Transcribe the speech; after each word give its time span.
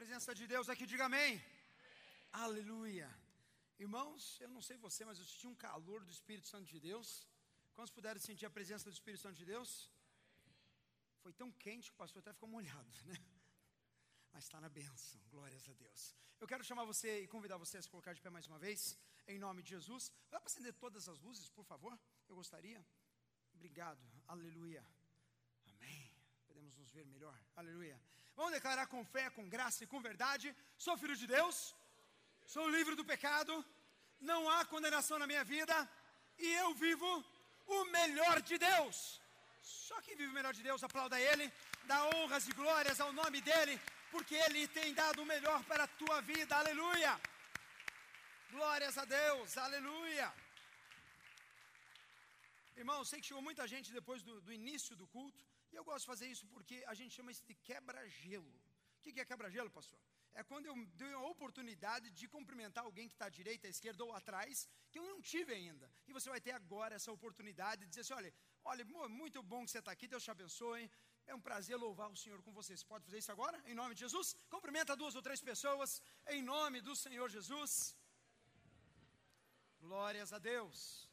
presença 0.00 0.32
de 0.32 0.46
Deus 0.46 0.68
aqui, 0.72 0.84
diga 0.86 1.06
amém. 1.06 1.20
amém. 1.20 1.42
Aleluia. 2.44 3.08
Irmãos, 3.84 4.40
eu 4.44 4.50
não 4.56 4.62
sei 4.66 4.76
você, 4.76 5.04
mas 5.08 5.18
eu 5.18 5.24
senti 5.24 5.46
um 5.52 5.56
calor 5.56 6.04
do 6.04 6.12
Espírito 6.16 6.46
Santo 6.46 6.66
de 6.74 6.78
Deus. 6.78 7.08
Quantos 7.74 7.92
puderam 7.96 8.20
sentir 8.20 8.46
a 8.46 8.50
presença 8.58 8.84
do 8.88 8.94
Espírito 8.98 9.22
Santo 9.22 9.38
de 9.42 9.44
Deus? 9.44 9.90
Foi 11.22 11.32
tão 11.32 11.50
quente 11.64 11.88
que 11.90 11.96
o 11.96 12.00
pastor 12.02 12.20
até 12.20 12.32
ficou 12.32 12.48
molhado, 12.48 12.92
né? 13.10 13.18
Mas 14.32 14.44
está 14.44 14.60
na 14.60 14.68
bênção, 14.68 15.20
glórias 15.32 15.68
a 15.68 15.72
Deus. 15.72 16.14
Eu 16.40 16.46
quero 16.46 16.62
chamar 16.62 16.84
você 16.84 17.22
e 17.24 17.26
convidar 17.26 17.56
você 17.56 17.76
a 17.78 17.82
se 17.82 17.88
colocar 17.88 18.12
de 18.12 18.20
pé 18.20 18.30
mais 18.30 18.46
uma 18.46 18.60
vez, 18.66 18.96
em 19.26 19.36
nome 19.46 19.64
de 19.64 19.70
Jesus. 19.70 20.12
Vai 20.30 20.38
para 20.38 20.46
acender 20.46 20.74
todas 20.74 21.08
as 21.08 21.18
luzes, 21.18 21.48
por 21.48 21.64
favor? 21.64 21.98
Eu 22.28 22.36
gostaria. 22.36 22.86
Obrigado, 23.52 24.04
aleluia. 24.28 24.86
Amém. 25.72 26.08
Podemos 26.46 26.76
nos 26.76 26.92
ver 26.92 27.04
melhor, 27.04 27.36
aleluia. 27.56 28.00
Vamos 28.38 28.52
declarar 28.58 28.86
com 28.92 29.08
fé, 29.14 29.24
com 29.36 29.44
graça 29.54 29.80
e 29.82 29.90
com 29.92 30.00
verdade: 30.08 30.46
sou 30.84 30.96
filho 31.02 31.16
de 31.22 31.26
Deus, 31.36 31.56
sou 32.54 32.64
livre 32.76 32.94
do 33.00 33.04
pecado, 33.12 33.52
não 34.30 34.40
há 34.52 34.58
condenação 34.74 35.16
na 35.22 35.26
minha 35.30 35.44
vida 35.54 35.76
e 36.46 36.48
eu 36.62 36.68
vivo 36.84 37.10
o 37.78 37.84
melhor 37.96 38.36
de 38.50 38.56
Deus. 38.70 38.96
Só 39.86 39.96
quem 40.04 40.16
vive 40.20 40.30
o 40.30 40.36
melhor 40.38 40.54
de 40.58 40.62
Deus, 40.68 40.84
aplauda 40.84 41.20
Ele, 41.30 41.46
dá 41.90 41.98
honras 42.10 42.46
e 42.50 42.52
glórias 42.60 43.00
ao 43.04 43.12
nome 43.20 43.40
dEle, 43.40 43.76
porque 44.12 44.36
Ele 44.46 44.62
tem 44.78 44.94
dado 45.02 45.20
o 45.22 45.30
melhor 45.34 45.60
para 45.70 45.84
a 45.84 45.92
tua 46.02 46.20
vida, 46.32 46.54
aleluia. 46.56 47.12
Glórias 48.52 48.96
a 49.02 49.04
Deus, 49.04 49.58
aleluia. 49.66 50.28
Irmão, 52.82 53.04
sei 53.04 53.20
que 53.20 53.26
chegou 53.26 53.42
muita 53.42 53.66
gente 53.66 53.92
depois 53.98 54.22
do, 54.22 54.40
do, 54.46 54.52
início 54.60 54.94
do 55.00 55.06
culto, 55.08 55.44
e 55.72 55.76
eu 55.76 55.84
gosto 55.84 56.04
de 56.04 56.10
fazer 56.12 56.26
isso 56.34 56.46
porque 56.54 56.76
a 56.86 56.94
gente 56.94 57.14
chama 57.14 57.32
isso 57.34 57.44
de 57.50 57.54
quebra-gelo. 57.68 58.54
O 58.96 59.00
que, 59.00 59.20
é 59.20 59.24
quebra-gelo, 59.24 59.70
pastor? 59.70 59.98
É 60.34 60.42
quando 60.50 60.66
eu 60.66 60.74
dei 61.02 61.12
a 61.12 61.20
oportunidade 61.32 62.10
de 62.18 62.26
cumprimentar 62.34 62.84
alguém 62.84 63.08
que 63.08 63.14
está 63.14 63.26
à 63.26 63.34
direita, 63.38 63.66
à 63.66 63.70
esquerda 63.70 64.04
ou 64.04 64.12
atrás, 64.20 64.68
que 64.90 64.98
eu 64.98 65.06
não 65.10 65.20
tive 65.20 65.52
ainda. 65.52 65.90
E 66.06 66.12
você 66.12 66.28
vai 66.34 66.40
ter 66.40 66.52
agora 66.52 66.94
essa 66.98 67.10
oportunidade 67.18 67.82
de 67.82 67.88
dizer 67.88 68.02
assim: 68.02 68.14
olha, 68.20 68.32
olha, 68.64 68.84
muito 69.20 69.42
bom 69.42 69.64
que 69.64 69.70
você 69.70 69.80
está 69.80 69.92
aqui, 69.92 70.06
Deus 70.06 70.22
te 70.22 70.30
abençoe. 70.30 70.90
É 71.26 71.34
um 71.34 71.40
prazer 71.48 71.76
louvar 71.76 72.10
o 72.10 72.16
Senhor 72.16 72.40
com 72.42 72.52
você. 72.58 72.76
Você 72.76 72.86
pode 72.92 73.04
fazer 73.04 73.18
isso 73.22 73.32
agora? 73.36 73.56
Em 73.70 73.74
nome 73.74 73.94
de 73.94 74.00
Jesus? 74.00 74.28
Cumprimenta 74.54 74.96
duas 74.96 75.14
ou 75.14 75.22
três 75.22 75.40
pessoas, 75.50 76.00
em 76.28 76.42
nome 76.42 76.80
do 76.80 76.94
Senhor 77.04 77.28
Jesus. 77.28 77.72
Glórias 79.80 80.32
a 80.32 80.38
Deus. 80.38 81.08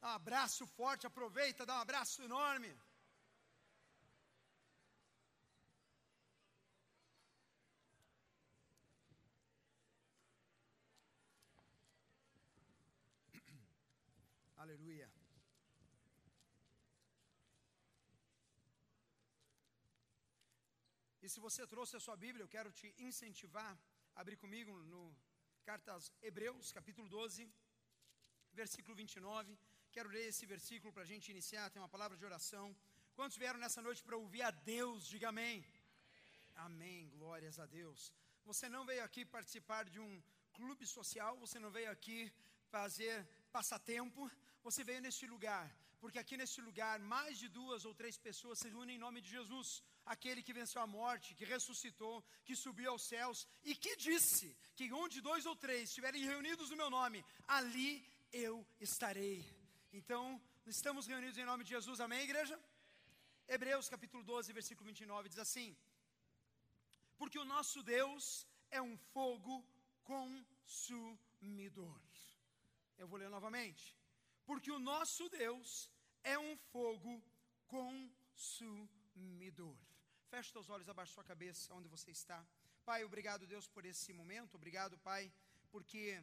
Dá 0.00 0.08
um 0.08 0.16
abraço 0.22 0.66
forte, 0.66 1.06
aproveita, 1.06 1.64
dá 1.64 1.76
um 1.78 1.84
abraço 1.86 2.22
enorme. 2.22 2.72
Aleluia. 14.66 15.08
E 21.26 21.30
se 21.34 21.40
você 21.44 21.62
trouxe 21.70 21.94
a 21.98 22.02
sua 22.04 22.16
Bíblia, 22.24 22.42
eu 22.44 22.50
quero 22.54 22.70
te 22.78 22.88
incentivar 23.06 23.70
a 24.14 24.20
abrir 24.20 24.36
comigo 24.42 24.72
no 24.90 25.00
Cartas 25.68 26.04
Hebreus, 26.22 26.70
capítulo 26.76 27.08
12, 27.08 27.50
versículo 28.60 28.94
29. 28.94 29.58
Quero 29.94 30.08
ler 30.08 30.26
esse 30.28 30.46
versículo 30.46 30.92
para 30.92 31.02
a 31.06 31.10
gente 31.12 31.32
iniciar, 31.34 31.64
tem 31.70 31.82
uma 31.82 31.88
palavra 31.88 32.16
de 32.16 32.24
oração. 32.30 32.66
Quantos 33.16 33.38
vieram 33.42 33.58
nessa 33.58 33.82
noite 33.86 34.04
para 34.04 34.16
ouvir 34.16 34.42
a 34.42 34.52
Deus? 34.52 35.08
Diga 35.14 35.30
amém. 35.30 35.56
amém. 36.66 37.00
Amém, 37.00 37.10
glórias 37.16 37.58
a 37.58 37.66
Deus. 37.66 38.12
Você 38.44 38.68
não 38.68 38.84
veio 38.90 39.02
aqui 39.08 39.24
participar 39.24 39.82
de 39.94 39.98
um 39.98 40.22
clube 40.58 40.86
social, 40.86 41.36
você 41.44 41.58
não 41.58 41.72
veio 41.78 41.90
aqui 41.96 42.18
fazer 42.76 43.16
passatempo, 43.50 44.30
você 44.62 44.84
veio 44.84 45.00
neste 45.08 45.26
lugar, 45.34 45.66
porque 45.98 46.20
aqui 46.20 46.36
neste 46.36 46.60
lugar 46.60 47.00
mais 47.00 47.36
de 47.36 47.48
duas 47.48 47.84
ou 47.84 47.92
três 48.02 48.16
pessoas 48.16 48.60
se 48.60 48.68
reúnem 48.68 48.94
em 48.94 49.04
nome 49.06 49.20
de 49.20 49.30
Jesus, 49.38 49.82
aquele 50.06 50.42
que 50.42 50.52
venceu 50.52 50.80
a 50.80 50.86
morte, 50.86 51.34
que 51.34 51.44
ressuscitou, 51.44 52.24
que 52.44 52.54
subiu 52.54 52.92
aos 52.92 53.02
céus 53.02 53.46
e 53.64 53.74
que 53.74 53.96
disse 53.96 54.56
que 54.76 54.92
onde 54.92 55.20
dois 55.20 55.44
ou 55.44 55.56
três 55.56 55.88
estiverem 55.88 56.22
reunidos 56.22 56.70
no 56.70 56.76
meu 56.82 56.88
nome, 56.88 57.24
ali 57.46 57.90
eu 58.32 58.66
estarei. 58.80 59.44
Então, 59.92 60.40
estamos 60.66 61.06
reunidos 61.06 61.38
em 61.38 61.44
nome 61.44 61.64
de 61.64 61.70
Jesus, 61.70 62.00
amém, 62.00 62.22
igreja? 62.22 62.58
Hebreus 63.48 63.88
capítulo 63.88 64.22
12, 64.24 64.52
versículo 64.52 64.86
29 64.86 65.28
diz 65.28 65.38
assim: 65.38 65.76
Porque 67.16 67.38
o 67.38 67.44
nosso 67.44 67.82
Deus 67.82 68.46
é 68.70 68.82
um 68.82 68.96
fogo 69.14 69.64
consumidor. 70.04 72.00
Eu 72.98 73.08
vou 73.08 73.18
ler 73.18 73.28
novamente. 73.28 73.96
Porque 74.44 74.70
o 74.70 74.78
nosso 74.78 75.28
Deus 75.28 75.90
é 76.22 76.38
um 76.38 76.56
fogo 76.72 77.22
consumidor. 77.66 79.76
Feche 80.30 80.50
seus 80.50 80.68
olhos, 80.68 80.88
abaixe 80.88 81.12
sua 81.12 81.22
cabeça 81.24 81.72
onde 81.72 81.88
você 81.88 82.10
está. 82.10 82.44
Pai, 82.84 83.04
obrigado, 83.04 83.46
Deus, 83.46 83.66
por 83.68 83.84
esse 83.84 84.12
momento. 84.12 84.56
Obrigado, 84.56 84.98
Pai, 84.98 85.32
porque 85.70 86.20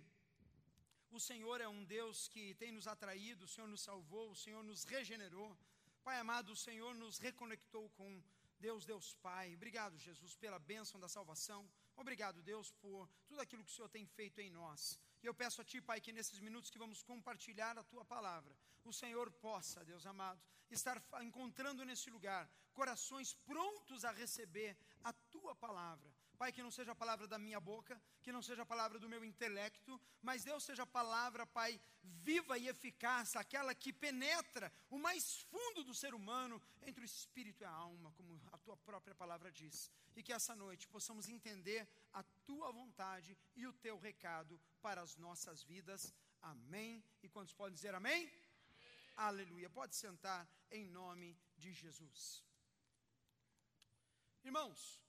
o 1.09 1.19
Senhor 1.19 1.61
é 1.61 1.67
um 1.67 1.83
Deus 1.85 2.27
que 2.27 2.53
tem 2.55 2.71
nos 2.71 2.87
atraído, 2.87 3.45
o 3.45 3.47
Senhor 3.47 3.67
nos 3.67 3.81
salvou, 3.81 4.31
o 4.31 4.35
Senhor 4.35 4.61
nos 4.63 4.83
regenerou. 4.83 5.57
Pai 6.03 6.19
amado, 6.19 6.51
o 6.51 6.55
Senhor 6.55 6.93
nos 6.95 7.17
reconectou 7.17 7.89
com 7.91 8.21
Deus, 8.59 8.85
Deus 8.85 9.13
Pai. 9.15 9.55
Obrigado, 9.55 9.97
Jesus, 9.97 10.35
pela 10.35 10.59
bênção 10.59 10.99
da 10.99 11.07
salvação. 11.07 11.69
Obrigado, 11.95 12.41
Deus, 12.41 12.71
por 12.81 13.09
tudo 13.27 13.39
aquilo 13.39 13.63
que 13.63 13.71
o 13.71 13.73
Senhor 13.73 13.89
tem 13.89 14.05
feito 14.05 14.39
em 14.41 14.49
nós. 14.49 14.99
E 15.23 15.25
eu 15.25 15.33
peço 15.33 15.61
a 15.61 15.63
Ti, 15.63 15.79
Pai, 15.79 16.01
que 16.01 16.11
nesses 16.11 16.39
minutos 16.39 16.69
que 16.69 16.77
vamos 16.77 17.01
compartilhar 17.01 17.77
a 17.77 17.83
Tua 17.83 18.03
palavra, 18.03 18.53
o 18.83 18.91
Senhor 18.91 19.31
possa, 19.31 19.85
Deus 19.85 20.05
amado, 20.05 20.41
estar 20.69 21.01
encontrando 21.21 21.85
nesse 21.85 22.09
lugar 22.09 22.49
corações 22.73 23.33
prontos 23.33 24.03
a 24.03 24.11
receber 24.11 24.75
a 25.01 25.13
Tua 25.13 25.55
palavra. 25.55 26.13
Pai, 26.37 26.51
que 26.51 26.61
não 26.61 26.71
seja 26.71 26.91
a 26.91 26.95
palavra 26.95 27.25
da 27.25 27.39
minha 27.39 27.59
boca, 27.59 28.01
que 28.21 28.33
não 28.33 28.41
seja 28.41 28.63
a 28.63 28.65
palavra 28.65 28.99
do 28.99 29.07
meu 29.07 29.23
intelecto, 29.23 30.01
mas 30.21 30.43
Deus 30.43 30.65
seja 30.65 30.83
a 30.83 30.87
palavra, 30.99 31.45
Pai, 31.45 31.79
viva 32.03 32.57
e 32.57 32.67
eficaz, 32.67 33.37
aquela 33.37 33.73
que 33.73 33.93
penetra 33.93 34.73
o 34.89 34.97
mais 34.97 35.39
fundo 35.43 35.85
do 35.85 35.93
ser 35.93 36.13
humano, 36.13 36.61
entre 36.81 37.01
o 37.01 37.05
espírito 37.05 37.61
e 37.61 37.65
a 37.65 37.69
alma, 37.69 38.11
como 38.17 38.41
a 38.51 38.57
Tua 38.57 38.75
própria 38.75 39.15
palavra 39.15 39.49
diz. 39.51 39.89
E 40.17 40.21
que 40.21 40.33
essa 40.33 40.53
noite 40.53 40.85
possamos 40.89 41.29
entender 41.29 41.87
a 42.11 42.23
Tua 42.45 42.71
vontade 42.71 43.37
e 43.55 43.65
o 43.65 43.73
Teu 43.73 43.97
recado 43.97 44.59
para 44.81 45.01
as 45.01 45.15
nossas 45.17 45.63
vidas. 45.63 46.13
Amém. 46.41 47.03
E 47.21 47.29
quantos 47.29 47.53
podem 47.53 47.73
dizer 47.73 47.95
amém? 47.95 48.13
amém? 48.13 48.43
Aleluia. 49.15 49.69
Pode 49.69 49.95
sentar 49.95 50.47
em 50.71 50.85
nome 50.85 51.37
de 51.57 51.71
Jesus. 51.71 52.43
Irmãos, 54.43 55.01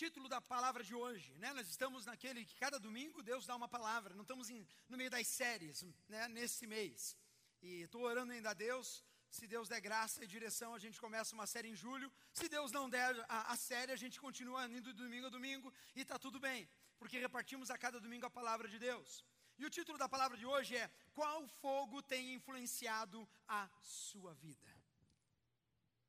título 0.00 0.30
da 0.30 0.40
palavra 0.40 0.82
de 0.82 0.94
hoje, 0.94 1.36
né? 1.36 1.52
Nós 1.52 1.68
estamos 1.68 2.06
naquele 2.06 2.44
que 2.44 2.54
cada 2.56 2.78
domingo 2.78 3.22
Deus 3.22 3.44
dá 3.44 3.54
uma 3.54 3.68
palavra, 3.68 4.14
não 4.14 4.22
estamos 4.22 4.48
em, 4.48 4.66
no 4.88 4.96
meio 4.96 5.10
das 5.10 5.26
séries, 5.26 5.82
né? 6.08 6.26
Nesse 6.28 6.66
mês. 6.66 7.14
E 7.60 7.82
estou 7.82 8.02
orando 8.02 8.32
ainda 8.32 8.50
a 8.50 8.54
Deus 8.54 9.04
se 9.30 9.46
Deus 9.46 9.68
der 9.68 9.80
graça 9.80 10.24
e 10.24 10.26
direção, 10.26 10.74
a 10.74 10.78
gente 10.84 11.00
começa 11.00 11.34
uma 11.34 11.46
série 11.46 11.68
em 11.68 11.76
julho. 11.76 12.12
Se 12.32 12.48
Deus 12.48 12.72
não 12.72 12.90
der 12.90 13.12
a, 13.28 13.52
a 13.52 13.56
série, 13.56 13.92
a 13.92 13.96
gente 13.96 14.20
continua 14.20 14.66
indo 14.66 14.92
domingo 14.92 15.26
a 15.26 15.30
domingo 15.30 15.72
e 15.94 16.00
está 16.00 16.18
tudo 16.18 16.40
bem, 16.40 16.68
porque 16.98 17.18
repartimos 17.18 17.70
a 17.70 17.78
cada 17.78 18.00
domingo 18.00 18.26
a 18.26 18.30
palavra 18.30 18.66
de 18.68 18.78
Deus. 18.78 19.24
E 19.56 19.64
o 19.64 19.70
título 19.70 19.96
da 19.96 20.08
palavra 20.08 20.36
de 20.36 20.44
hoje 20.44 20.76
é: 20.76 20.90
Qual 21.12 21.46
fogo 21.62 22.02
tem 22.02 22.34
influenciado 22.34 23.28
a 23.46 23.68
sua 23.80 24.34
vida? 24.34 24.68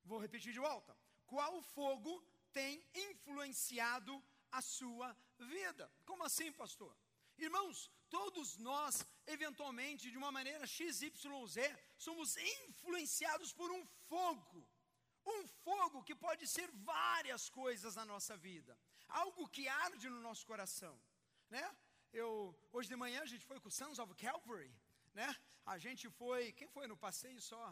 Vou 0.03 0.19
repetir 0.19 0.51
de 0.51 0.59
volta. 0.59 0.97
Qual 1.27 1.62
fogo 1.62 2.13
tem 2.51 2.83
influenciado 2.94 4.13
a 4.51 4.62
sua 4.62 5.15
vida? 5.38 5.91
Como 6.06 6.24
assim, 6.24 6.51
pastor? 6.51 6.95
Irmãos, 7.38 7.91
todos 8.18 8.58
nós, 8.69 8.94
eventualmente, 9.36 10.12
de 10.13 10.18
uma 10.22 10.31
maneira 10.38 10.68
XYZ, 10.68 11.04
somos 12.08 12.30
influenciados 12.60 13.52
por 13.60 13.69
um 13.78 13.84
fogo. 14.10 14.62
Um 15.34 15.42
fogo 15.66 16.04
que 16.08 16.16
pode 16.25 16.46
ser 16.56 16.69
várias 16.94 17.44
coisas 17.62 17.96
na 18.00 18.06
nossa 18.13 18.36
vida. 18.48 18.78
Algo 19.24 19.48
que 19.56 19.68
arde 19.86 20.10
no 20.10 20.19
nosso 20.28 20.46
coração, 20.52 20.96
né? 21.50 21.66
Eu, 22.22 22.30
hoje 22.74 22.90
de 22.90 22.98
manhã 23.04 23.22
a 23.22 23.31
gente 23.34 23.46
foi 23.46 23.60
com 23.62 23.69
o 23.69 23.78
Sons 23.80 24.00
of 24.04 24.13
Calvary, 24.16 24.74
né? 25.19 25.30
A 25.74 25.78
gente 25.78 26.10
foi, 26.19 26.52
quem 26.60 26.68
foi 26.75 26.88
no 26.88 26.98
passeio 26.98 27.42
só? 27.52 27.63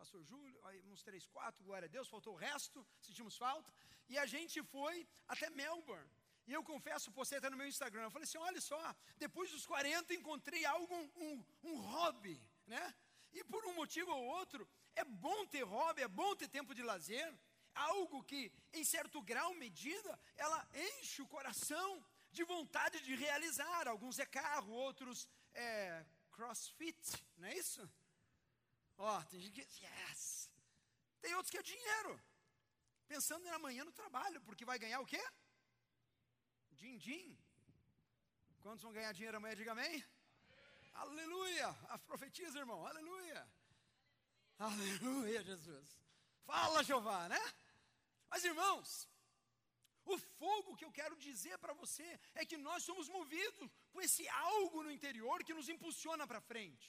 Pastor 0.00 0.22
Júlio, 0.24 0.58
aí 0.66 0.78
uns 0.92 1.02
três, 1.08 1.24
quatro, 1.26 1.64
glória 1.68 1.86
a 1.86 1.94
Deus, 1.96 2.08
faltou 2.08 2.32
o 2.34 2.42
resto, 2.48 2.84
sentimos 3.00 3.36
falta. 3.36 3.72
E 4.08 4.18
a 4.18 4.26
gente 4.26 4.60
foi 4.74 5.06
até 5.28 5.48
Melbourne. 5.50 6.10
E 6.52 6.54
eu 6.54 6.62
confesso, 6.62 7.10
postei 7.10 7.38
até 7.38 7.48
no 7.48 7.56
meu 7.56 7.66
Instagram, 7.66 8.02
eu 8.02 8.10
falei 8.10 8.24
assim, 8.24 8.36
olha 8.36 8.60
só, 8.60 8.78
depois 9.16 9.50
dos 9.50 9.64
40 9.64 10.12
encontrei 10.12 10.66
algo, 10.66 10.94
um, 11.26 11.42
um 11.62 11.76
hobby, 11.80 12.38
né? 12.66 12.94
E 13.32 13.42
por 13.42 13.64
um 13.64 13.74
motivo 13.74 14.10
ou 14.10 14.22
outro, 14.38 14.68
É 14.94 15.02
bom 15.02 15.46
ter 15.46 15.62
hobby, 15.62 16.02
é 16.02 16.08
bom 16.08 16.36
ter 16.36 16.48
tempo 16.48 16.74
de 16.74 16.82
lazer, 16.82 17.28
algo 17.74 18.22
que, 18.22 18.52
em 18.74 18.84
certo 18.84 19.22
grau, 19.22 19.54
medida, 19.54 20.12
ela 20.36 20.60
enche 20.74 21.22
o 21.22 21.26
coração 21.26 22.04
de 22.30 22.44
vontade 22.44 23.00
de 23.00 23.14
realizar. 23.14 23.88
Alguns 23.88 24.18
é 24.18 24.26
carro, 24.26 24.74
outros 24.74 25.26
é 25.54 26.04
crossfit, 26.32 27.02
não 27.38 27.48
é 27.48 27.54
isso? 27.56 27.82
Ó, 28.98 29.18
oh, 29.18 29.24
tem 29.30 29.40
gente 29.40 29.54
que. 29.54 29.84
Yes! 29.86 30.50
Tem 31.22 31.34
outros 31.34 31.50
que 31.50 31.62
é 31.62 31.62
dinheiro. 31.62 32.12
Pensando 33.08 33.46
na 33.46 33.58
manhã 33.58 33.82
no 33.86 33.92
trabalho, 34.02 34.38
porque 34.42 34.66
vai 34.66 34.78
ganhar 34.78 35.00
o 35.00 35.06
quê? 35.06 35.22
Din-din. 36.82 37.28
Quantos 38.62 38.82
vão 38.84 38.92
ganhar 38.96 39.12
dinheiro 39.18 39.36
amanhã? 39.36 39.54
Diga 39.60 39.72
amém. 39.72 39.86
amém. 39.86 40.04
Aleluia! 41.04 41.68
A 41.94 41.98
profetiza, 42.10 42.58
irmão. 42.64 42.80
Aleluia. 42.90 43.40
Aleluia, 44.68 45.40
Jesus. 45.50 45.88
Fala, 46.50 46.82
Jeová, 46.88 47.20
né? 47.34 47.42
Mas, 48.30 48.44
irmãos, 48.50 48.90
o 50.12 50.16
fogo 50.40 50.76
que 50.78 50.84
eu 50.84 50.92
quero 50.98 51.16
dizer 51.28 51.56
para 51.64 51.74
você 51.82 52.08
é 52.34 52.44
que 52.50 52.58
nós 52.66 52.82
somos 52.88 53.08
movidos 53.16 53.70
com 53.92 54.00
esse 54.06 54.24
algo 54.28 54.82
no 54.82 54.92
interior 54.98 55.44
que 55.44 55.58
nos 55.58 55.68
impulsiona 55.74 56.26
para 56.30 56.46
frente. 56.52 56.88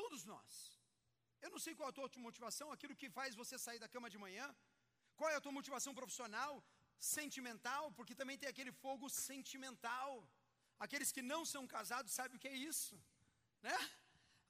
Todos 0.00 0.24
nós. 0.32 0.54
Eu 1.44 1.50
não 1.54 1.60
sei 1.64 1.74
qual 1.76 1.88
é 1.88 1.92
a 1.92 1.98
tua 1.98 2.10
motivação, 2.28 2.72
aquilo 2.72 2.98
que 3.02 3.16
faz 3.18 3.36
você 3.42 3.56
sair 3.66 3.78
da 3.84 3.92
cama 3.94 4.10
de 4.14 4.18
manhã. 4.24 4.46
Qual 5.18 5.30
é 5.30 5.36
a 5.36 5.40
tua 5.44 5.58
motivação 5.58 5.94
profissional, 6.00 6.52
sentimental, 6.98 7.92
porque 7.92 8.14
também 8.14 8.38
tem 8.38 8.48
aquele 8.48 8.72
fogo 8.72 9.08
sentimental. 9.08 10.28
Aqueles 10.78 11.10
que 11.12 11.22
não 11.22 11.44
são 11.44 11.66
casados 11.66 12.12
sabem 12.12 12.36
o 12.36 12.40
que 12.40 12.48
é 12.48 12.54
isso, 12.54 13.00
né? 13.62 13.76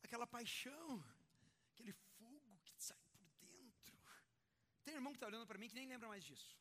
Aquela 0.03 0.27
paixão, 0.27 1.05
aquele 1.73 1.93
fogo 1.93 2.59
que 2.65 2.75
sai 2.83 2.99
por 3.13 3.27
dentro. 3.41 3.97
Tem 4.85 4.95
irmão 4.95 5.13
que 5.13 5.17
está 5.17 5.27
olhando 5.27 5.47
para 5.47 5.59
mim 5.59 5.69
que 5.69 5.75
nem 5.75 5.89
lembra 5.89 6.09
mais 6.09 6.25
disso. 6.25 6.57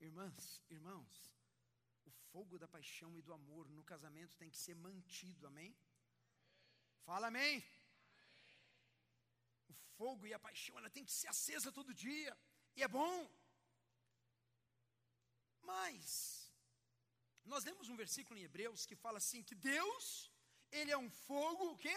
Irmãs, 0.00 0.62
irmãos, 0.70 1.32
o 2.04 2.10
fogo 2.30 2.58
da 2.58 2.68
paixão 2.68 3.16
e 3.18 3.22
do 3.22 3.32
amor 3.32 3.68
no 3.68 3.82
casamento 3.82 4.36
tem 4.36 4.48
que 4.48 4.56
ser 4.56 4.74
mantido, 4.74 5.46
amém? 5.46 5.76
Fala 7.04 7.28
amém. 7.28 7.64
O 9.68 9.74
fogo 9.96 10.26
e 10.26 10.34
a 10.34 10.38
paixão, 10.38 10.78
ela 10.78 10.90
tem 10.90 11.04
que 11.04 11.12
ser 11.12 11.28
acesa 11.28 11.70
todo 11.78 11.98
dia, 12.06 12.36
e 12.76 12.82
é 12.82 12.88
bom. 12.88 13.16
Mas, 15.62 16.50
nós 17.44 17.64
lemos 17.64 17.88
um 17.88 17.96
versículo 17.96 18.38
em 18.38 18.44
Hebreus 18.48 18.86
que 18.86 18.96
fala 19.04 19.18
assim: 19.18 19.42
que 19.42 19.54
Deus, 19.54 20.30
Ele 20.70 20.90
é 20.90 20.98
um 20.98 21.10
fogo, 21.10 21.72
o 21.72 21.78
quê? 21.84 21.96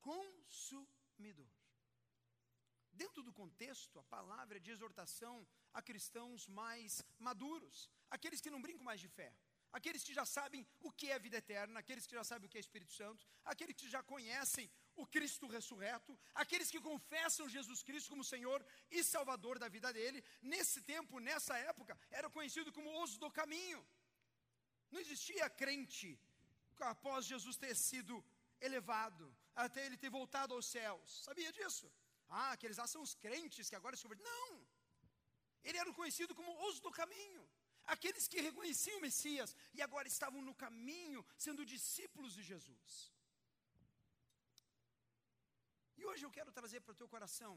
Consumidor. 0.00 1.50
Dentro 2.92 3.22
do 3.22 3.32
contexto, 3.32 3.98
a 3.98 4.02
palavra 4.04 4.56
é 4.58 4.60
de 4.60 4.70
exortação 4.70 5.46
a 5.72 5.80
cristãos 5.80 6.46
mais 6.48 7.04
maduros, 7.18 7.88
aqueles 8.10 8.40
que 8.40 8.50
não 8.54 8.60
brincam 8.60 8.84
mais 8.84 9.00
de 9.00 9.08
fé, 9.08 9.30
aqueles 9.72 10.02
que 10.02 10.14
já 10.18 10.24
sabem 10.24 10.66
o 10.80 10.90
que 10.90 11.10
é 11.10 11.18
vida 11.18 11.36
eterna, 11.36 11.78
aqueles 11.80 12.06
que 12.06 12.14
já 12.14 12.24
sabem 12.24 12.46
o 12.46 12.50
que 12.50 12.58
é 12.58 12.60
Espírito 12.60 12.92
Santo, 12.92 13.26
aqueles 13.44 13.76
que 13.76 13.88
já 13.88 14.02
conhecem 14.02 14.70
o 15.02 15.06
Cristo 15.14 15.46
ressurreto, 15.56 16.12
aqueles 16.42 16.70
que 16.72 16.80
confessam 16.88 17.48
Jesus 17.56 17.82
Cristo 17.88 18.10
como 18.12 18.30
Senhor 18.32 18.60
e 18.90 19.02
Salvador 19.02 19.58
da 19.58 19.68
vida 19.76 19.92
dele. 19.92 20.22
Nesse 20.52 20.80
tempo, 20.92 21.20
nessa 21.28 21.56
época, 21.70 21.98
era 22.10 22.30
conhecido 22.36 22.72
como 22.72 23.02
os 23.02 23.16
do 23.16 23.30
caminho. 23.30 23.80
Não 24.90 25.00
existia 25.04 25.48
crente 25.62 26.10
após 26.92 27.26
Jesus 27.26 27.56
ter 27.56 27.74
sido 27.74 28.24
elevado, 28.60 29.24
até 29.54 29.86
ele 29.86 29.96
ter 29.96 30.10
voltado 30.10 30.54
aos 30.54 30.66
céus. 30.66 31.22
Sabia 31.28 31.52
disso? 31.52 31.86
Ah, 32.28 32.52
aqueles 32.52 32.78
lá 32.80 32.86
são 32.86 33.02
os 33.02 33.14
crentes 33.14 33.68
que 33.70 33.76
agora 33.76 33.96
se. 33.96 34.06
Não! 34.32 34.66
Ele 35.64 35.78
era 35.78 35.92
conhecido 35.92 36.34
como 36.34 36.50
os 36.68 36.80
do 36.80 36.90
caminho. 36.90 37.44
Aqueles 37.94 38.28
que 38.28 38.40
reconheciam 38.48 38.98
o 38.98 39.00
Messias 39.00 39.56
e 39.72 39.80
agora 39.80 40.06
estavam 40.06 40.42
no 40.42 40.54
caminho, 40.54 41.24
sendo 41.38 41.64
discípulos 41.64 42.34
de 42.34 42.42
Jesus. 42.42 43.12
E 45.98 46.04
hoje 46.06 46.24
eu 46.24 46.30
quero 46.30 46.52
trazer 46.58 46.80
para 46.80 46.92
o 46.92 47.00
teu 47.00 47.08
coração 47.14 47.54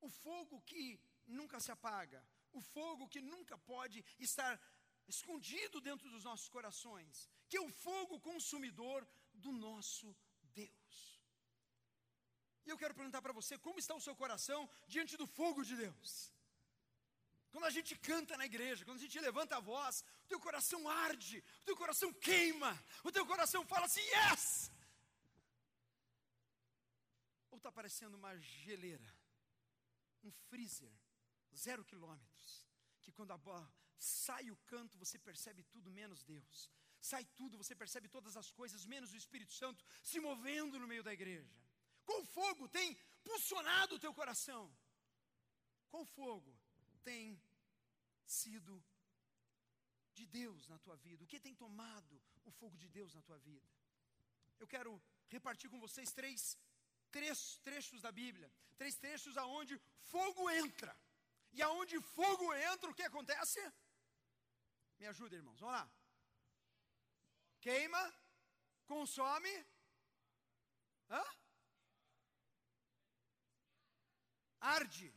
o 0.00 0.10
fogo 0.10 0.60
que 0.70 1.00
nunca 1.38 1.58
se 1.64 1.70
apaga, 1.76 2.20
o 2.52 2.60
fogo 2.60 3.08
que 3.08 3.20
nunca 3.20 3.56
pode 3.72 4.04
estar 4.18 4.54
escondido 5.06 5.80
dentro 5.80 6.10
dos 6.10 6.24
nossos 6.24 6.48
corações, 6.48 7.28
que 7.48 7.56
é 7.56 7.60
o 7.60 7.70
fogo 7.86 8.18
consumidor 8.20 9.06
do 9.32 9.52
nosso 9.52 10.14
Deus. 10.60 10.94
E 12.66 12.70
eu 12.70 12.78
quero 12.82 12.94
perguntar 12.94 13.22
para 13.22 13.32
você: 13.32 13.56
como 13.58 13.78
está 13.78 13.94
o 13.94 14.04
seu 14.06 14.16
coração 14.16 14.68
diante 14.88 15.16
do 15.16 15.26
fogo 15.26 15.62
de 15.64 15.76
Deus? 15.76 16.32
Quando 17.52 17.66
a 17.66 17.74
gente 17.76 17.96
canta 18.10 18.36
na 18.36 18.46
igreja, 18.46 18.84
quando 18.84 18.96
a 19.00 19.04
gente 19.06 19.18
levanta 19.20 19.56
a 19.56 19.60
voz, 19.60 20.04
o 20.24 20.26
teu 20.26 20.40
coração 20.40 20.88
arde, 20.88 21.36
o 21.60 21.64
teu 21.64 21.76
coração 21.76 22.12
queima, 22.12 22.72
o 23.04 23.12
teu 23.12 23.24
coração 23.24 23.64
fala 23.64 23.86
assim: 23.86 24.00
yes! 24.00 24.73
Está 27.64 27.72
parecendo 27.72 28.18
uma 28.18 28.36
geleira, 28.38 29.10
um 30.22 30.30
freezer, 30.30 30.92
zero 31.56 31.82
quilômetros, 31.82 32.68
que 33.00 33.10
quando 33.10 33.30
a 33.30 33.38
bola 33.38 33.66
sai 33.96 34.50
o 34.50 34.56
canto, 34.66 34.98
você 34.98 35.18
percebe 35.18 35.62
tudo 35.74 35.90
menos 35.90 36.22
Deus, 36.24 36.68
sai 37.00 37.24
tudo, 37.38 37.56
você 37.56 37.74
percebe 37.74 38.06
todas 38.06 38.36
as 38.36 38.50
coisas, 38.50 38.84
menos 38.84 39.14
o 39.14 39.16
Espírito 39.16 39.54
Santo 39.54 39.82
se 40.02 40.20
movendo 40.20 40.78
no 40.78 40.86
meio 40.86 41.02
da 41.02 41.14
igreja. 41.14 41.56
Qual 42.04 42.22
fogo 42.26 42.68
tem 42.68 42.98
pulsionado 43.22 43.94
o 43.94 43.98
teu 43.98 44.12
coração? 44.12 44.70
Qual 45.88 46.04
fogo 46.04 46.54
tem 47.02 47.40
sido 48.26 48.84
de 50.12 50.26
Deus 50.26 50.68
na 50.68 50.78
tua 50.80 50.96
vida? 50.96 51.24
O 51.24 51.26
que 51.26 51.40
tem 51.40 51.54
tomado 51.54 52.20
o 52.44 52.50
fogo 52.50 52.76
de 52.76 52.88
Deus 52.88 53.14
na 53.14 53.22
tua 53.22 53.38
vida? 53.38 53.66
Eu 54.58 54.68
quero 54.68 55.02
repartir 55.28 55.70
com 55.70 55.80
vocês 55.80 56.12
três, 56.12 56.58
três 57.16 57.38
trechos 57.66 58.00
da 58.06 58.12
Bíblia, 58.20 58.50
três 58.80 58.94
trechos 59.04 59.36
aonde 59.44 59.74
fogo 60.12 60.50
entra. 60.62 60.92
E 61.56 61.62
aonde 61.62 61.96
fogo 62.18 62.46
entra, 62.72 62.90
o 62.90 62.94
que 62.98 63.04
acontece? 63.10 63.60
Me 64.98 65.06
ajuda, 65.06 65.36
irmãos. 65.36 65.60
Vamos 65.60 65.74
lá. 65.76 65.84
Queima, 67.60 68.02
consome. 68.92 69.54
Hã? 71.10 71.24
Arde 74.60 75.12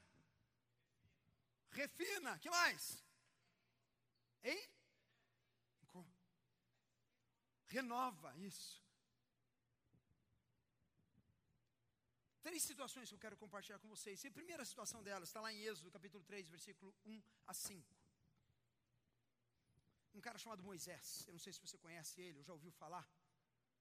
refina, 1.78 2.38
que 2.40 2.50
mais? 2.50 3.04
Hein? 4.44 4.70
Renova, 7.68 8.36
isso. 8.38 8.87
Três 12.48 12.64
situações 12.72 13.10
que 13.10 13.16
eu 13.16 13.24
quero 13.24 13.38
compartilhar 13.42 13.78
com 13.84 13.90
vocês. 13.94 14.24
E 14.24 14.28
a 14.30 14.36
primeira 14.38 14.64
situação 14.70 15.00
delas 15.08 15.28
está 15.30 15.40
lá 15.46 15.50
em 15.56 15.62
Êxodo, 15.70 15.90
capítulo 15.96 16.24
3, 16.30 16.48
versículo 16.54 16.90
1 17.06 17.22
a 17.52 17.54
5. 17.54 17.96
Um 20.18 20.22
cara 20.26 20.38
chamado 20.44 20.64
Moisés, 20.70 21.26
eu 21.28 21.34
não 21.38 21.42
sei 21.46 21.52
se 21.56 21.60
você 21.66 21.78
conhece 21.86 22.14
ele, 22.26 22.38
ou 22.38 22.46
já 22.50 22.54
ouviu 22.58 22.72
falar. 22.84 23.06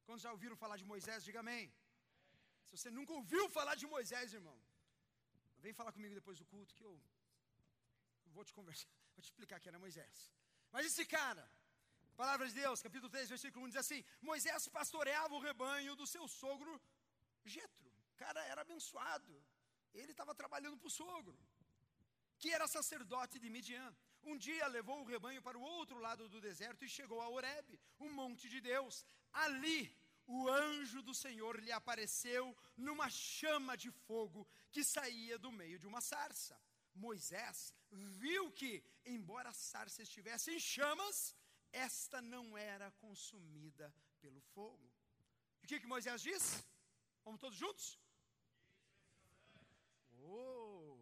Quando 0.06 0.20
já 0.24 0.32
ouviram 0.36 0.56
falar 0.64 0.76
de 0.82 0.86
Moisés, 0.92 1.22
diga 1.28 1.38
amém. 1.44 1.64
Se 2.66 2.72
você 2.76 2.90
nunca 2.98 3.12
ouviu 3.20 3.44
falar 3.58 3.76
de 3.82 3.86
Moisés, 3.94 4.34
irmão, 4.40 4.58
vem 5.66 5.72
falar 5.80 5.92
comigo 5.98 6.18
depois 6.20 6.36
do 6.42 6.46
culto 6.54 6.74
que 6.74 6.84
eu 6.90 6.94
vou 8.34 8.44
te 8.44 8.52
conversar, 8.58 8.90
vou 9.14 9.22
te 9.22 9.28
explicar 9.30 9.60
que 9.60 9.68
era 9.72 9.78
Moisés. 9.86 10.16
Mas 10.72 10.86
esse 10.90 11.06
cara, 11.16 11.48
palavra 12.16 12.48
de 12.48 12.54
Deus, 12.62 12.82
capítulo 12.88 13.10
3, 13.16 13.28
versículo 13.36 13.64
1 13.66 13.68
diz 13.68 13.80
assim: 13.84 14.04
Moisés 14.20 14.68
pastoreava 14.80 15.34
o 15.36 15.44
rebanho 15.50 15.94
do 15.94 16.08
seu 16.14 16.26
sogro 16.26 16.74
Jetro. 17.44 17.85
O 18.16 18.18
cara 18.24 18.42
era 18.52 18.62
abençoado. 18.62 19.32
Ele 19.92 20.12
estava 20.12 20.34
trabalhando 20.34 20.78
para 20.78 20.88
o 20.88 20.96
sogro, 21.02 21.38
que 22.38 22.50
era 22.56 22.66
sacerdote 22.66 23.38
de 23.38 23.50
Midian. 23.50 23.88
Um 24.30 24.36
dia 24.46 24.66
levou 24.76 24.98
o 25.00 25.08
rebanho 25.12 25.42
para 25.42 25.58
o 25.58 25.66
outro 25.76 25.98
lado 26.06 26.28
do 26.34 26.40
deserto 26.40 26.82
e 26.84 26.94
chegou 26.96 27.20
a 27.20 27.28
Horebe, 27.28 27.78
um 28.00 28.10
monte 28.20 28.48
de 28.48 28.60
Deus. 28.60 29.04
Ali 29.44 29.94
o 30.26 30.48
anjo 30.48 31.02
do 31.02 31.14
Senhor 31.14 31.60
lhe 31.60 31.70
apareceu 31.80 32.44
numa 32.76 33.08
chama 33.10 33.76
de 33.76 33.90
fogo 34.06 34.48
que 34.72 34.82
saía 34.82 35.38
do 35.38 35.52
meio 35.52 35.78
de 35.78 35.86
uma 35.86 36.00
sarça. 36.00 36.58
Moisés 36.94 37.74
viu 38.22 38.50
que, 38.50 38.82
embora 39.04 39.50
a 39.50 39.52
sarça 39.52 40.02
estivesse 40.02 40.50
em 40.54 40.58
chamas, 40.58 41.36
esta 41.70 42.22
não 42.22 42.56
era 42.56 42.90
consumida 42.92 43.94
pelo 44.22 44.40
fogo. 44.54 44.90
E 45.62 45.66
o 45.66 45.68
que, 45.68 45.80
que 45.80 45.86
Moisés 45.94 46.22
diz? 46.22 46.64
Vamos 47.24 47.40
todos 47.40 47.58
juntos? 47.58 47.98
Oh! 50.26 50.98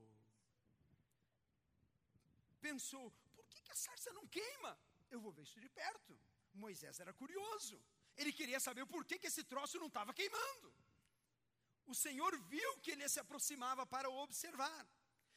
Pensou, 2.61 3.05
por 3.35 3.47
que, 3.51 3.61
que 3.63 3.73
a 3.73 3.83
sarça 3.87 4.13
não 4.13 4.27
queima? 4.27 4.73
Eu 5.11 5.21
vou 5.21 5.33
ver 5.33 5.43
isso 5.43 5.61
de 5.61 5.69
perto. 5.69 6.19
Moisés 6.55 6.99
era 7.05 7.13
curioso. 7.13 7.77
Ele 8.17 8.33
queria 8.33 8.61
saber 8.61 8.87
por 8.87 9.05
que, 9.05 9.19
que 9.19 9.27
esse 9.27 9.45
troço 9.45 9.79
não 9.79 9.89
estava 9.89 10.15
queimando. 10.15 10.73
O 11.87 11.95
Senhor 11.95 12.33
viu 12.53 12.71
que 12.79 12.93
ele 12.93 13.09
se 13.09 13.21
aproximava 13.21 13.85
para 13.95 14.09
observar. 14.09 14.87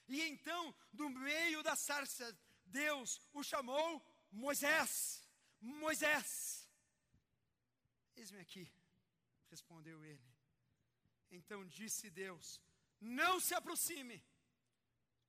E 0.08 0.22
então, 0.22 0.74
do 0.94 1.10
meio 1.10 1.62
da 1.64 1.76
sarça, 1.76 2.26
Deus 2.66 3.20
o 3.34 3.44
chamou 3.44 3.90
Moisés. 4.32 5.28
Moisés. 5.60 6.68
Eis-me 8.16 8.40
aqui, 8.40 8.72
respondeu 9.50 10.04
ele. 10.04 10.28
Então 11.30 11.66
disse 11.66 12.10
Deus: 12.10 12.62
Não 13.00 13.40
se 13.40 13.54
aproxime, 13.54 14.24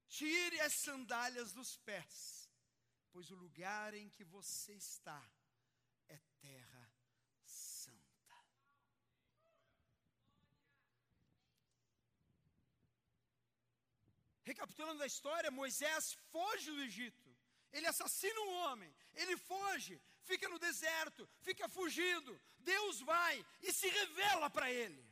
tire 0.08 0.60
as 0.60 0.72
sandálias 0.72 1.52
dos 1.52 1.76
pés, 1.78 2.48
pois 3.10 3.30
o 3.30 3.36
lugar 3.36 3.94
em 3.94 4.08
que 4.08 4.24
você 4.24 4.72
está 4.74 5.22
é 6.08 6.18
terra 6.40 6.92
santa. 7.44 8.36
Recapitulando 14.44 15.02
a 15.02 15.06
história, 15.06 15.50
Moisés 15.50 16.14
foge 16.32 16.70
do 16.70 16.82
Egito. 16.82 17.36
Ele 17.70 17.86
assassina 17.86 18.40
um 18.40 18.54
homem, 18.62 18.94
ele 19.14 19.36
foge, 19.36 20.00
fica 20.22 20.48
no 20.48 20.58
deserto, 20.58 21.28
fica 21.40 21.68
fugido. 21.68 22.40
Deus 22.58 23.00
vai 23.00 23.44
e 23.62 23.72
se 23.72 23.88
revela 23.88 24.48
para 24.48 24.70
ele, 24.70 25.07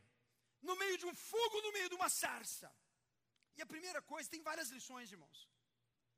no 0.68 0.76
meio 0.82 0.96
de 1.02 1.06
um 1.10 1.14
fogo, 1.30 1.62
no 1.66 1.72
meio 1.76 1.88
de 1.92 1.96
uma 2.00 2.10
sarça. 2.22 2.68
E 3.56 3.62
a 3.62 3.72
primeira 3.74 4.00
coisa, 4.12 4.32
tem 4.34 4.42
várias 4.50 4.70
lições, 4.76 5.12
irmãos, 5.16 5.38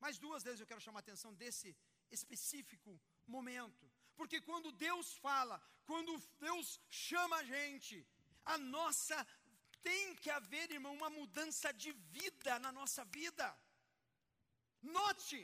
mas 0.04 0.18
duas 0.24 0.42
delas 0.44 0.60
eu 0.60 0.70
quero 0.70 0.84
chamar 0.86 1.00
a 1.00 1.06
atenção 1.06 1.32
desse 1.42 1.70
específico 2.18 2.92
momento. 3.36 3.84
Porque 4.18 4.40
quando 4.48 4.76
Deus 4.88 5.08
fala, 5.26 5.56
quando 5.90 6.12
Deus 6.46 6.68
chama 6.90 7.36
a 7.38 7.44
gente, 7.54 7.96
a 8.44 8.56
nossa 8.76 9.18
tem 9.88 10.14
que 10.22 10.30
haver, 10.38 10.66
irmão, 10.76 10.94
uma 11.00 11.10
mudança 11.18 11.68
de 11.82 11.92
vida 12.18 12.58
na 12.64 12.70
nossa 12.78 13.04
vida. 13.18 13.46
Note, 14.82 15.38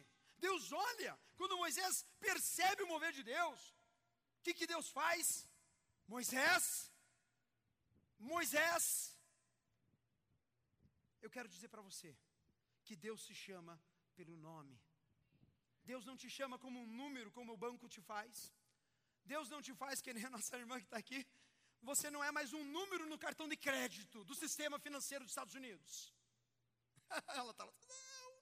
Deus 0.46 0.72
olha, 0.72 1.12
quando 1.36 1.60
Moisés 1.64 2.04
percebe 2.18 2.82
o 2.82 2.88
mover 2.92 3.12
de 3.18 3.22
Deus, 3.22 3.60
o 4.38 4.42
que, 4.44 4.54
que 4.58 4.66
Deus 4.66 4.88
faz? 4.98 5.48
Moisés, 6.06 6.64
Moisés, 8.18 9.18
eu 11.20 11.30
quero 11.30 11.48
dizer 11.48 11.68
para 11.68 11.82
você, 11.82 12.16
que 12.84 12.96
Deus 12.96 13.22
se 13.24 13.34
chama 13.34 13.80
pelo 14.14 14.36
nome. 14.36 14.78
Deus 15.84 16.04
não 16.04 16.16
te 16.16 16.28
chama 16.30 16.58
como 16.58 16.80
um 16.80 16.86
número, 16.86 17.30
como 17.30 17.52
o 17.52 17.56
banco 17.56 17.88
te 17.88 18.00
faz. 18.00 18.52
Deus 19.24 19.48
não 19.48 19.60
te 19.62 19.74
faz 19.74 20.00
que 20.00 20.12
nem 20.12 20.24
a 20.24 20.30
nossa 20.30 20.56
irmã 20.56 20.78
que 20.78 20.86
está 20.86 20.98
aqui. 20.98 21.26
Você 21.82 22.10
não 22.10 22.22
é 22.24 22.30
mais 22.30 22.52
um 22.52 22.64
número 22.64 23.06
no 23.06 23.18
cartão 23.18 23.46
de 23.48 23.56
crédito 23.56 24.24
do 24.24 24.34
sistema 24.34 24.78
financeiro 24.78 25.24
dos 25.24 25.32
Estados 25.32 25.54
Unidos. 25.54 26.14
Ela 27.38 27.50
está 27.50 27.64
lá, 27.64 27.72
não. 27.72 28.34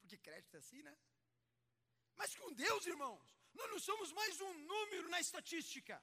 Porque 0.00 0.18
crédito 0.18 0.54
é 0.54 0.58
assim, 0.58 0.82
né? 0.82 0.96
Mas 2.16 2.34
com 2.34 2.52
Deus, 2.52 2.86
irmãos, 2.86 3.36
nós 3.54 3.70
não 3.70 3.78
somos 3.78 4.12
mais 4.12 4.40
um 4.40 4.52
número 4.72 5.08
na 5.08 5.20
estatística. 5.20 6.02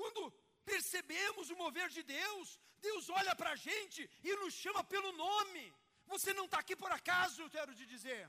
Quando 0.00 0.20
percebemos 0.72 1.46
o 1.52 1.56
mover 1.62 1.88
de 1.96 2.02
Deus, 2.18 2.46
Deus 2.88 3.04
olha 3.20 3.34
para 3.40 3.50
a 3.54 3.60
gente 3.66 4.00
e 4.28 4.30
nos 4.42 4.54
chama 4.62 4.82
pelo 4.92 5.10
nome. 5.26 5.64
Você 6.12 6.30
não 6.38 6.46
está 6.46 6.58
aqui 6.62 6.74
por 6.82 6.90
acaso, 6.98 7.42
eu 7.42 7.50
quero 7.56 7.74
te 7.78 7.84
dizer. 7.94 8.22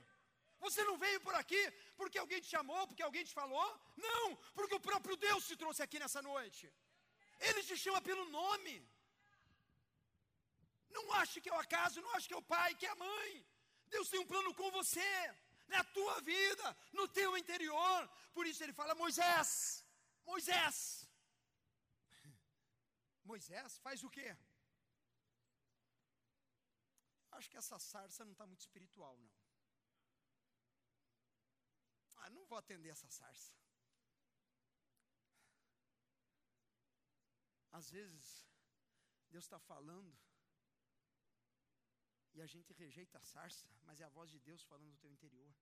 Você 0.64 0.82
não 0.90 0.96
veio 1.04 1.20
por 1.28 1.36
aqui 1.42 1.62
porque 2.00 2.18
alguém 2.24 2.42
te 2.46 2.50
chamou, 2.56 2.82
porque 2.88 3.06
alguém 3.08 3.24
te 3.30 3.34
falou. 3.42 3.68
Não, 4.08 4.24
porque 4.58 4.76
o 4.80 4.86
próprio 4.90 5.16
Deus 5.28 5.48
te 5.50 5.56
trouxe 5.62 5.82
aqui 5.86 5.98
nessa 6.04 6.22
noite. 6.32 6.64
Ele 7.48 7.64
te 7.70 7.78
chama 7.84 8.02
pelo 8.10 8.26
nome. 8.40 8.76
Não 10.98 11.06
ache 11.22 11.42
que 11.42 11.52
é 11.52 11.54
o 11.54 11.64
acaso, 11.66 12.02
não 12.02 12.14
ache 12.16 12.28
que 12.28 12.38
é 12.40 12.42
o 12.44 12.50
pai, 12.56 12.70
que 12.76 12.86
é 12.86 12.92
a 12.96 13.02
mãe. 13.08 13.32
Deus 13.96 14.10
tem 14.10 14.20
um 14.24 14.32
plano 14.34 14.54
com 14.60 14.70
você, 14.80 15.12
na 15.76 15.84
tua 15.98 16.18
vida, 16.34 16.78
no 17.00 17.08
teu 17.20 17.32
interior. 17.44 18.00
Por 18.34 18.46
isso 18.46 18.62
ele 18.62 18.80
fala: 18.82 19.02
Moisés, 19.04 19.50
Moisés. 20.26 21.01
Moisés 23.24 23.78
faz 23.80 24.04
o 24.04 24.10
quê? 24.10 24.30
Acho 27.32 27.50
que 27.50 27.58
essa 27.58 27.80
sarça 27.80 28.26
não 28.26 28.34
está 28.34 28.46
muito 28.46 28.60
espiritual, 28.60 29.18
não. 29.18 29.32
Ah, 32.18 32.30
não 32.30 32.46
vou 32.46 32.58
atender 32.58 32.90
essa 32.90 33.10
sarça. 33.10 33.54
Às 37.72 37.90
vezes, 37.90 38.26
Deus 39.30 39.46
está 39.46 39.60
falando 39.60 40.14
e 42.34 42.42
a 42.42 42.46
gente 42.46 42.74
rejeita 42.74 43.18
a 43.18 43.24
sarça, 43.24 43.68
mas 43.84 44.00
é 44.00 44.06
a 44.06 44.16
voz 44.18 44.30
de 44.30 44.40
Deus 44.40 44.64
falando 44.64 44.92
do 44.92 44.98
teu 44.98 45.12
interior. 45.12 45.54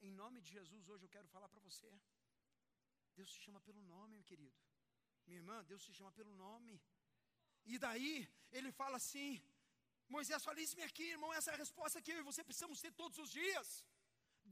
Em 0.00 0.12
nome 0.12 0.40
de 0.40 0.50
Jesus, 0.50 0.88
hoje 0.88 1.04
eu 1.04 1.14
quero 1.16 1.28
falar 1.28 1.48
para 1.48 1.60
você. 1.60 1.90
Deus 3.16 3.30
te 3.30 3.40
chama 3.40 3.60
pelo 3.60 3.82
nome, 3.82 4.16
meu 4.16 4.24
querido. 4.24 4.67
Minha 5.28 5.40
irmã, 5.42 5.56
Deus 5.70 5.84
te 5.86 5.92
chama 5.98 6.12
pelo 6.18 6.32
nome. 6.44 6.74
E 7.72 7.76
daí, 7.84 8.14
ele 8.58 8.70
fala 8.80 8.96
assim: 9.02 9.30
Moisés 10.16 10.44
fala, 10.46 10.60
isso 10.66 10.76
aqui, 10.88 11.06
irmão, 11.16 11.32
essa 11.38 11.50
é 11.50 11.54
a 11.54 11.62
resposta 11.64 12.02
que 12.04 12.12
eu 12.12 12.20
e 12.22 12.28
você 12.30 12.42
precisamos 12.48 12.80
ter 12.84 12.92
todos 13.02 13.18
os 13.24 13.30
dias. 13.40 13.68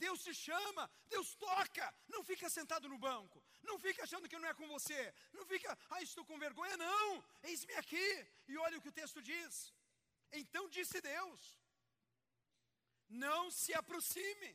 Deus 0.05 0.23
te 0.27 0.33
chama, 0.47 0.83
Deus 1.15 1.29
toca, 1.47 1.87
não 2.15 2.23
fica 2.31 2.47
sentado 2.57 2.87
no 2.93 2.99
banco, 2.99 3.39
não 3.69 3.77
fica 3.85 4.03
achando 4.07 4.29
que 4.31 4.39
não 4.39 4.49
é 4.51 4.55
com 4.59 4.67
você, 4.75 5.03
não 5.37 5.45
fica, 5.53 5.71
ah, 5.95 6.03
estou 6.03 6.25
com 6.29 6.45
vergonha, 6.47 6.77
não, 6.77 7.25
eis-me 7.51 7.75
aqui, 7.83 8.09
e 8.47 8.59
olha 8.65 8.77
o 8.77 8.83
que 8.83 8.91
o 8.91 8.99
texto 9.01 9.23
diz. 9.31 9.73
Então 10.41 10.69
disse 10.77 11.01
Deus: 11.01 11.41
não 13.09 13.51
se 13.51 13.73
aproxime. 13.83 14.51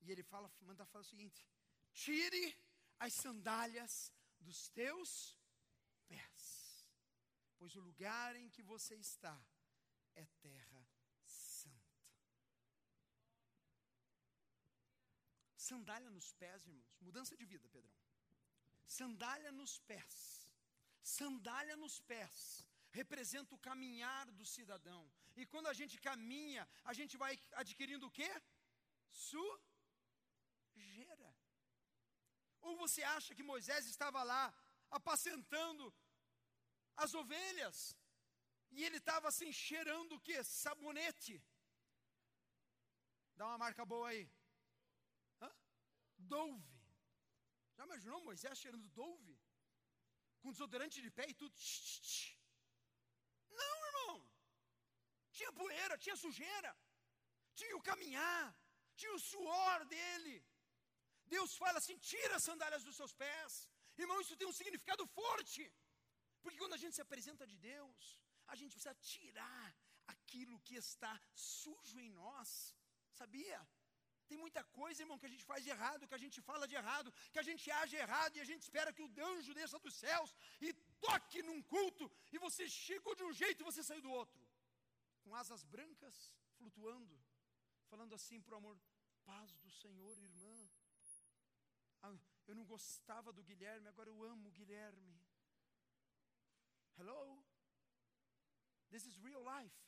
E 0.00 0.10
ele 0.10 0.24
fala, 0.32 0.50
manda 0.62 0.86
falar 0.86 1.02
o 1.02 1.12
seguinte: 1.12 1.46
tire 1.92 2.44
as 2.98 3.12
sandálias 3.14 4.12
dos 4.40 4.68
teus 4.70 5.36
pés, 6.06 6.44
pois 7.56 7.74
o 7.76 7.80
lugar 7.80 8.36
em 8.36 8.48
que 8.48 8.62
você 8.62 8.94
está 8.96 9.36
é 10.14 10.26
terra 10.40 10.88
Sandália 15.68 16.10
nos 16.16 16.28
pés, 16.42 16.60
irmãos. 16.66 16.92
Mudança 17.06 17.34
de 17.40 17.44
vida, 17.52 17.66
Pedrão. 17.74 17.96
Sandália 18.98 19.50
nos 19.60 19.72
pés. 19.90 20.14
Sandália 21.16 21.76
nos 21.82 21.96
pés 22.10 22.36
representa 23.00 23.54
o 23.56 23.62
caminhar 23.68 24.26
do 24.38 24.46
cidadão. 24.54 25.02
E 25.40 25.44
quando 25.52 25.68
a 25.72 25.74
gente 25.80 25.96
caminha, 26.08 26.62
a 26.90 26.92
gente 26.98 27.14
vai 27.22 27.32
adquirindo 27.62 28.06
o 28.06 28.14
quê? 28.18 28.30
Sujeira. 29.26 29.58
Ou 32.68 32.76
você 32.84 33.02
acha 33.16 33.34
que 33.36 33.48
Moisés 33.52 33.84
estava 33.92 34.22
lá 34.32 34.42
apacentando 34.98 35.84
as 37.04 37.12
ovelhas 37.20 37.76
e 38.76 38.84
ele 38.86 38.98
estava 39.02 39.26
assim 39.28 39.50
cheirando 39.66 40.12
o 40.16 40.22
quê? 40.26 40.38
Sabonete. 40.44 41.34
Dá 43.38 43.44
uma 43.46 43.58
marca 43.64 43.84
boa 43.92 44.08
aí. 44.10 44.24
Dove. 46.34 46.76
Já 47.76 47.84
imaginou 47.88 48.26
Moisés 48.28 48.58
cheirando 48.62 48.94
Dove? 49.00 49.34
Com 50.40 50.52
desodorante 50.54 51.00
de 51.04 51.10
pé 51.18 51.26
e 51.28 51.34
tudo. 51.42 51.54
Não, 53.60 53.76
irmão. 53.88 54.16
Tinha 55.36 55.52
poeira, 55.60 55.96
tinha 56.04 56.16
sujeira. 56.24 56.72
Tinha 57.58 57.76
o 57.76 57.82
caminhar, 57.90 58.44
tinha 58.98 59.12
o 59.14 59.24
suor 59.30 59.84
dele. 59.92 60.34
Deus 61.34 61.56
fala 61.62 61.78
assim: 61.80 61.96
tira 62.12 62.34
as 62.36 62.46
sandálias 62.48 62.84
dos 62.88 62.96
seus 63.00 63.12
pés. 63.22 63.68
Irmão, 64.02 64.20
isso 64.20 64.36
tem 64.36 64.48
um 64.48 64.58
significado 64.60 65.06
forte. 65.18 65.62
Porque 66.42 66.58
quando 66.62 66.76
a 66.78 66.82
gente 66.82 66.96
se 66.96 67.04
apresenta 67.06 67.46
de 67.52 67.56
Deus, 67.70 68.02
a 68.52 68.54
gente 68.58 68.72
precisa 68.76 68.94
tirar 69.12 69.66
aquilo 70.14 70.60
que 70.66 70.76
está 70.84 71.14
sujo 71.34 71.98
em 72.06 72.10
nós. 72.20 72.50
Sabia? 73.20 73.58
Tem 74.28 74.38
muita 74.44 74.62
coisa, 74.78 75.02
irmão, 75.02 75.18
que 75.20 75.28
a 75.28 75.32
gente 75.34 75.44
faz 75.50 75.60
de 75.64 75.70
errado, 75.74 76.06
que 76.06 76.16
a 76.18 76.22
gente 76.24 76.38
fala 76.48 76.68
de 76.70 76.74
errado, 76.80 77.12
que 77.32 77.38
a 77.42 77.46
gente 77.48 77.70
age 77.70 77.96
errado 77.96 78.36
e 78.36 78.40
a 78.44 78.48
gente 78.50 78.62
espera 78.62 78.92
que 78.92 79.02
o 79.02 79.10
anjo 79.30 79.54
desça 79.54 79.78
dos 79.78 79.94
céus 79.94 80.34
e 80.60 80.72
toque 81.06 81.42
num 81.42 81.62
culto 81.62 82.10
e 82.30 82.38
você 82.46 82.68
chegou 82.68 83.14
de 83.14 83.24
um 83.28 83.32
jeito 83.32 83.62
e 83.62 83.68
você 83.70 83.82
saiu 83.82 84.02
do 84.02 84.10
outro. 84.10 84.42
Com 85.22 85.34
asas 85.34 85.62
brancas, 85.64 86.14
flutuando, 86.58 87.18
falando 87.88 88.14
assim 88.14 88.40
para 88.42 88.54
o 88.54 88.58
amor: 88.58 88.78
paz 89.24 89.56
do 89.64 89.70
Senhor, 89.70 90.18
irmã. 90.18 90.67
Eu 92.48 92.54
não 92.58 92.64
gostava 92.74 93.30
do 93.36 93.42
Guilherme, 93.48 93.88
agora 93.88 94.08
eu 94.12 94.18
amo 94.32 94.48
o 94.48 94.56
Guilherme. 94.58 95.14
Hello? 96.96 97.22
This 98.92 99.04
is 99.08 99.16
real 99.26 99.42
life. 99.52 99.78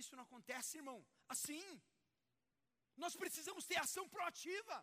Isso 0.00 0.14
não 0.16 0.24
acontece, 0.28 0.78
irmão, 0.80 0.98
assim. 1.34 1.64
Nós 3.02 3.14
precisamos 3.22 3.64
ter 3.70 3.78
ação 3.84 4.04
proativa. 4.14 4.76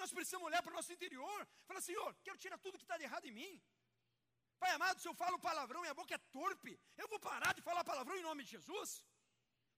Nós 0.00 0.12
precisamos 0.16 0.46
olhar 0.46 0.62
para 0.62 0.72
o 0.72 0.78
nosso 0.78 0.92
interior. 0.96 1.38
Falar, 1.66 1.82
Senhor, 1.88 2.10
quero 2.24 2.38
tirar 2.44 2.58
tudo 2.58 2.78
que 2.78 2.84
está 2.84 2.96
de 2.96 3.06
errado 3.08 3.26
em 3.30 3.36
mim. 3.40 3.54
Pai 4.62 4.70
amado, 4.70 5.00
se 5.00 5.08
eu 5.08 5.14
falo 5.22 5.44
palavrão 5.48 5.84
e 5.84 5.88
a 5.88 5.98
boca 6.00 6.14
é 6.14 6.26
torpe, 6.38 6.72
eu 6.96 7.08
vou 7.12 7.18
parar 7.28 7.52
de 7.58 7.62
falar 7.68 7.84
palavrão 7.90 8.16
em 8.16 8.26
nome 8.28 8.44
de 8.44 8.50
Jesus? 8.56 8.90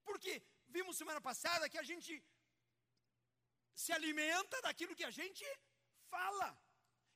Porque 0.09 0.33
vimos 0.69 0.99
semana 1.03 1.21
passada 1.29 1.71
que 1.73 1.79
a 1.83 1.87
gente 1.91 2.12
se 3.83 3.93
alimenta 3.99 4.61
daquilo 4.67 4.95
que 4.99 5.07
a 5.11 5.14
gente 5.21 5.47
fala. 6.14 6.49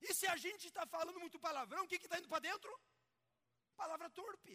E 0.01 0.15
se 0.19 0.27
a 0.27 0.37
gente 0.37 0.67
está 0.67 0.87
falando 0.87 1.21
muito 1.25 1.39
palavrão, 1.47 1.85
o 1.85 1.89
que 1.89 1.97
está 1.97 2.19
indo 2.19 2.29
para 2.29 2.47
dentro? 2.49 2.73
Palavra 3.77 4.09
torpe. 4.11 4.55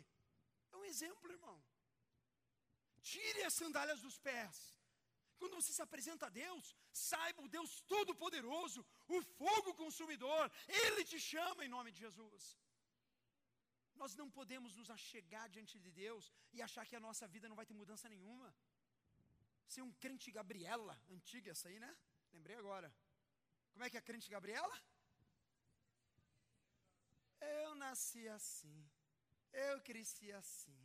É 0.71 0.77
um 0.77 0.85
exemplo, 0.85 1.31
irmão. 1.31 1.57
Tire 3.01 3.43
as 3.43 3.53
sandálias 3.53 4.01
dos 4.01 4.17
pés. 4.17 4.57
Quando 5.38 5.55
você 5.59 5.71
se 5.73 5.81
apresenta 5.85 6.25
a 6.27 6.29
Deus, 6.29 6.65
saiba 6.91 7.41
o 7.41 7.50
Deus 7.55 7.81
Todo-Poderoso, 7.81 8.85
o 9.15 9.21
fogo 9.39 9.73
consumidor, 9.75 10.43
Ele 10.67 11.03
te 11.03 11.19
chama 11.19 11.65
em 11.65 11.73
nome 11.75 11.91
de 11.91 12.00
Jesus. 12.05 12.43
Nós 14.01 14.15
não 14.15 14.29
podemos 14.38 14.75
nos 14.79 14.89
achegar 14.89 15.50
diante 15.50 15.77
de 15.79 15.91
Deus 15.91 16.31
e 16.53 16.62
achar 16.62 16.85
que 16.85 16.95
a 16.95 17.05
nossa 17.07 17.27
vida 17.27 17.50
não 17.50 17.55
vai 17.59 17.65
ter 17.65 17.73
mudança 17.73 18.07
nenhuma. 18.09 18.55
Ser 19.67 19.81
um 19.81 19.91
crente 20.03 20.31
Gabriela, 20.31 20.95
antiga 21.09 21.51
essa 21.51 21.67
aí, 21.69 21.79
né? 21.79 21.91
Lembrei 22.31 22.55
agora. 22.55 22.89
Como 23.71 23.83
é 23.83 23.89
que 23.89 23.97
é 23.97 24.00
a 24.00 24.07
crente 24.09 24.29
Gabriela? 24.29 24.75
Eu 27.43 27.75
nasci 27.75 28.27
assim, 28.38 28.77
eu 29.51 29.81
cresci 29.81 30.31
assim, 30.31 30.81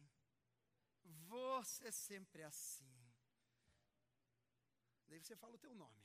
vou 1.31 1.65
ser 1.65 1.93
sempre 1.93 2.43
assim. 2.43 2.95
Daí 5.09 5.21
você 5.21 5.37
fala 5.37 5.55
o 5.55 5.65
teu 5.65 5.75
nome. 5.75 6.03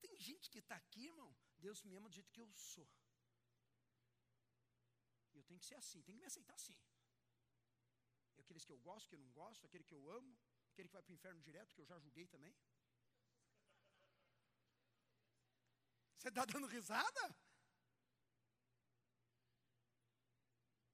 Tem 0.00 0.16
gente 0.28 0.50
que 0.50 0.60
está 0.64 0.76
aqui, 0.76 1.06
irmão, 1.06 1.30
Deus 1.58 1.82
me 1.82 1.94
ama 1.94 2.08
do 2.08 2.14
jeito 2.14 2.32
que 2.32 2.40
eu 2.40 2.50
sou. 2.54 2.88
Eu 5.34 5.42
tenho 5.44 5.60
que 5.60 5.66
ser 5.66 5.76
assim, 5.76 6.02
tem 6.02 6.14
que 6.14 6.20
me 6.20 6.26
aceitar 6.26 6.54
assim. 6.54 6.76
Aqueles 8.38 8.64
que 8.64 8.72
eu 8.72 8.78
gosto, 8.78 9.08
que 9.08 9.14
eu 9.14 9.24
não 9.24 9.30
gosto, 9.30 9.66
aquele 9.66 9.84
que 9.84 9.94
eu 9.94 10.10
amo, 10.10 10.36
aquele 10.72 10.88
que 10.88 10.94
vai 10.94 11.02
para 11.02 11.12
o 11.12 11.18
inferno 11.18 11.40
direto, 11.40 11.74
que 11.74 11.80
eu 11.80 11.86
já 11.86 11.98
julguei 11.98 12.26
também. 12.26 12.54
Você 16.16 16.28
está 16.28 16.44
dando 16.44 16.66
risada? 16.66 17.36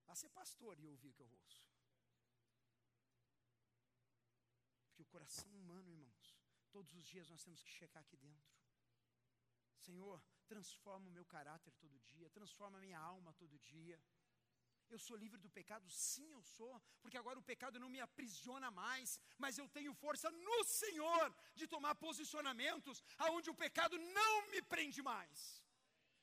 Vá 0.07 0.15
ser 0.15 0.29
pastor 0.31 0.79
e 0.79 0.87
ouvir 0.87 1.09
o 1.09 1.15
que 1.15 1.23
eu 1.23 1.31
ouço. 1.31 1.65
Porque 4.87 5.03
o 5.03 5.07
coração 5.07 5.51
humano, 5.53 5.91
irmãos, 5.91 6.37
todos 6.71 6.93
os 6.95 7.05
dias 7.07 7.31
nós 7.31 7.43
temos 7.43 7.63
que 7.63 7.71
checar 7.71 8.03
aqui 8.03 8.17
dentro. 8.17 8.53
Senhor, 9.79 10.23
transforma 10.47 11.09
o 11.09 11.13
meu 11.13 11.25
caráter 11.25 11.73
todo 11.75 11.99
dia, 12.01 12.29
transforma 12.31 12.79
a 12.79 12.81
minha 12.81 12.99
alma 12.99 13.33
todo 13.35 13.59
dia. 13.59 13.99
Eu 14.95 14.99
sou 14.99 15.17
livre 15.23 15.39
do 15.45 15.51
pecado? 15.59 15.89
Sim, 15.91 16.31
eu 16.39 16.43
sou, 16.57 16.75
porque 17.01 17.19
agora 17.21 17.39
o 17.39 17.49
pecado 17.51 17.81
não 17.83 17.89
me 17.95 18.01
aprisiona 18.07 18.71
mais, 18.71 19.19
mas 19.43 19.59
eu 19.61 19.67
tenho 19.77 19.93
força 20.05 20.31
no 20.31 20.59
Senhor 20.65 21.25
de 21.55 21.67
tomar 21.75 21.95
posicionamentos 22.07 23.03
aonde 23.25 23.49
o 23.53 23.59
pecado 23.65 23.97
não 24.19 24.35
me 24.51 24.61
prende 24.75 25.01
mais. 25.01 25.39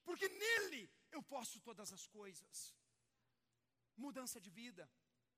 Porque 0.04 0.28
nele 0.44 0.84
eu 1.12 1.22
posso 1.34 1.60
todas 1.70 1.92
as 1.98 2.06
coisas. 2.20 2.76
Mudança 4.06 4.40
de 4.40 4.52
vida. 4.62 4.90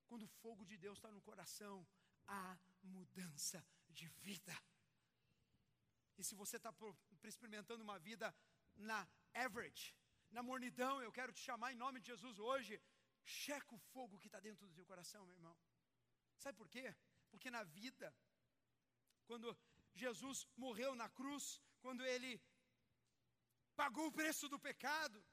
Quando 0.09 0.23
o 0.23 0.33
fogo 0.41 0.65
de 0.65 0.77
Deus 0.77 0.97
está 0.97 1.09
no 1.09 1.21
coração, 1.21 1.87
há 2.27 2.57
mudança 2.83 3.65
de 3.89 4.07
vida. 4.27 4.55
E 6.17 6.23
se 6.23 6.35
você 6.35 6.57
está 6.57 6.73
experimentando 7.23 7.81
uma 7.81 7.97
vida 7.97 8.35
na 8.75 9.07
average, 9.33 9.95
na 10.31 10.43
mornidão, 10.43 11.01
eu 11.01 11.11
quero 11.11 11.33
te 11.33 11.41
chamar 11.41 11.71
em 11.71 11.75
nome 11.83 11.99
de 11.99 12.07
Jesus 12.07 12.39
hoje 12.39 12.81
Checa 13.23 13.75
o 13.75 13.79
fogo 13.93 14.19
que 14.19 14.27
está 14.27 14.39
dentro 14.39 14.67
do 14.67 14.73
teu 14.73 14.85
coração, 14.85 15.25
meu 15.25 15.35
irmão. 15.35 15.57
Sabe 16.37 16.57
por 16.57 16.69
quê? 16.69 16.95
Porque 17.29 17.49
na 17.51 17.63
vida, 17.63 18.13
quando 19.25 19.57
Jesus 19.93 20.47
morreu 20.57 20.95
na 20.95 21.09
cruz, 21.09 21.61
quando 21.79 22.05
ele 22.05 22.41
pagou 23.75 24.07
o 24.07 24.11
preço 24.11 24.47
do 24.49 24.59
pecado, 24.59 25.23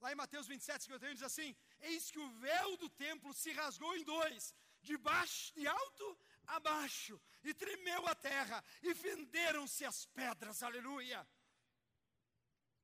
lá 0.00 0.12
em 0.12 0.14
Mateus 0.14 0.46
27, 0.46 0.84
51 0.84 1.14
diz 1.14 1.22
assim: 1.22 1.56
Eis 1.80 2.10
que 2.10 2.18
o 2.18 2.30
véu 2.46 2.76
do 2.76 2.88
templo 2.90 3.32
se 3.32 3.52
rasgou 3.52 3.96
em 3.96 4.04
dois, 4.04 4.54
de 4.82 4.96
baixo, 4.96 5.54
de 5.54 5.66
alto 5.66 6.18
a 6.46 6.60
baixo, 6.60 7.20
e 7.42 7.52
tremeu 7.54 8.06
a 8.06 8.14
terra, 8.14 8.62
e 8.82 8.94
fenderam-se 8.94 9.84
as 9.84 10.06
pedras, 10.06 10.62
aleluia. 10.62 11.26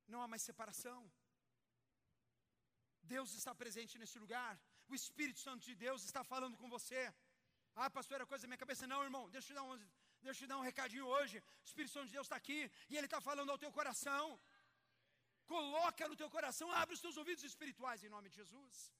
Não 0.07 0.21
há 0.21 0.27
mais 0.27 0.41
separação. 0.41 1.11
Deus 3.03 3.33
está 3.33 3.53
presente 3.53 3.97
nesse 3.97 4.17
lugar. 4.23 4.59
O 4.87 4.95
Espírito 4.95 5.39
Santo 5.39 5.63
de 5.69 5.75
Deus 5.75 6.03
está 6.03 6.23
falando 6.23 6.57
com 6.57 6.69
você. 6.69 7.01
Ah, 7.75 7.89
pastor, 7.89 8.15
era 8.15 8.25
coisa 8.25 8.43
da 8.43 8.49
minha 8.51 8.63
cabeça. 8.63 8.87
Não, 8.87 9.03
irmão, 9.03 9.29
deixa 9.29 9.47
eu 9.47 9.49
te 9.51 9.59
dar 9.59 9.63
um, 9.63 9.77
deixa 10.21 10.43
eu 10.43 10.45
te 10.45 10.47
dar 10.47 10.57
um 10.57 10.65
recadinho 10.71 11.05
hoje. 11.05 11.37
O 11.39 11.67
Espírito 11.69 11.93
Santo 11.93 12.07
de 12.07 12.13
Deus 12.13 12.27
está 12.27 12.35
aqui 12.35 12.59
e 12.89 12.97
Ele 12.97 13.07
está 13.07 13.19
falando 13.29 13.51
ao 13.51 13.57
teu 13.57 13.71
coração. 13.71 14.39
Coloca 15.45 16.07
no 16.07 16.15
teu 16.15 16.29
coração, 16.29 16.71
abre 16.71 16.93
os 16.95 17.01
teus 17.01 17.17
ouvidos 17.17 17.43
espirituais 17.43 18.03
em 18.03 18.09
nome 18.09 18.29
de 18.29 18.37
Jesus. 18.41 18.91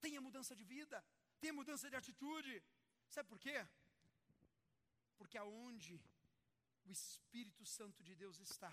Tenha 0.00 0.20
mudança 0.20 0.54
de 0.54 0.64
vida, 0.64 1.04
tenha 1.40 1.52
mudança 1.52 1.88
de 1.88 1.96
atitude. 1.96 2.62
Sabe 3.08 3.28
por 3.28 3.38
quê? 3.38 3.56
Porque 5.16 5.38
aonde 5.38 5.96
o 6.84 6.90
Espírito 6.90 7.64
Santo 7.64 8.02
de 8.02 8.14
Deus 8.14 8.38
está, 8.38 8.72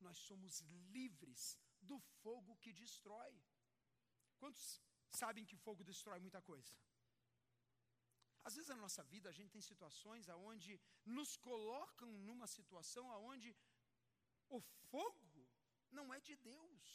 nós 0.00 0.16
somos 0.16 0.60
livres 0.96 1.58
do 1.80 1.98
fogo 2.22 2.56
que 2.56 2.72
destrói. 2.72 3.34
Quantos 4.40 4.64
sabem 5.22 5.44
que 5.50 5.56
fogo 5.64 5.88
destrói 5.90 6.18
muita 6.26 6.40
coisa? 6.50 6.72
Às 8.46 8.54
vezes 8.54 8.70
na 8.72 8.76
nossa 8.84 9.02
vida 9.14 9.28
a 9.28 9.36
gente 9.38 9.54
tem 9.56 9.64
situações 9.70 10.28
aonde 10.34 10.80
nos 11.04 11.36
colocam 11.48 12.10
numa 12.28 12.46
situação 12.56 13.04
aonde 13.16 13.54
o 14.48 14.60
fogo 14.90 15.42
não 15.98 16.06
é 16.14 16.20
de 16.28 16.36
Deus. 16.36 16.86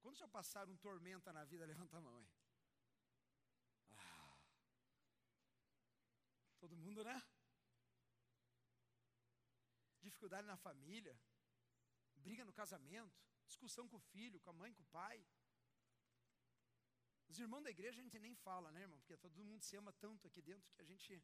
Quando 0.00 0.18
já 0.22 0.28
passaram 0.28 0.76
tormenta 0.76 1.32
na 1.32 1.44
vida, 1.44 1.64
levanta 1.72 1.96
a 1.96 2.00
mão 2.00 2.16
aí. 2.16 2.28
Ah. 3.90 4.38
Todo 6.60 6.76
mundo, 6.76 7.02
né? 7.02 7.16
Dificuldade 10.02 10.46
na 10.46 10.56
família, 10.56 11.18
briga 12.14 12.44
no 12.44 12.52
casamento, 12.52 13.18
discussão 13.46 13.88
com 13.88 13.96
o 13.96 14.06
filho, 14.12 14.40
com 14.40 14.50
a 14.50 14.58
mãe, 14.60 14.72
com 14.74 14.82
o 14.82 14.92
pai. 15.00 15.18
Os 17.28 17.38
irmãos 17.44 17.62
da 17.66 17.70
igreja 17.76 17.98
a 18.00 18.04
gente 18.06 18.18
nem 18.26 18.34
fala, 18.34 18.70
né, 18.74 18.82
irmão? 18.86 18.98
Porque 19.00 19.16
todo 19.16 19.44
mundo 19.48 19.62
se 19.68 19.76
ama 19.80 19.92
tanto 20.04 20.26
aqui 20.28 20.40
dentro 20.50 20.72
que 20.74 20.82
a 20.82 20.88
gente. 20.90 21.22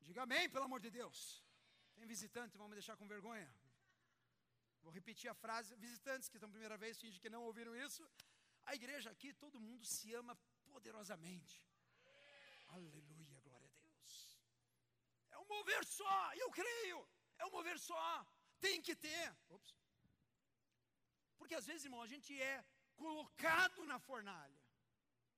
Diga 0.00 0.22
amém, 0.22 0.48
pelo 0.54 0.64
amor 0.68 0.80
de 0.86 0.90
Deus. 0.90 1.18
Tem 1.94 2.06
visitante, 2.14 2.58
vamos 2.58 2.70
me 2.70 2.76
deixar 2.80 2.96
com 2.96 3.06
vergonha. 3.06 3.48
Vou 4.82 4.92
repetir 4.98 5.28
a 5.30 5.36
frase: 5.44 5.76
visitantes 5.76 6.28
que 6.28 6.36
estão 6.38 6.50
primeira 6.56 6.76
vez, 6.76 7.00
fingem 7.00 7.20
que 7.24 7.34
não 7.36 7.42
ouviram 7.50 7.74
isso. 7.86 8.02
A 8.70 8.74
igreja 8.80 9.10
aqui, 9.14 9.32
todo 9.44 9.64
mundo 9.68 9.84
se 9.84 10.12
ama 10.14 10.34
poderosamente. 10.72 11.54
Aleluia, 12.68 13.38
glória 13.46 13.68
a 13.68 13.74
Deus. 13.86 14.14
É 15.30 15.38
um 15.38 15.46
mover 15.54 15.84
só, 15.84 16.34
eu 16.42 16.50
creio. 16.50 17.00
É 17.38 17.46
um 17.46 17.50
mover 17.50 17.78
só. 17.78 18.26
Tem 18.60 18.80
que 18.86 18.94
ter. 19.06 19.26
Ops. 19.50 19.74
Porque 21.38 21.54
às 21.54 21.66
vezes, 21.70 21.84
irmão, 21.84 22.02
a 22.02 22.10
gente 22.14 22.32
é 22.40 22.64
colocado 22.96 23.84
na 23.84 23.98
fornalha. 23.98 24.63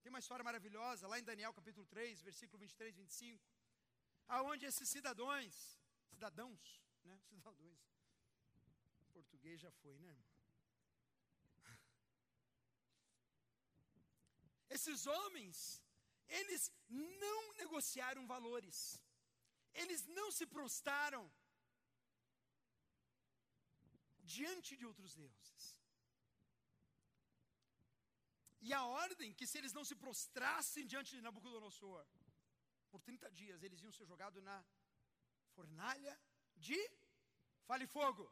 Tem 0.06 0.14
uma 0.14 0.20
história 0.20 0.44
maravilhosa 0.48 1.08
lá 1.08 1.18
em 1.18 1.24
Daniel 1.24 1.52
capítulo 1.52 1.84
3, 1.84 2.20
versículo 2.22 2.60
23, 2.60 2.94
25, 2.94 3.44
aonde 4.28 4.64
esses 4.64 4.88
cidadãos, 4.88 5.54
cidadãos, 6.10 6.80
né, 7.04 7.18
cidadãos, 7.28 7.80
português 9.12 9.60
já 9.60 9.72
foi, 9.72 9.98
né, 9.98 10.06
irmão? 10.06 10.28
Esses 14.70 15.08
homens, 15.08 15.82
eles 16.28 16.70
não 16.88 17.54
negociaram 17.54 18.28
valores, 18.28 19.02
eles 19.74 20.06
não 20.06 20.30
se 20.30 20.46
prostraram 20.46 21.28
diante 24.22 24.76
de 24.76 24.86
outros 24.86 25.16
deuses. 25.16 25.75
E 28.68 28.72
a 28.78 28.82
ordem 28.84 29.32
que 29.38 29.46
se 29.46 29.56
eles 29.58 29.72
não 29.76 29.84
se 29.88 29.94
prostrassem 30.04 30.86
diante 30.92 31.10
de 31.16 31.20
Nabucodonosor, 31.26 32.04
por 32.90 33.00
30 33.00 33.30
dias 33.40 33.62
eles 33.66 33.80
iam 33.84 33.92
ser 33.98 34.06
jogados 34.12 34.42
na 34.48 34.56
fornalha 35.54 36.14
de 36.56 36.78
fale 37.68 37.86
fogo. 37.86 38.24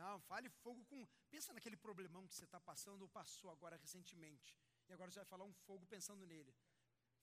Não, 0.00 0.14
fale 0.30 0.48
fogo 0.64 0.84
com. 0.90 1.06
Pensa 1.30 1.52
naquele 1.52 1.76
problemão 1.76 2.26
que 2.26 2.34
você 2.34 2.46
está 2.48 2.60
passando 2.70 3.02
ou 3.02 3.08
passou 3.08 3.50
agora 3.52 3.76
recentemente. 3.76 4.50
E 4.88 4.92
agora 4.92 5.10
você 5.10 5.20
vai 5.20 5.30
falar 5.34 5.44
um 5.44 5.54
fogo 5.66 5.86
pensando 5.86 6.26
nele. 6.26 6.52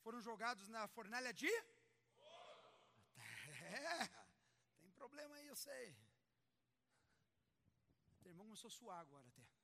Foram 0.04 0.22
jogados 0.22 0.70
na 0.70 0.88
fornalha 0.88 1.34
de? 1.34 1.52
É, 3.66 4.08
tem 4.80 4.92
problema 4.92 5.36
aí, 5.36 5.48
eu 5.48 5.56
sei. 5.56 5.88
O 8.24 8.30
irmão 8.30 8.46
começou 8.46 8.70
a 8.70 8.78
suar 8.80 9.00
agora 9.00 9.28
até. 9.28 9.55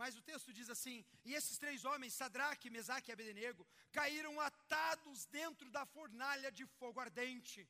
Mas 0.00 0.16
o 0.16 0.22
texto 0.22 0.52
diz 0.58 0.68
assim: 0.74 1.04
E 1.24 1.34
esses 1.38 1.56
três 1.62 1.84
homens, 1.84 2.14
Sadraque, 2.14 2.74
Mesaque 2.76 3.10
e 3.10 3.14
Abednego, 3.14 3.66
caíram 3.92 4.34
atados 4.40 5.26
dentro 5.26 5.70
da 5.76 5.84
fornalha 5.86 6.50
de 6.50 6.66
fogo 6.78 7.00
ardente. 7.00 7.68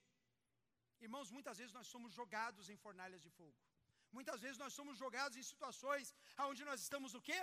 Irmãos, 1.00 1.30
muitas 1.30 1.58
vezes 1.58 1.74
nós 1.78 1.87
somos 1.87 2.12
jogados 2.20 2.70
em 2.72 2.78
fornalhas 2.84 3.22
de 3.26 3.30
fogo. 3.38 3.54
Muitas 4.16 4.40
vezes 4.44 4.58
nós 4.62 4.72
somos 4.78 4.96
jogados 4.96 5.37
em 5.37 5.42
situações 5.42 6.14
onde 6.48 6.64
nós 6.64 6.80
estamos 6.80 7.14
o 7.14 7.20
quê? 7.28 7.40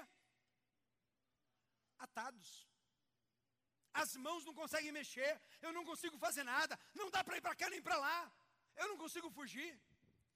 Atados. 1.99 2.49
As 3.93 4.15
mãos 4.25 4.45
não 4.45 4.53
conseguem 4.53 4.91
mexer, 4.99 5.31
eu 5.61 5.73
não 5.73 5.83
consigo 5.89 6.17
fazer 6.17 6.43
nada, 6.43 6.79
não 6.95 7.09
dá 7.15 7.23
para 7.23 7.37
ir 7.37 7.41
para 7.41 7.57
cá 7.61 7.69
nem 7.69 7.81
para 7.87 7.97
lá, 7.97 8.19
eu 8.77 8.87
não 8.87 8.97
consigo 8.97 9.29
fugir. 9.29 9.71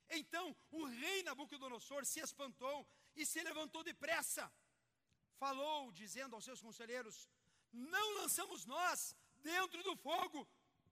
Então 0.09 0.55
o 0.71 0.85
rei 0.85 1.23
Nabucodonosor 1.23 2.05
se 2.05 2.19
espantou 2.19 2.85
e 3.15 3.25
se 3.25 3.41
levantou 3.43 3.83
depressa. 3.83 4.51
Falou, 5.37 5.91
dizendo 5.91 6.35
aos 6.35 6.45
seus 6.45 6.61
conselheiros: 6.61 7.29
Não 7.71 8.07
lançamos 8.19 8.65
nós 8.65 9.15
dentro 9.41 9.81
do 9.83 9.95
fogo 9.97 10.47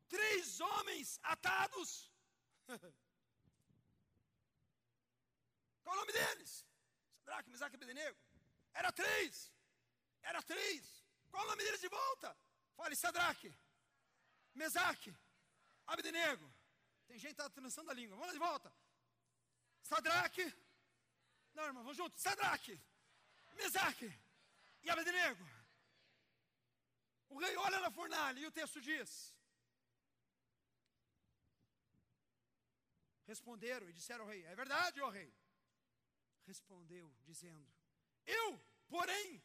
três 0.08 0.60
homens 0.60 1.20
atados. 1.24 2.12
Qual 5.84 5.96
o 5.96 6.00
nome 6.00 6.14
deles? 6.14 6.66
Sadraque, 7.18 7.50
Mesaque 7.50 7.76
e 7.76 7.78
Abednego. 7.78 8.18
Era 8.74 8.92
três. 8.92 9.52
Era 10.22 10.42
três. 10.42 11.06
Qual 11.32 11.44
o 11.44 11.48
nome 11.48 11.64
deles 11.64 11.82
de 11.82 11.90
volta? 11.90 12.38
Fale, 12.76 12.96
Sadraque, 12.96 13.54
Mesaque, 14.54 15.16
Abednego. 15.88 16.54
Tem 17.08 17.18
gente 17.18 17.36
que 17.36 17.42
está 17.42 17.50
trançando 17.50 17.90
a 17.92 17.94
língua. 17.94 18.16
Vamos 18.16 18.28
lá 18.28 18.34
de 18.34 18.40
volta. 18.40 18.74
Sadraque. 19.82 20.46
Não, 21.54 21.66
irmão, 21.66 21.84
vamos 21.84 21.98
juntos. 21.98 22.22
Sadraque, 22.22 22.80
Mesaque 23.56 24.12
e 24.82 24.89
Abednego. 24.89 25.46
O 27.30 27.39
rei 27.39 27.56
olha 27.58 27.80
na 27.80 27.92
fornalha 27.92 28.39
e 28.39 28.48
o 28.48 28.52
texto 28.52 28.82
diz: 28.82 29.36
Responderam 33.26 33.89
e 33.89 33.94
disseram 33.94 34.26
ao 34.26 34.30
rei: 34.30 34.44
É 34.46 34.56
verdade, 34.56 35.02
ó 35.02 35.10
rei 35.10 35.32
respondeu, 36.46 37.12
dizendo: 37.24 37.68
Eu, 38.26 38.60
porém, 38.88 39.44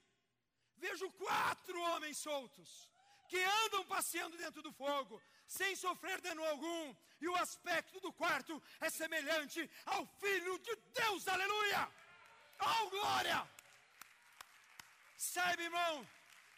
vejo 0.77 1.11
quatro 1.12 1.81
homens 1.81 2.18
soltos 2.18 2.90
que 3.29 3.41
andam 3.64 3.85
passeando 3.85 4.37
dentro 4.37 4.62
do 4.62 4.73
fogo, 4.73 5.21
sem 5.47 5.77
sofrer 5.77 6.21
dano 6.21 6.45
algum, 6.45 6.95
e 7.21 7.29
o 7.29 7.37
aspecto 7.37 8.01
do 8.01 8.12
quarto 8.12 8.62
é 8.81 8.91
semelhante 8.91 9.61
ao 9.87 10.07
Filho 10.21 10.59
de 10.67 10.75
Deus, 11.01 11.29
aleluia! 11.29 11.83
Oh, 12.61 12.91
glória! 12.91 13.38
Sabe, 15.17 15.64
irmão, 15.64 15.95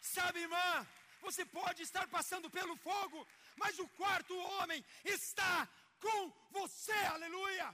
sabe, 0.01 0.39
irmã, 0.39 0.87
você 1.21 1.43
pode 1.45 1.81
estar 1.83 2.07
passando 2.07 2.49
pelo 2.49 2.75
fogo, 2.77 3.27
mas 3.55 3.77
o 3.79 3.87
quarto 3.89 4.35
homem 4.37 4.83
está 5.03 5.67
com 5.99 6.31
você, 6.51 6.99
aleluia! 7.15 7.67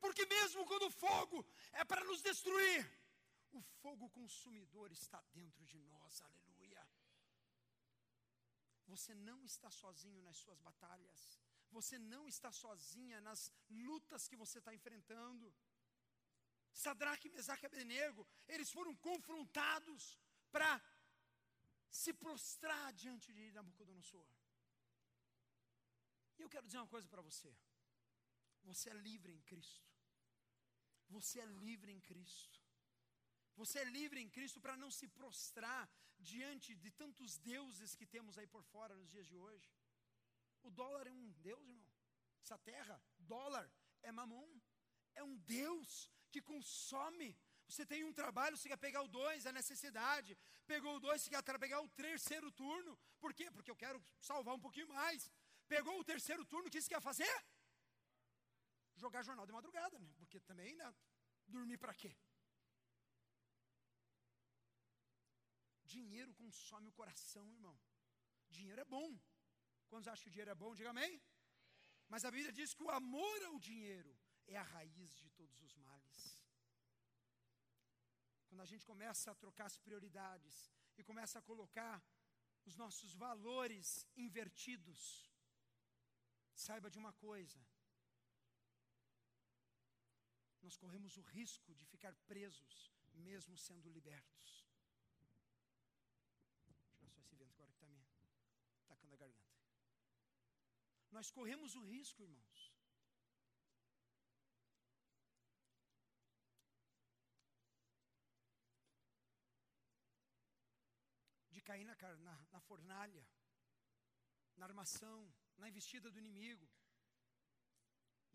Porque 0.00 0.24
mesmo 0.26 0.66
quando 0.66 0.86
o 0.86 0.90
fogo 0.90 1.44
é 1.72 1.84
para 1.84 2.04
nos 2.04 2.22
destruir, 2.22 2.80
o 3.52 3.62
fogo 3.82 4.08
consumidor 4.10 4.90
está 4.92 5.20
dentro 5.32 5.64
de 5.64 5.78
nós, 5.78 6.20
aleluia. 6.22 6.47
Você 8.92 9.14
não 9.14 9.44
está 9.44 9.70
sozinho 9.70 10.20
nas 10.22 10.38
suas 10.38 10.60
batalhas, 10.68 11.38
você 11.70 11.98
não 11.98 12.26
está 12.26 12.50
sozinha 12.50 13.20
nas 13.20 13.52
lutas 13.68 14.26
que 14.26 14.36
você 14.36 14.58
está 14.58 14.74
enfrentando. 14.74 15.54
Sadraque, 16.72 17.28
Mesaque 17.28 17.64
e 17.64 17.66
Abednego, 17.66 18.26
eles 18.46 18.70
foram 18.70 18.94
confrontados 18.96 20.18
para 20.50 20.70
se 21.90 22.12
prostrar 22.12 22.92
diante 22.92 23.32
de 23.32 23.50
Nabucodonosor. 23.52 24.26
E 26.38 26.42
eu 26.42 26.48
quero 26.48 26.66
dizer 26.66 26.78
uma 26.78 26.86
coisa 26.86 27.08
para 27.08 27.22
você. 27.22 27.52
Você 28.62 28.90
é 28.90 28.94
livre 28.94 29.32
em 29.32 29.40
Cristo. 29.42 29.88
Você 31.08 31.40
é 31.40 31.46
livre 31.46 31.90
em 31.90 32.00
Cristo. 32.00 32.57
Você 33.60 33.76
é 33.80 33.84
livre 33.98 34.20
em 34.24 34.30
Cristo 34.36 34.60
para 34.64 34.76
não 34.82 34.90
se 34.98 35.06
prostrar 35.18 35.82
diante 36.30 36.74
de 36.82 36.90
tantos 37.00 37.38
deuses 37.38 37.94
que 37.98 38.06
temos 38.14 38.38
aí 38.38 38.46
por 38.54 38.62
fora 38.72 38.94
nos 39.00 39.10
dias 39.14 39.26
de 39.26 39.36
hoje. 39.44 39.68
O 40.62 40.70
dólar 40.70 41.06
é 41.06 41.12
um 41.12 41.28
Deus, 41.48 41.68
irmão. 41.68 41.92
Essa 42.42 42.58
terra, 42.70 42.96
dólar, 43.18 43.66
é 44.02 44.12
mamon. 44.12 44.50
É 45.14 45.22
um 45.22 45.36
Deus 45.58 46.10
que 46.30 46.40
consome. 46.40 47.30
Você 47.68 47.84
tem 47.92 48.04
um 48.04 48.14
trabalho, 48.20 48.56
você 48.56 48.68
quer 48.68 48.78
pegar 48.86 49.02
o 49.02 49.08
dois, 49.20 49.44
é 49.44 49.52
necessidade. 49.52 50.38
Pegou 50.66 50.94
o 50.96 51.00
dois, 51.00 51.20
você 51.20 51.30
quer 51.30 51.58
pegar 51.66 51.80
o 51.80 51.88
terceiro 52.04 52.50
turno. 52.52 52.98
Por 53.18 53.34
quê? 53.34 53.50
Porque 53.50 53.70
eu 53.70 53.76
quero 53.84 54.02
salvar 54.20 54.54
um 54.54 54.64
pouquinho 54.66 54.88
mais. 54.88 55.30
Pegou 55.66 55.98
o 55.98 56.04
terceiro 56.04 56.44
turno, 56.46 56.68
o 56.68 56.70
que 56.70 56.80
você 56.80 56.88
quer 56.88 57.02
fazer? 57.02 57.36
jogar 58.98 59.22
jornal 59.22 59.46
de 59.46 59.52
madrugada, 59.52 59.98
né? 59.98 60.12
Porque 60.18 60.40
também, 60.40 60.76
né? 60.76 60.94
Dormir 61.46 61.78
para 61.78 61.94
quê? 61.94 62.14
Dinheiro 65.96 66.32
consome 66.42 66.88
o 66.88 66.96
coração, 67.00 67.44
irmão. 67.56 67.76
Dinheiro 68.56 68.80
é 68.86 68.88
bom. 68.96 69.08
Quantos 69.90 70.08
acham 70.08 70.24
que 70.24 70.30
o 70.30 70.36
dinheiro 70.36 70.54
é 70.56 70.60
bom? 70.62 70.74
Diga 70.78 70.90
amém. 70.90 71.14
Mas 72.12 72.24
a 72.24 72.30
Bíblia 72.36 72.52
diz 72.58 72.72
que 72.74 72.86
o 72.86 72.90
amor 73.02 73.38
ao 73.48 73.58
dinheiro 73.68 74.12
é 74.46 74.56
a 74.56 74.68
raiz 74.74 75.10
de 75.22 75.30
todos 75.30 75.60
os 75.66 75.74
males. 75.86 76.20
Quando 78.48 78.62
a 78.62 78.70
gente 78.72 78.84
começa 78.92 79.30
a 79.30 79.38
trocar 79.44 79.66
as 79.66 79.78
prioridades 79.86 80.54
e 80.98 81.04
começa 81.10 81.38
a 81.38 81.46
colocar 81.50 81.96
os 82.68 82.76
nossos 82.82 83.14
valores 83.14 84.06
invertidos, 84.16 85.00
saiba 86.66 86.90
de 86.90 86.98
uma 87.02 87.12
coisa: 87.12 87.60
nós 90.62 90.76
corremos 90.76 91.16
o 91.16 91.22
risco 91.36 91.74
de 91.74 91.84
ficar 91.92 92.14
presos, 92.32 92.74
mesmo 93.28 93.56
sendo 93.56 93.90
libertos. 93.90 94.66
Deixa 96.66 97.06
eu 97.06 97.10
só 97.10 97.20
esse 97.20 97.36
vento 97.36 97.54
agora 97.54 97.70
que 97.70 97.76
está 97.76 97.86
me 97.86 98.02
tacando 98.86 99.14
a 99.14 99.16
garganta. 99.16 99.48
Nós 101.10 101.30
corremos 101.30 101.74
o 101.74 101.82
risco, 101.84 102.22
irmãos. 102.22 102.72
De 111.50 111.60
cair 111.62 111.84
na, 111.84 111.96
na, 112.16 112.46
na 112.52 112.60
fornalha, 112.60 113.26
na 114.56 114.66
armação, 114.66 115.32
na 115.56 115.68
investida 115.68 116.10
do 116.10 116.18
inimigo 116.18 116.68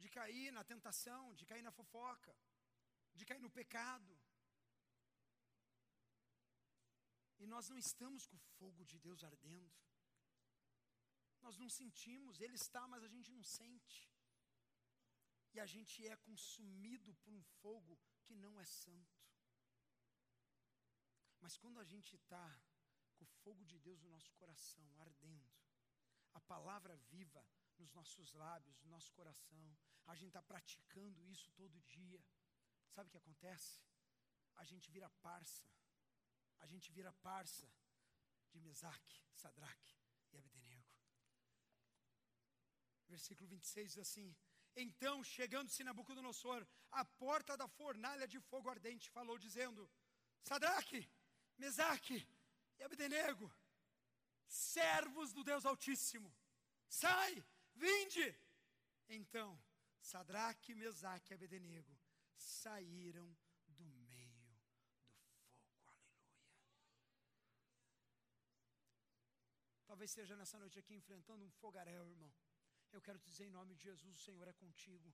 de 0.04 0.10
cair 0.10 0.52
na 0.52 0.64
tentação, 0.72 1.34
de 1.34 1.46
cair 1.46 1.64
na 1.68 1.72
fofoca, 1.72 2.36
de 3.14 3.26
cair 3.26 3.42
no 3.42 3.50
pecado. 3.50 4.14
E 7.40 7.46
nós 7.54 7.70
não 7.70 7.78
estamos 7.78 8.26
com 8.28 8.36
o 8.36 8.48
fogo 8.58 8.84
de 8.86 8.98
Deus 9.00 9.24
ardendo. 9.24 9.72
Nós 11.46 11.58
não 11.62 11.70
sentimos, 11.70 12.42
Ele 12.46 12.56
está, 12.56 12.82
mas 12.88 13.04
a 13.04 13.12
gente 13.16 13.30
não 13.38 13.44
sente. 13.44 14.00
E 15.54 15.60
a 15.60 15.66
gente 15.74 15.96
é 16.08 16.16
consumido 16.30 17.14
por 17.22 17.34
um 17.34 17.44
fogo 17.62 18.00
que 18.24 18.36
não 18.44 18.60
é 18.60 18.66
santo. 18.66 19.22
Mas 21.44 21.58
quando 21.58 21.80
a 21.80 21.84
gente 21.84 22.16
está 22.16 22.46
com 23.16 23.26
o 23.26 23.34
fogo 23.44 23.64
de 23.66 23.78
Deus 23.78 24.02
no 24.02 24.10
nosso 24.10 24.34
coração, 24.36 24.86
ardendo, 25.02 25.52
a 26.34 26.42
palavra 26.42 26.96
viva 27.12 27.46
nos 27.78 27.92
nossos 27.94 28.34
lábios, 28.34 28.80
no 28.82 28.90
nosso 28.90 29.12
coração, 29.14 29.78
a 30.08 30.16
gente 30.16 30.30
está 30.30 30.42
praticando 30.42 31.26
isso 31.28 31.52
todo 31.52 31.82
dia. 31.82 32.24
Sabe 32.90 33.08
o 33.08 33.12
que 33.12 33.18
acontece? 33.18 33.82
A 34.56 34.64
gente 34.64 34.90
vira 34.92 35.10
parça. 35.22 35.68
A 36.60 36.66
gente 36.66 36.92
vira 36.92 37.12
parça 37.14 37.70
de 38.52 38.60
Mesaque, 38.62 39.22
Sadraque 39.34 39.94
e 40.32 40.38
Abednego. 40.38 40.73
Versículo 43.16 43.48
26 43.48 43.94
diz 43.94 44.02
assim: 44.06 44.28
Então, 44.84 45.16
chegando-se 45.24 45.84
Nabucodonosor, 45.84 46.62
à 47.00 47.04
porta 47.24 47.56
da 47.62 47.68
fornalha 47.80 48.28
de 48.34 48.40
fogo 48.50 48.70
ardente, 48.76 49.10
falou, 49.18 49.38
dizendo: 49.46 49.82
Sadraque, 50.50 51.02
Mesaque 51.64 52.18
e 52.80 52.84
Abednego, 52.84 53.48
servos 54.48 55.32
do 55.32 55.44
Deus 55.44 55.64
Altíssimo, 55.72 56.30
sai, 56.90 57.32
vinde. 57.84 58.28
Então, 59.08 59.50
Sadraque, 60.12 60.74
Mesaque 60.74 61.34
e 61.34 61.36
Abednego 61.36 61.94
saíram 62.36 63.28
do 63.68 63.86
meio 64.16 64.42
do 64.48 64.56
fogo. 64.64 65.14
Aleluia. 65.86 66.24
Talvez 69.86 70.10
seja 70.10 70.36
nessa 70.36 70.58
noite 70.58 70.80
aqui 70.80 70.96
enfrentando 70.96 71.46
um 71.46 71.52
fogaréu, 71.62 72.10
irmão. 72.10 72.34
Eu 72.94 73.02
quero 73.02 73.20
te 73.20 73.30
dizer 73.30 73.46
em 73.46 73.58
nome 73.60 73.76
de 73.76 73.84
Jesus: 73.84 74.16
o 74.16 74.24
Senhor 74.24 74.48
é 74.48 74.54
contigo. 74.54 75.14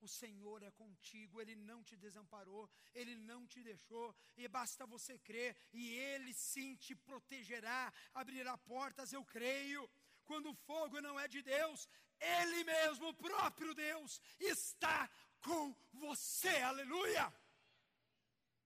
O 0.00 0.06
Senhor 0.06 0.62
é 0.62 0.70
contigo, 0.70 1.40
Ele 1.40 1.56
não 1.56 1.82
te 1.82 1.96
desamparou, 1.96 2.70
Ele 2.94 3.16
não 3.16 3.46
te 3.46 3.62
deixou, 3.62 4.14
e 4.36 4.46
basta 4.46 4.86
você 4.86 5.18
crer, 5.18 5.56
e 5.72 5.88
Ele 6.10 6.32
sim 6.32 6.76
te 6.76 6.94
protegerá, 6.94 7.92
abrirá 8.14 8.56
portas, 8.56 9.12
eu 9.12 9.24
creio. 9.24 9.90
Quando 10.24 10.50
o 10.50 10.54
fogo 10.54 11.00
não 11.00 11.18
é 11.18 11.26
de 11.26 11.42
Deus, 11.42 11.88
Ele 12.20 12.62
mesmo, 12.64 13.08
o 13.08 13.14
próprio 13.14 13.74
Deus, 13.74 14.20
está 14.38 15.10
com 15.40 15.74
você, 15.92 16.56
aleluia. 16.58 17.32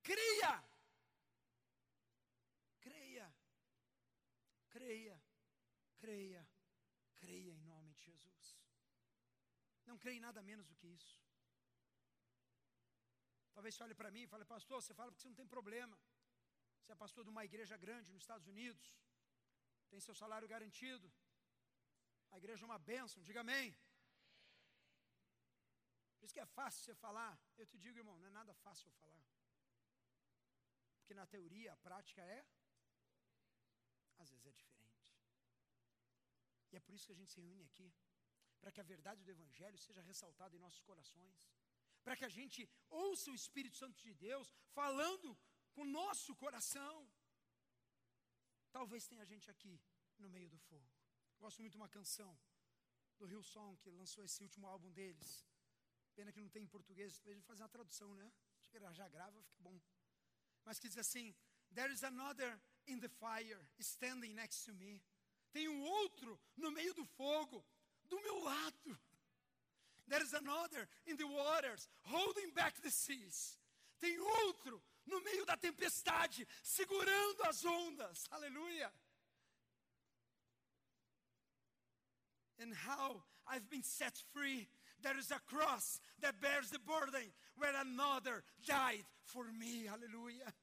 Cria, 0.03 0.63
creia, 2.81 3.33
creia, 4.69 6.47
creia, 7.15 7.51
em 7.53 7.61
nome 7.61 7.93
de 7.93 8.01
Jesus. 8.01 8.59
Não 10.03 10.09
creia 10.09 10.17
em 10.21 10.27
nada 10.29 10.41
menos 10.47 10.65
do 10.69 10.75
que 10.79 10.87
isso. 10.87 11.13
Talvez 13.53 13.73
você 13.73 13.83
olhe 13.85 13.95
para 13.99 14.11
mim 14.15 14.23
e 14.23 14.27
fale, 14.31 14.43
pastor, 14.43 14.81
você 14.81 14.93
fala 14.93 15.09
porque 15.09 15.21
você 15.21 15.29
não 15.29 15.39
tem 15.41 15.47
problema. 15.47 15.97
Você 16.81 16.91
é 16.91 16.95
pastor 17.03 17.23
de 17.23 17.29
uma 17.33 17.45
igreja 17.45 17.77
grande 17.77 18.11
nos 18.11 18.23
Estados 18.23 18.45
Unidos, 18.53 18.85
tem 19.89 20.01
seu 20.01 20.13
salário 20.21 20.51
garantido. 20.53 21.09
A 22.31 22.37
igreja 22.37 22.65
é 22.65 22.69
uma 22.71 22.79
bênção, 22.91 23.23
diga 23.23 23.39
amém. 23.45 23.71
Por 26.17 26.25
isso 26.25 26.33
que 26.33 26.45
é 26.47 26.49
fácil 26.59 26.83
você 26.83 26.95
falar. 26.95 27.33
Eu 27.57 27.65
te 27.65 27.77
digo, 27.77 27.97
irmão, 27.97 28.17
não 28.17 28.27
é 28.27 28.35
nada 28.39 28.53
fácil 28.65 28.89
eu 28.89 28.95
falar. 29.03 29.25
Porque 30.97 31.13
na 31.13 31.25
teoria, 31.25 31.71
a 31.71 31.77
prática 31.77 32.21
é, 32.21 32.45
às 34.17 34.29
vezes 34.31 34.47
é 34.47 34.51
diferente. 34.51 35.15
E 36.73 36.75
é 36.75 36.81
por 36.81 36.93
isso 36.93 37.05
que 37.07 37.13
a 37.13 37.19
gente 37.21 37.31
se 37.31 37.39
reúne 37.39 37.63
aqui 37.63 37.89
para 38.63 38.71
que 38.71 38.81
a 38.83 38.91
verdade 38.91 39.21
do 39.25 39.31
Evangelho 39.37 39.77
seja 39.85 40.01
ressaltada 40.09 40.55
em 40.55 40.63
nossos 40.65 40.83
corações, 40.89 41.37
para 42.01 42.15
que 42.19 42.25
a 42.27 42.33
gente 42.37 42.61
ouça 42.89 43.29
o 43.29 43.35
Espírito 43.41 43.75
Santo 43.75 43.97
de 44.07 44.13
Deus 44.13 44.47
falando 44.79 45.29
com 45.73 45.81
o 45.81 45.91
nosso 46.01 46.33
coração. 46.43 46.95
Talvez 48.77 49.05
tenha 49.11 49.25
gente 49.31 49.49
aqui 49.53 49.73
no 50.17 50.29
meio 50.29 50.49
do 50.53 50.59
fogo. 50.69 50.89
Gosto 51.43 51.59
muito 51.61 51.73
de 51.73 51.81
uma 51.81 51.89
canção 51.97 52.31
do 53.19 53.25
Rio 53.25 53.43
Song, 53.43 53.77
que 53.81 53.89
lançou 53.89 54.23
esse 54.23 54.41
último 54.41 54.65
álbum 54.65 54.91
deles. 54.99 55.45
Pena 56.15 56.31
que 56.31 56.39
não 56.39 56.49
tem 56.55 56.63
em 56.63 56.73
português, 56.77 57.19
talvez 57.19 57.37
gente 57.37 57.51
fazer 57.51 57.63
uma 57.63 57.75
tradução, 57.77 58.15
né? 58.15 58.31
Chega 58.71 58.93
já 58.93 59.09
grava, 59.09 59.43
fica 59.43 59.61
bom. 59.67 59.77
Mas 60.63 60.79
que 60.79 60.87
diz 60.87 60.97
assim: 61.05 61.35
There 61.75 61.91
is 61.91 62.03
another 62.03 62.51
in 62.87 62.99
the 62.99 63.09
fire, 63.09 63.61
standing 63.79 64.33
next 64.33 64.63
to 64.67 64.73
me. 64.73 65.03
Tem 65.51 65.67
um 65.67 65.81
outro 65.83 66.39
no 66.55 66.71
meio 66.71 66.93
do 66.93 67.05
fogo, 67.05 67.65
do 68.09 68.19
meu 68.21 68.43
lado. 68.43 68.97
There 70.07 70.21
is 70.21 70.33
another 70.33 70.87
in 71.07 71.17
the 71.17 71.27
waters, 71.27 71.87
holding 72.03 72.51
back 72.55 72.75
the 72.81 72.91
seas. 72.91 73.57
Tem 73.99 74.17
outro 74.19 74.81
no 75.05 75.21
meio 75.21 75.45
da 75.45 75.55
tempestade, 75.57 76.45
segurando 76.61 77.43
as 77.47 77.63
ondas. 77.63 78.27
Aleluia. 78.31 78.91
And 82.59 82.73
how 82.73 83.23
I've 83.47 83.69
been 83.69 83.83
set 83.83 84.13
free. 84.33 84.67
There 85.01 85.17
is 85.17 85.31
a 85.31 85.39
cross 85.39 85.99
that 86.21 86.39
bears 86.39 86.69
the 86.69 86.79
burden 86.79 87.31
where 87.57 87.73
another 87.81 88.43
died 88.65 89.03
for 89.25 89.45
me. 89.51 89.87
Aleluia. 89.87 90.53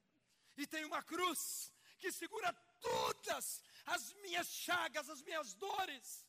E 0.57 0.65
tem 0.65 0.85
uma 0.85 1.01
cruz 1.03 1.71
que 1.99 2.11
segura 2.11 2.53
todas 2.81 3.61
as 3.85 4.13
minhas 4.23 4.47
chagas, 4.47 5.09
as 5.09 5.21
minhas 5.21 5.53
dores. 5.53 6.25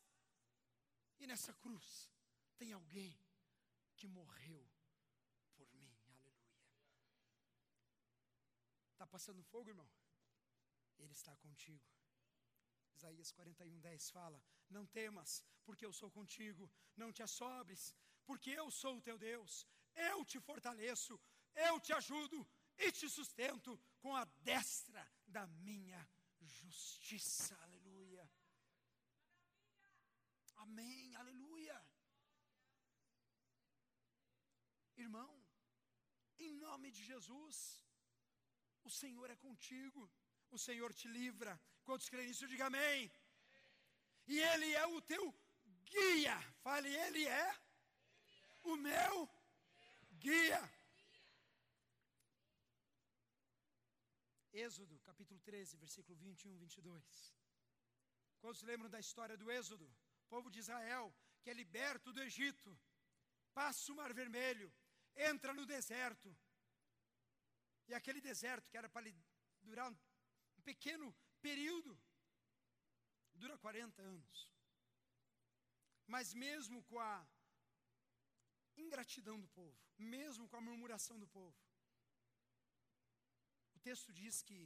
E 1.22 1.26
nessa 1.26 1.52
cruz 1.54 2.10
tem 2.58 2.72
alguém 2.72 3.16
que 3.94 4.08
morreu 4.08 4.68
por 5.54 5.72
mim. 5.74 5.96
Aleluia. 6.04 6.36
Está 8.90 9.06
passando 9.06 9.40
fogo, 9.44 9.68
irmão? 9.68 9.88
Ele 10.98 11.12
está 11.12 11.36
contigo. 11.36 11.88
Isaías 12.96 13.30
41, 13.30 13.78
10 13.78 14.10
fala: 14.10 14.42
Não 14.68 14.84
temas, 14.84 15.44
porque 15.64 15.86
eu 15.86 15.92
sou 15.92 16.10
contigo. 16.10 16.68
Não 16.96 17.12
te 17.12 17.22
assobres, 17.22 17.94
porque 18.24 18.50
eu 18.50 18.68
sou 18.72 18.96
o 18.96 19.02
teu 19.02 19.16
Deus. 19.16 19.64
Eu 19.94 20.24
te 20.24 20.40
fortaleço, 20.40 21.20
eu 21.54 21.78
te 21.78 21.92
ajudo 21.92 22.44
e 22.78 22.90
te 22.90 23.08
sustento 23.08 23.80
com 24.00 24.16
a 24.16 24.24
destra 24.50 25.08
da 25.24 25.46
minha 25.46 26.02
justiça. 26.40 27.54
Aleluia. 27.62 27.81
Amém, 30.64 31.14
aleluia. 31.22 31.76
Irmão, 35.04 35.30
em 36.46 36.52
nome 36.66 36.88
de 36.96 37.02
Jesus, 37.10 37.56
o 38.88 38.90
Senhor 39.00 39.28
é 39.34 39.36
contigo, 39.46 40.02
o 40.56 40.58
Senhor 40.66 40.90
te 41.00 41.08
livra. 41.18 41.52
Quantos 41.86 42.08
creem 42.12 42.28
nisso, 42.28 42.50
diga 42.52 42.66
amém. 42.66 43.10
E 44.32 44.38
Ele 44.50 44.68
é 44.82 44.86
o 44.86 45.00
teu 45.12 45.24
guia. 45.94 46.36
Fale, 46.64 46.90
Ele 47.04 47.24
é 47.26 47.48
o 48.70 48.76
meu 48.76 49.16
guia. 50.26 50.62
Êxodo, 54.52 54.96
capítulo 55.10 55.40
13, 55.40 55.76
versículo 55.84 56.16
21 56.18 56.54
e 56.54 56.58
22. 56.58 57.34
Quantos 58.40 58.62
lembram 58.70 58.90
da 58.94 59.00
história 59.06 59.36
do 59.42 59.50
Êxodo? 59.50 59.86
Povo 60.32 60.50
de 60.54 60.60
Israel, 60.64 61.06
que 61.42 61.50
é 61.50 61.60
liberto 61.62 62.08
do 62.14 62.22
Egito, 62.28 62.70
passa 63.58 63.92
o 63.92 63.96
Mar 63.98 64.12
Vermelho, 64.20 64.68
entra 65.30 65.52
no 65.58 65.64
deserto. 65.74 66.28
E 67.88 67.92
aquele 67.98 68.20
deserto, 68.30 68.70
que 68.70 68.78
era 68.80 68.88
para 68.94 69.12
durar 69.68 69.90
um, 69.90 69.96
pequeno 70.70 71.06
período, 71.46 71.92
dura 73.34 73.58
40 73.58 74.00
anos. 74.14 74.48
Mas 76.06 76.32
mesmo 76.32 76.82
com 76.84 76.98
a 76.98 77.14
ingratidão 78.84 79.38
do 79.44 79.48
povo, 79.48 79.78
mesmo 79.98 80.48
com 80.48 80.56
a 80.56 80.66
murmuração 80.68 81.18
do 81.18 81.28
povo, 81.28 81.60
o 83.76 83.80
texto 83.80 84.10
diz 84.22 84.40
que 84.48 84.60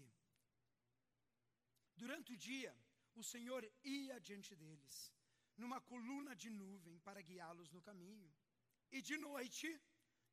durante 1.96 2.33
o 2.33 2.37
dia 2.37 2.72
o 3.16 3.24
Senhor 3.24 3.62
ia 3.83 4.20
diante 4.20 4.55
deles 4.55 5.15
numa 5.57 5.81
coluna 5.81 6.35
de 6.35 6.51
nuvem 6.51 6.99
para 7.01 7.23
guiá-los 7.23 7.71
no 7.73 7.83
caminho, 7.83 8.33
e 8.90 9.01
de 9.03 9.16
noite, 9.16 9.69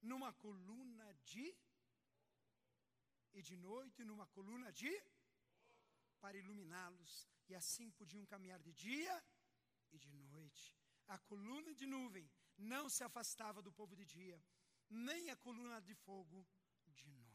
numa 0.01 0.31
coluna 0.33 1.13
de. 1.23 1.45
E 3.33 3.41
de 3.41 3.55
noite, 3.57 4.03
numa 4.03 4.27
coluna 4.27 4.71
de. 4.71 4.93
Para 6.21 6.37
iluminá-los, 6.37 7.27
e 7.49 7.55
assim 7.55 7.91
podiam 7.91 8.25
caminhar 8.25 8.59
de 8.59 8.71
dia 8.73 9.15
e 9.91 9.97
de 9.97 10.11
noite. 10.13 10.73
A 11.07 11.17
coluna 11.17 11.73
de 11.73 11.85
nuvem 11.85 12.29
não 12.57 12.87
se 12.89 13.03
afastava 13.03 13.61
do 13.61 13.71
povo 13.71 13.95
de 13.95 14.05
dia, 14.05 14.41
nem 14.89 15.29
a 15.29 15.35
coluna 15.35 15.81
de 15.81 15.93
fogo 15.93 16.47
de 16.87 17.07
noite. 17.09 17.33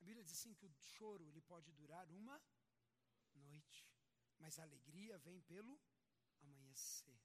Bíblia 0.00 0.23
diz 0.23 0.23
assim 0.34 0.52
que 0.52 0.66
o 0.66 0.72
choro 0.72 1.24
ele 1.28 1.40
pode 1.40 1.70
durar 1.72 2.06
uma 2.10 2.36
noite, 3.36 3.88
mas 4.40 4.58
a 4.58 4.64
alegria 4.64 5.16
vem 5.18 5.40
pelo 5.42 5.80
amanhecer. 6.42 7.20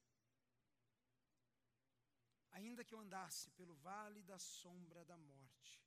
Ainda 2.52 2.86
que 2.86 2.94
eu 2.94 3.00
andasse 3.00 3.50
pelo 3.52 3.76
vale 3.78 4.22
da 4.22 4.38
sombra 4.38 5.04
da 5.06 5.18
morte, 5.18 5.84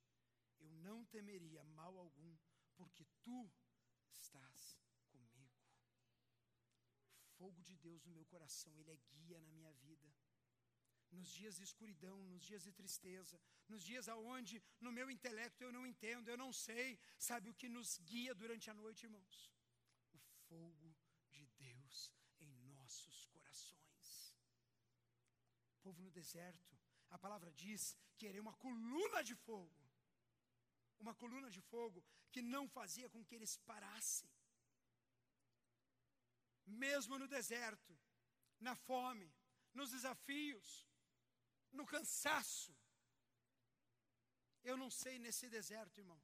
eu 0.59 0.69
não 0.87 1.05
temeria 1.05 1.63
mal 1.63 1.97
algum, 1.97 2.37
porque 2.75 3.05
tu 3.21 3.49
estás 4.11 4.77
comigo. 5.07 5.49
O 7.21 7.25
fogo 7.37 7.63
de 7.63 7.75
Deus 7.77 8.03
no 8.03 8.11
meu 8.11 8.25
coração, 8.25 8.77
ele 8.79 8.91
é 8.91 8.97
guia 9.13 9.39
na 9.39 9.51
minha 9.51 9.71
vida 9.73 10.13
nos 11.17 11.29
dias 11.39 11.55
de 11.59 11.63
escuridão, 11.69 12.17
nos 12.33 12.43
dias 12.49 12.63
de 12.67 12.71
tristeza, 12.79 13.39
nos 13.71 13.83
dias 13.89 14.07
aonde 14.15 14.61
no 14.85 14.91
meu 14.97 15.09
intelecto 15.15 15.63
eu 15.63 15.71
não 15.71 15.85
entendo, 15.91 16.29
eu 16.29 16.37
não 16.43 16.51
sei, 16.51 16.99
sabe 17.17 17.49
o 17.49 17.57
que 17.61 17.69
nos 17.69 17.97
guia 18.11 18.33
durante 18.43 18.69
a 18.69 18.73
noite, 18.73 19.05
irmãos? 19.09 19.37
O 20.13 20.19
fogo 20.47 20.89
de 21.31 21.45
Deus 21.65 22.11
em 22.39 22.51
nossos 22.73 23.25
corações. 23.33 24.35
O 25.75 25.77
povo 25.85 26.01
no 26.01 26.11
deserto, 26.11 26.77
a 27.09 27.17
palavra 27.17 27.51
diz 27.51 27.97
que 28.17 28.27
era 28.27 28.41
uma 28.41 28.53
coluna 28.65 29.21
de 29.23 29.35
fogo. 29.35 29.81
Uma 30.99 31.13
coluna 31.13 31.49
de 31.49 31.61
fogo 31.61 32.03
que 32.31 32.41
não 32.41 32.67
fazia 32.67 33.09
com 33.09 33.23
que 33.25 33.35
eles 33.35 33.57
parassem. 33.57 34.29
Mesmo 36.65 37.19
no 37.19 37.27
deserto, 37.27 37.93
na 38.59 38.75
fome, 38.75 39.29
nos 39.73 39.91
desafios, 39.91 40.87
no 41.73 41.85
cansaço. 41.85 42.73
Eu 44.63 44.77
não 44.77 44.89
sei 44.89 45.19
nesse 45.19 45.49
deserto, 45.49 45.99
irmão, 45.99 46.21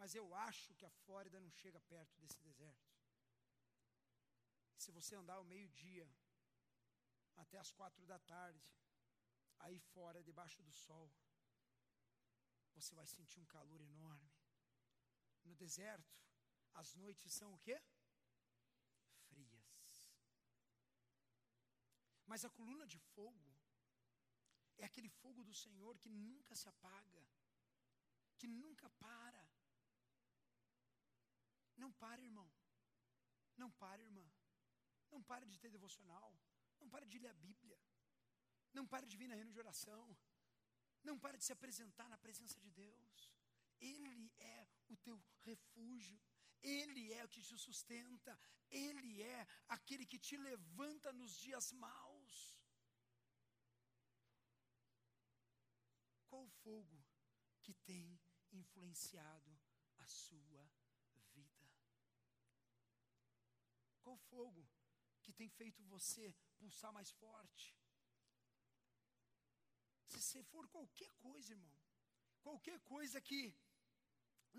Mas 0.00 0.14
eu 0.14 0.26
acho 0.48 0.74
que 0.74 0.86
a 0.86 0.90
Flórida 0.90 1.40
não 1.40 1.50
chega 1.50 1.80
perto 1.80 2.16
desse 2.20 2.40
deserto. 2.40 2.88
Se 4.76 4.92
você 4.92 5.14
andar 5.16 5.34
ao 5.34 5.44
meio-dia, 5.44 6.08
até 7.36 7.58
as 7.58 7.72
quatro 7.72 8.06
da 8.06 8.18
tarde, 8.20 8.64
aí 9.58 9.78
fora, 9.78 10.22
debaixo 10.22 10.62
do 10.62 10.72
sol, 10.72 11.10
você 12.74 12.94
vai 12.94 13.06
sentir 13.06 13.40
um 13.40 13.46
calor 13.46 13.80
enorme. 13.80 14.30
No 15.44 15.54
deserto, 15.54 16.16
as 16.74 16.94
noites 16.94 17.32
são 17.32 17.52
o 17.52 17.58
quê? 17.58 17.82
Frias. 19.26 20.12
Mas 22.24 22.44
a 22.44 22.50
coluna 22.50 22.86
de 22.86 22.98
fogo 22.98 23.47
é 24.78 24.84
aquele 24.84 25.10
fogo 25.20 25.42
do 25.48 25.54
Senhor 25.62 25.98
que 25.98 26.08
nunca 26.08 26.54
se 26.60 26.68
apaga, 26.68 27.22
que 28.38 28.46
nunca 28.46 28.88
para. 29.04 29.42
Não 31.76 31.90
para, 31.92 32.22
irmão. 32.28 32.48
Não 33.56 33.70
para, 33.82 34.02
irmã. 34.02 34.26
Não 35.10 35.22
para 35.22 35.46
de 35.46 35.58
ter 35.58 35.70
devocional. 35.70 36.30
Não 36.80 36.88
para 36.88 37.06
de 37.06 37.18
ler 37.18 37.28
a 37.28 37.40
Bíblia. 37.46 37.78
Não 38.72 38.86
para 38.86 39.06
de 39.06 39.16
vir 39.16 39.28
na 39.28 39.34
reunião 39.34 39.56
de 39.56 39.64
oração. 39.66 40.16
Não 41.02 41.18
para 41.18 41.38
de 41.38 41.44
se 41.44 41.52
apresentar 41.52 42.08
na 42.08 42.18
presença 42.18 42.58
de 42.60 42.70
Deus. 42.70 43.32
Ele 43.80 44.32
é 44.38 44.68
o 44.88 44.96
teu 44.96 45.16
refúgio. 45.44 46.20
Ele 46.62 47.12
é 47.12 47.24
o 47.24 47.28
que 47.28 47.42
te 47.48 47.56
sustenta. 47.66 48.38
Ele 48.70 49.22
é 49.22 49.46
aquele 49.68 50.04
que 50.04 50.18
te 50.18 50.36
levanta 50.36 51.12
nos 51.12 51.34
dias 51.36 51.72
maus. 51.72 52.34
Qual 56.28 56.44
o 56.44 56.50
fogo 56.68 56.98
que 57.64 57.74
tem 57.90 58.06
influenciado 58.60 59.52
a 60.04 60.06
sua 60.06 60.64
vida? 61.34 61.68
Qual 64.02 64.16
fogo 64.32 64.62
que 65.22 65.32
tem 65.40 65.48
feito 65.60 65.90
você 65.94 66.26
pulsar 66.58 66.92
mais 66.98 67.10
forte? 67.22 67.66
Se 70.10 70.20
você 70.20 70.42
for 70.52 70.64
qualquer 70.76 71.10
coisa, 71.26 71.52
irmão, 71.56 71.78
qualquer 72.46 72.78
coisa 72.94 73.18
que 73.28 73.42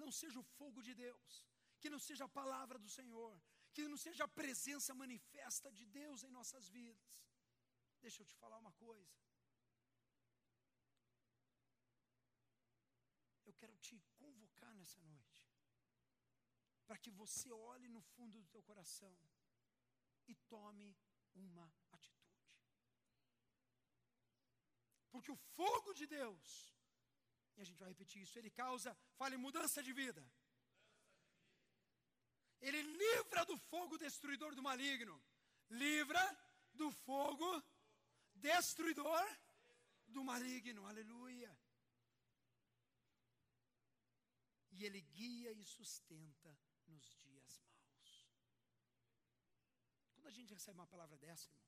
não 0.01 0.11
seja 0.21 0.39
o 0.39 0.49
fogo 0.57 0.81
de 0.87 0.93
Deus, 1.05 1.31
que 1.81 1.89
não 1.93 2.01
seja 2.09 2.25
a 2.25 2.35
palavra 2.41 2.77
do 2.83 2.89
Senhor, 2.97 3.33
que 3.75 3.87
não 3.93 3.99
seja 4.05 4.23
a 4.25 4.35
presença 4.41 4.99
manifesta 5.03 5.71
de 5.79 5.85
Deus 6.01 6.23
em 6.23 6.37
nossas 6.39 6.67
vidas. 6.77 7.11
Deixa 8.05 8.21
eu 8.21 8.27
te 8.31 8.35
falar 8.43 8.59
uma 8.65 8.73
coisa. 8.87 9.28
Quero 13.59 13.75
te 13.77 13.95
convocar 14.17 14.73
nessa 14.75 15.01
noite, 15.01 15.43
para 16.87 16.97
que 16.97 17.11
você 17.11 17.51
olhe 17.51 17.87
no 17.87 18.01
fundo 18.01 18.39
do 18.39 18.47
teu 18.47 18.63
coração 18.63 19.13
e 20.27 20.35
tome 20.55 20.95
uma 21.35 21.65
atitude. 21.91 22.19
Porque 25.11 25.31
o 25.31 25.35
fogo 25.57 25.93
de 25.93 26.05
Deus, 26.05 26.73
e 27.55 27.61
a 27.61 27.63
gente 27.63 27.79
vai 27.79 27.89
repetir 27.89 28.21
isso, 28.21 28.37
ele 28.37 28.49
causa, 28.49 28.97
fale 29.17 29.37
mudança 29.37 29.83
de 29.83 29.91
vida. 29.91 30.23
Ele 32.61 32.81
livra 32.81 33.45
do 33.45 33.57
fogo 33.57 33.97
destruidor 33.97 34.53
do 34.55 34.61
maligno. 34.61 35.21
Livra 35.69 36.23
do 36.73 36.91
fogo 36.91 37.63
destruidor 38.35 39.25
do 40.07 40.23
maligno. 40.23 40.85
Aleluia. 40.85 41.51
E 44.79 44.85
ele 44.85 45.01
guia 45.01 45.51
e 45.51 45.63
sustenta 45.65 46.57
nos 46.87 47.05
dias 47.21 47.59
maus. 47.67 48.11
Quando 50.13 50.27
a 50.27 50.31
gente 50.31 50.53
recebe 50.53 50.79
uma 50.79 50.87
palavra 50.87 51.17
dessa, 51.17 51.49
irmão, 51.49 51.65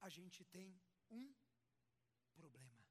a 0.00 0.08
gente 0.08 0.42
tem 0.46 0.80
um 1.10 1.34
problema. 2.32 2.82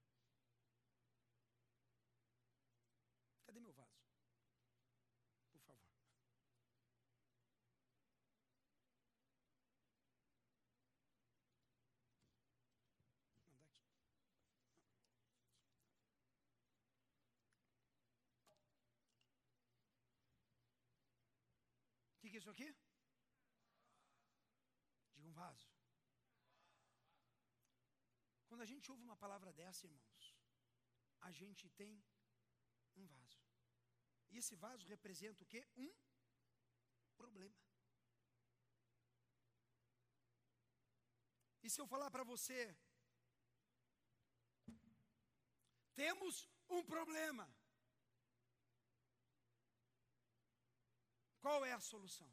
Cadê 3.44 3.60
meu 3.60 3.74
vaso? 3.74 4.06
Por 5.52 5.62
favor. 5.62 5.92
Manda 13.48 13.66
aqui. 13.66 13.82
O 20.64 20.70
que, 22.32 22.38
é 22.38 22.40
isso 22.40 22.50
aqui? 22.50 22.70
Diga 25.14 25.28
um 25.28 25.34
vaso. 25.34 25.70
Quando 28.48 28.62
a 28.66 28.70
gente 28.72 28.90
ouve 28.92 29.04
uma 29.04 29.18
palavra 29.24 29.52
dessa, 29.60 29.86
irmãos, 29.86 30.26
a 31.28 31.32
gente 31.32 31.70
tem 31.82 31.94
um 32.96 33.06
vaso. 33.16 33.42
E 34.30 34.38
esse 34.38 34.56
vaso 34.56 34.88
representa 34.88 35.44
o 35.44 35.50
quê? 35.54 35.62
Um 35.76 35.92
problema. 37.22 37.60
E 41.64 41.70
se 41.70 41.80
eu 41.82 41.88
falar 41.94 42.10
para 42.10 42.24
você, 42.24 42.62
temos 45.94 46.50
um 46.70 46.84
problema. 46.84 47.46
Qual 51.42 51.66
é 51.66 51.74
a 51.74 51.80
solução? 51.80 52.32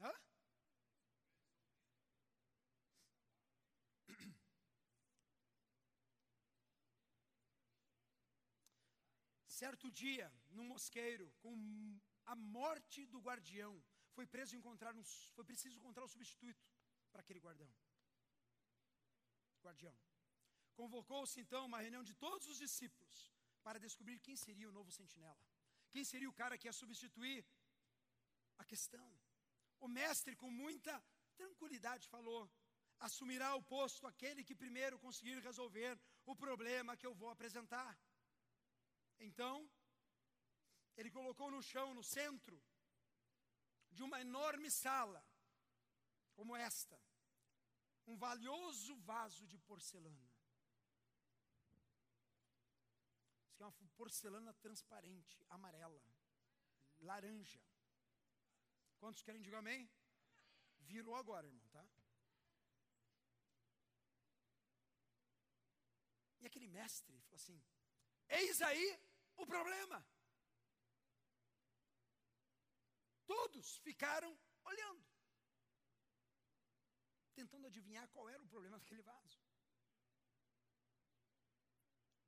Hã? 0.00 0.12
Certo 9.46 9.88
dia, 9.92 10.32
num 10.50 10.64
mosqueiro, 10.64 11.32
com 11.38 11.54
a 12.26 12.34
morte 12.34 13.06
do 13.06 13.20
guardião, 13.20 13.80
foi 14.14 14.26
preso 14.26 14.56
encontrar 14.56 14.96
um, 14.96 15.04
foi 15.36 15.44
preciso 15.44 15.76
encontrar 15.76 16.04
um 16.04 16.08
substituto 16.08 16.66
para 17.12 17.20
aquele 17.20 17.38
guardão. 17.38 17.72
Guardião. 19.62 19.94
Convocou-se 20.80 21.40
então 21.40 21.66
uma 21.66 21.80
reunião 21.84 22.04
de 22.10 22.14
todos 22.14 22.46
os 22.52 22.58
discípulos 22.64 23.16
para 23.62 23.78
descobrir 23.86 24.18
quem 24.26 24.36
seria 24.36 24.68
o 24.68 24.76
novo 24.78 24.90
sentinela. 24.90 25.44
Quem 25.90 26.04
seria 26.04 26.28
o 26.28 26.38
cara 26.40 26.58
que 26.58 26.68
ia 26.68 26.72
substituir 26.72 27.46
a 28.58 28.64
questão. 28.64 29.08
O 29.80 29.88
mestre, 29.88 30.34
com 30.42 30.50
muita 30.50 30.92
tranquilidade, 31.36 32.08
falou: 32.08 32.50
assumirá 32.98 33.54
o 33.54 33.62
posto 33.62 34.06
aquele 34.06 34.42
que 34.48 34.54
primeiro 34.64 34.98
conseguir 34.98 35.38
resolver 35.48 35.98
o 36.26 36.34
problema 36.44 36.96
que 36.96 37.06
eu 37.06 37.14
vou 37.14 37.30
apresentar. 37.30 37.92
Então, 39.18 39.54
ele 40.96 41.10
colocou 41.10 41.50
no 41.50 41.62
chão, 41.62 41.88
no 41.94 42.02
centro 42.02 42.62
de 43.90 44.02
uma 44.02 44.20
enorme 44.20 44.70
sala, 44.70 45.24
como 46.34 46.56
esta, 46.56 47.00
um 48.06 48.16
valioso 48.16 48.96
vaso 49.12 49.46
de 49.46 49.58
porcelana. 49.58 50.23
Isso 53.54 53.62
é 53.62 53.66
uma 53.66 53.72
porcelana 53.96 54.52
transparente, 54.54 55.46
amarela, 55.48 56.02
laranja. 56.98 57.62
Quantos 58.98 59.22
querem 59.22 59.40
dizer 59.40 59.54
amém? 59.54 59.88
Virou 60.80 61.14
agora, 61.14 61.46
irmão, 61.46 61.64
tá? 61.68 61.86
E 66.40 66.46
aquele 66.46 66.66
mestre 66.66 67.16
falou 67.22 67.36
assim: 67.36 67.64
Eis 68.28 68.60
aí 68.60 69.00
o 69.36 69.46
problema. 69.46 70.04
Todos 73.24 73.76
ficaram 73.78 74.36
olhando, 74.64 75.06
tentando 77.34 77.68
adivinhar 77.68 78.08
qual 78.08 78.28
era 78.28 78.42
o 78.42 78.48
problema 78.48 78.80
daquele 78.80 79.02
vaso. 79.02 79.40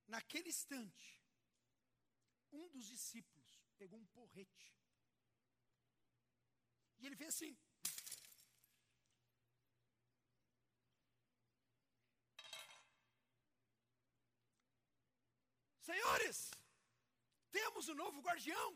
Naquele 0.07 0.51
instante, 0.51 1.21
um 2.67 2.71
dos 2.71 2.87
discípulos 2.87 3.61
pegou 3.79 3.99
um 3.99 4.07
porrete 4.07 4.75
e 6.99 7.07
ele 7.07 7.17
fez 7.17 7.35
assim. 7.35 7.57
Senhores, 15.83 16.51
temos 17.51 17.89
um 17.89 17.95
novo 17.95 18.21
guardião. 18.21 18.71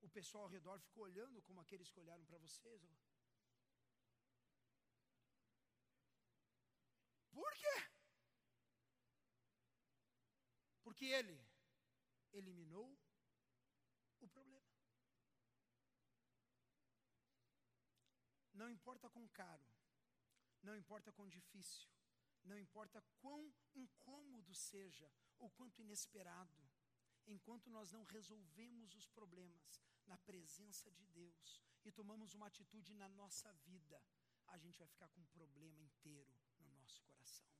O 0.00 0.08
pessoal 0.08 0.44
ao 0.44 0.50
redor 0.50 0.80
ficou 0.80 1.04
olhando 1.04 1.40
como 1.42 1.60
aqueles 1.60 1.90
que 1.90 2.00
olharam 2.00 2.24
para 2.24 2.38
vocês. 2.38 2.82
Por 7.30 7.54
quê? 7.54 7.81
Porque 11.02 11.14
ele 11.14 11.44
eliminou 12.32 12.96
o 14.20 14.28
problema. 14.28 14.72
Não 18.54 18.70
importa 18.70 19.10
quão 19.10 19.26
caro, 19.26 19.66
não 20.62 20.76
importa 20.76 21.10
quão 21.10 21.28
difícil, 21.28 21.90
não 22.44 22.56
importa 22.56 23.02
quão 23.20 23.52
incômodo 23.74 24.54
seja 24.54 25.12
ou 25.40 25.50
quanto 25.50 25.80
inesperado, 25.80 26.70
enquanto 27.26 27.68
nós 27.68 27.90
não 27.90 28.04
resolvemos 28.04 28.94
os 28.94 29.08
problemas 29.08 29.82
na 30.06 30.16
presença 30.18 30.88
de 30.92 31.04
Deus 31.06 31.60
e 31.84 31.90
tomamos 31.90 32.32
uma 32.32 32.46
atitude 32.46 32.94
na 32.94 33.08
nossa 33.08 33.52
vida, 33.54 34.00
a 34.46 34.56
gente 34.56 34.78
vai 34.78 34.86
ficar 34.86 35.08
com 35.08 35.20
um 35.20 35.32
problema 35.38 35.82
inteiro 35.82 36.32
no 36.60 36.70
nosso 36.70 37.02
coração. 37.02 37.52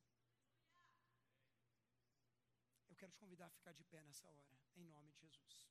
Eu 2.92 2.92
quero 3.03 3.11
te 3.11 3.19
convidar 3.19 3.47
a 3.47 3.51
ficar 3.51 3.73
de 3.73 3.83
pé 3.83 4.01
nessa 4.01 4.29
hora, 4.29 4.53
em 4.77 4.85
nome 4.85 5.11
de 5.11 5.19
Jesus. 5.19 5.69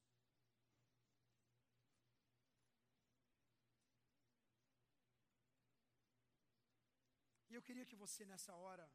E 7.50 7.54
eu 7.54 7.62
queria 7.62 7.86
que 7.86 7.96
você 7.96 8.26
nessa 8.26 8.54
hora 8.54 8.86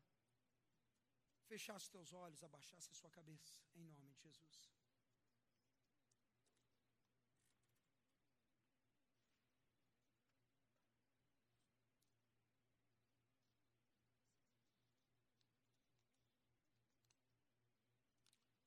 fechasse 1.47 1.87
os 1.87 1.89
teus 1.89 2.13
olhos, 2.13 2.45
abaixasse 2.45 2.91
a 2.91 2.95
sua 3.01 3.11
cabeça, 3.11 3.59
em 3.75 3.85
nome 3.85 4.13
de 4.13 4.21
Jesus. 4.21 4.86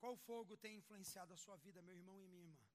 Qual 0.09 0.17
fogo 0.29 0.57
tem 0.57 0.75
influenciado 0.75 1.31
a 1.33 1.37
sua 1.41 1.55
vida, 1.63 1.83
meu 1.87 1.95
irmão 1.95 2.19
e 2.19 2.27
minha 2.27 2.45
irmã? 2.45 2.67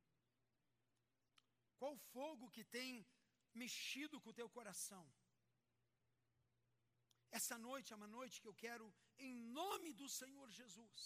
Qual 1.80 1.96
fogo 2.12 2.48
que 2.56 2.62
tem 2.62 3.04
mexido 3.62 4.20
com 4.20 4.30
o 4.30 4.36
teu 4.40 4.48
coração? 4.56 5.04
Essa 7.38 7.56
noite 7.58 7.92
é 7.92 7.96
uma 7.96 8.06
noite 8.06 8.40
que 8.40 8.46
eu 8.50 8.54
quero, 8.54 8.86
em 9.18 9.34
nome 9.34 9.92
do 10.00 10.08
Senhor 10.18 10.48
Jesus. 10.60 11.02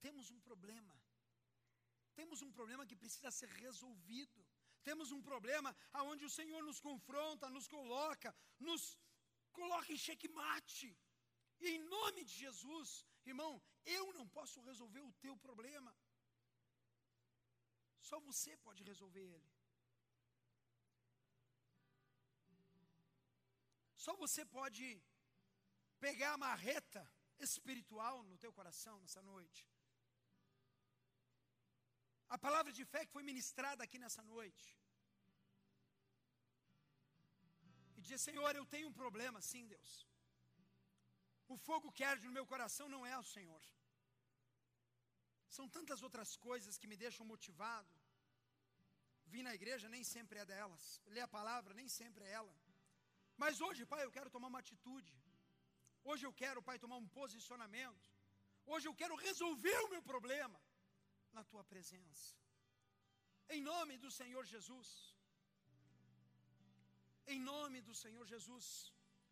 Temos 0.00 0.32
um 0.32 0.40
problema. 0.40 0.96
Temos 2.16 2.42
um 2.42 2.50
problema 2.50 2.84
que 2.84 3.00
precisa 3.04 3.30
ser 3.30 3.50
resolvido. 3.66 4.44
Temos 4.82 5.12
um 5.12 5.22
problema 5.30 5.70
aonde 5.92 6.24
o 6.24 6.34
Senhor 6.38 6.64
nos 6.64 6.80
confronta, 6.80 7.48
nos 7.48 7.68
coloca, 7.68 8.34
nos 8.58 8.98
coloca 9.52 9.92
em 9.92 10.04
xeque-mate. 10.08 10.90
E 11.64 11.68
em 11.76 11.82
nome 11.96 12.20
de 12.28 12.34
Jesus, 12.44 12.88
irmão, 13.30 13.52
eu 13.98 14.04
não 14.16 14.26
posso 14.36 14.60
resolver 14.68 15.02
o 15.08 15.12
teu 15.24 15.34
problema. 15.46 15.92
Só 18.08 18.18
você 18.28 18.52
pode 18.66 18.82
resolver 18.90 19.24
ele. 19.36 19.50
Só 24.04 24.12
você 24.24 24.44
pode 24.44 24.86
pegar 26.00 26.32
a 26.32 26.42
marreta 26.48 27.02
espiritual 27.38 28.16
no 28.24 28.36
teu 28.44 28.52
coração 28.52 28.98
nessa 29.00 29.22
noite. 29.22 29.62
A 32.28 32.38
palavra 32.46 32.72
de 32.72 32.84
fé 32.84 33.00
que 33.06 33.12
foi 33.16 33.22
ministrada 33.22 33.84
aqui 33.84 33.98
nessa 34.04 34.22
noite. 34.34 34.66
E 37.96 38.00
dizer, 38.00 38.18
Senhor, 38.18 38.56
eu 38.56 38.66
tenho 38.66 38.88
um 38.88 38.98
problema, 39.02 39.40
sim, 39.40 39.64
Deus. 39.74 40.11
O 41.52 41.56
fogo 41.68 41.94
que 41.96 42.04
arde 42.10 42.26
no 42.26 42.36
meu 42.38 42.46
coração 42.52 42.86
não 42.94 43.02
é 43.12 43.16
o 43.22 43.28
Senhor. 43.34 43.64
São 45.56 45.66
tantas 45.76 46.02
outras 46.06 46.30
coisas 46.46 46.78
que 46.80 46.90
me 46.90 46.96
deixam 47.02 47.24
motivado. 47.32 47.92
Vir 49.32 49.42
na 49.48 49.54
igreja 49.58 49.88
nem 49.94 50.04
sempre 50.12 50.38
é 50.42 50.46
delas. 50.52 50.84
Ler 51.14 51.24
a 51.26 51.34
palavra 51.38 51.74
nem 51.80 51.88
sempre 51.98 52.24
é 52.24 52.32
ela. 52.40 52.54
Mas 53.42 53.60
hoje, 53.66 53.84
Pai, 53.92 54.02
eu 54.04 54.14
quero 54.16 54.32
tomar 54.34 54.48
uma 54.52 54.62
atitude. 54.64 55.14
Hoje 56.10 56.24
eu 56.28 56.32
quero, 56.42 56.62
Pai, 56.68 56.78
tomar 56.84 56.98
um 57.02 57.08
posicionamento. 57.20 58.08
Hoje 58.72 58.86
eu 58.88 58.94
quero 59.02 59.14
resolver 59.26 59.78
o 59.84 59.90
meu 59.94 60.02
problema 60.12 60.58
na 61.36 61.44
tua 61.52 61.64
presença. 61.72 62.28
Em 63.54 63.62
nome 63.72 63.96
do 64.04 64.10
Senhor 64.20 64.44
Jesus. 64.54 64.88
Em 67.34 67.40
nome 67.52 67.80
do 67.88 67.94
Senhor 68.02 68.26
Jesus. 68.34 68.66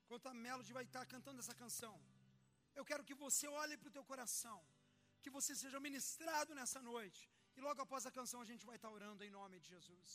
Enquanto 0.05 0.29
a 0.29 0.35
Melody 0.35 0.73
vai 0.77 0.85
estar 0.85 1.05
cantando 1.07 1.41
essa 1.43 1.55
canção, 1.55 1.95
eu 2.81 2.89
quero 2.91 3.07
que 3.09 3.17
você 3.25 3.47
olhe 3.63 3.77
para 3.81 3.91
o 3.91 3.97
teu 3.97 4.05
coração, 4.11 4.59
que 5.23 5.31
você 5.37 5.55
seja 5.63 5.79
ministrado 5.89 6.55
nessa 6.59 6.81
noite. 6.93 7.23
E 7.57 7.61
logo 7.67 7.81
após 7.87 8.05
a 8.07 8.15
canção 8.19 8.41
a 8.41 8.49
gente 8.51 8.67
vai 8.71 8.77
estar 8.77 8.91
orando 8.99 9.25
em 9.27 9.33
nome 9.39 9.57
de 9.63 9.69
Jesus. 9.75 10.11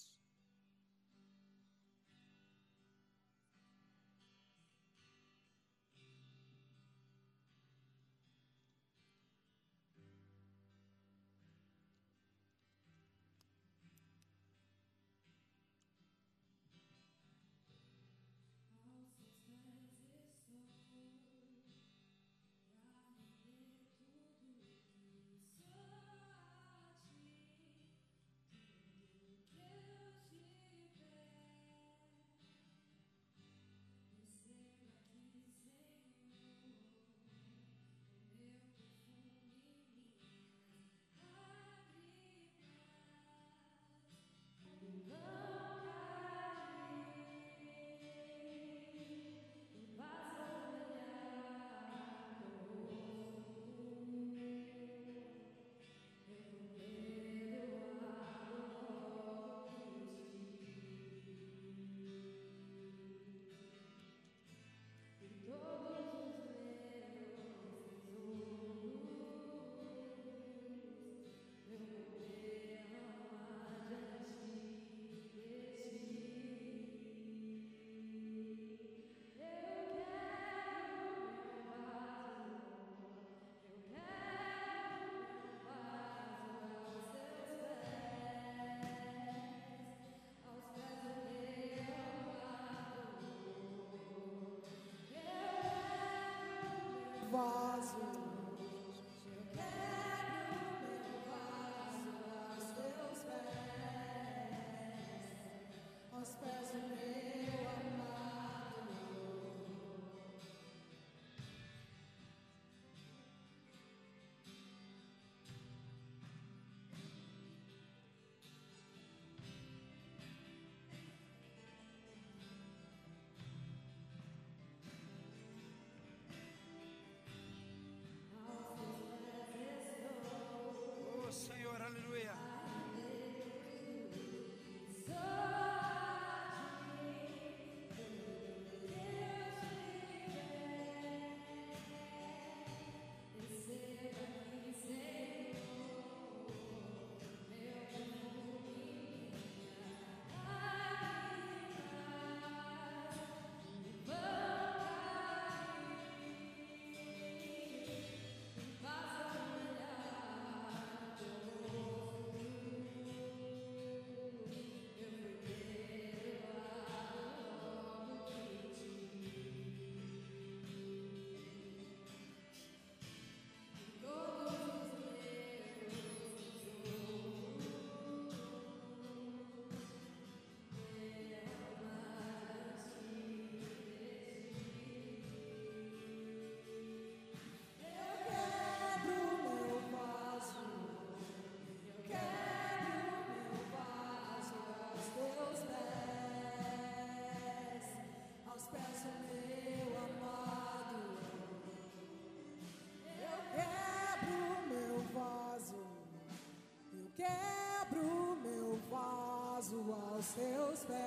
Aos 210.25 210.33
teus 210.33 210.79
pés, 210.85 210.97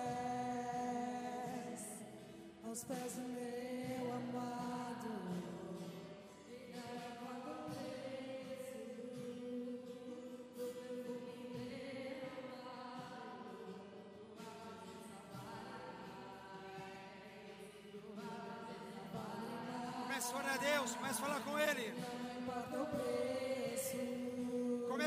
aos 2.65 2.85
pés 2.85 3.15
do 3.15 3.23
meu 3.23 4.13
amado. 4.15 5.09
Comece 20.03 20.33
a 20.33 20.37
orar 20.37 20.55
a 20.55 20.59
Deus, 20.59 20.95
comece 20.95 21.19
a 21.19 21.23
falar 21.27 21.41
com 21.41 21.59
Ele. 21.59 22.18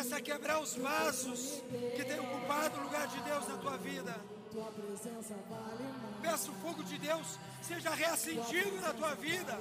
Comece 0.02 0.16
a 0.16 0.22
quebrar 0.22 0.60
os 0.60 0.76
vasos 0.76 1.64
que 1.95 2.04
têm 2.04 2.20
ocupado 2.20 2.80
o 2.80 2.84
lugar 2.86 3.08
de 3.08 3.20
Deus 3.22 3.47
na 3.47 3.58
tua 3.58 3.78
vida. 3.78 4.16
Peça 6.24 6.49
o 6.49 6.56
fogo 6.56 6.84
de 6.84 6.97
Deus 6.97 7.38
seja 7.62 7.91
reacendido 7.91 8.82
na 8.82 8.95
tua 8.95 9.14
vida. 9.14 9.60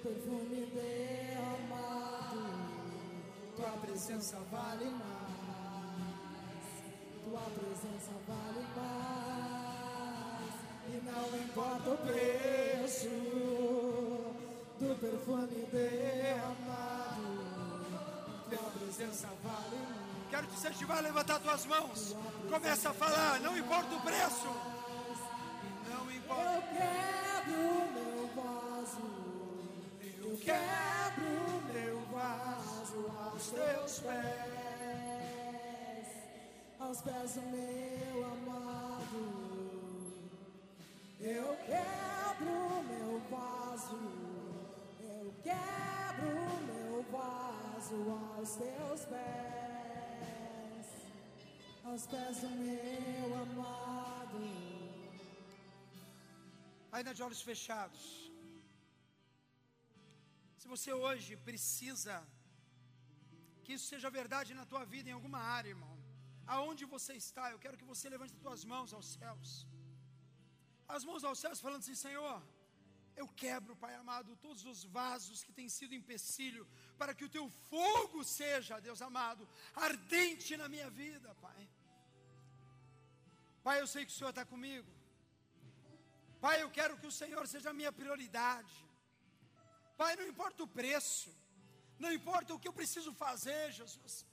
perfume 0.00 0.66
derramado. 0.72 2.06
Tua 3.56 3.72
presença 3.84 4.36
vale 4.52 4.84
mais. 4.84 6.62
Tua 7.24 7.40
presença 7.50 8.12
vale 8.28 8.64
mais. 8.76 10.54
E 10.86 11.02
não 11.04 11.36
importa 11.40 11.90
o 11.90 11.98
preço 11.98 13.47
do 14.78 14.94
perfume 15.00 15.66
derramado. 15.72 17.38
Tua 18.48 18.70
presença 18.70 19.28
vale. 19.42 19.78
Quero 20.30 20.46
te 20.46 20.54
incentivar 20.54 20.98
a 20.98 21.00
levantar 21.00 21.40
tuas 21.40 21.66
mãos. 21.66 22.14
Começa 22.48 22.90
a 22.90 22.94
falar, 22.94 23.40
não 23.40 23.56
importa 23.58 23.94
o 23.94 24.00
preço. 24.00 24.48
Não 25.90 26.10
importa. 26.12 26.48
Eu 26.48 26.62
quebro 26.76 27.90
meu 27.94 28.28
vaso. 28.36 29.02
Eu 30.00 30.36
quebro 30.38 31.62
meu 31.72 32.00
vaso 32.12 33.10
aos 33.18 33.46
teus 33.48 33.98
pés, 34.00 34.18
aos 36.78 37.00
pés 37.00 37.34
do 37.34 37.40
meu 37.40 38.24
amado. 38.26 39.20
Eu 41.20 41.56
quebro 41.66 42.07
aos 47.90 48.50
teus 48.62 49.00
pés, 49.12 50.86
aos 51.84 52.06
pés 52.06 52.40
do 52.42 52.50
meu 52.50 53.28
amado. 53.42 54.40
Ainda 56.92 57.14
de 57.14 57.22
olhos 57.26 57.42
fechados. 57.50 58.02
Se 60.60 60.68
você 60.74 60.92
hoje 60.92 61.36
precisa 61.48 62.16
que 63.64 63.74
isso 63.76 63.86
seja 63.92 64.10
verdade 64.20 64.52
na 64.60 64.66
tua 64.72 64.84
vida 64.94 65.08
em 65.08 65.16
alguma 65.18 65.40
área, 65.56 65.70
irmão. 65.76 65.96
Aonde 66.54 66.84
você 66.94 67.14
está, 67.24 67.44
eu 67.50 67.58
quero 67.64 67.78
que 67.80 67.90
você 67.92 68.08
levante 68.14 68.34
as 68.34 68.42
tuas 68.44 68.64
mãos 68.72 68.92
aos 68.98 69.08
céus. 69.16 69.50
As 70.96 71.04
mãos 71.08 71.24
aos 71.24 71.38
céus 71.44 71.60
falando 71.64 71.82
assim, 71.84 71.98
Senhor, 72.06 72.36
eu 73.18 73.28
quebro, 73.42 73.74
Pai 73.76 73.94
amado, 73.94 74.36
todos 74.36 74.64
os 74.72 74.84
vasos 74.84 75.42
que 75.44 75.52
têm 75.58 75.68
sido 75.68 75.94
empecilho 76.00 76.64
para 76.96 77.14
que 77.16 77.24
o 77.24 77.32
teu 77.36 77.46
fogo 77.70 78.22
seja, 78.24 78.80
Deus 78.80 79.00
amado, 79.02 79.48
ardente 79.74 80.56
na 80.56 80.68
minha 80.68 80.88
vida, 80.88 81.34
Pai. 81.46 81.68
Pai, 83.66 83.80
eu 83.80 83.88
sei 83.92 84.04
que 84.06 84.12
o 84.12 84.14
Senhor 84.18 84.30
está 84.30 84.44
comigo. 84.44 84.90
Pai, 86.40 86.56
eu 86.62 86.70
quero 86.70 86.96
que 87.00 87.06
o 87.06 87.16
Senhor 87.20 87.44
seja 87.54 87.70
a 87.70 87.78
minha 87.80 87.92
prioridade. 88.00 88.74
Pai, 89.96 90.14
não 90.14 90.26
importa 90.32 90.62
o 90.62 90.72
preço, 90.80 91.30
não 91.98 92.12
importa 92.12 92.54
o 92.54 92.60
que 92.60 92.68
eu 92.68 92.78
preciso 92.80 93.12
fazer, 93.12 93.72
Jesus, 93.72 94.24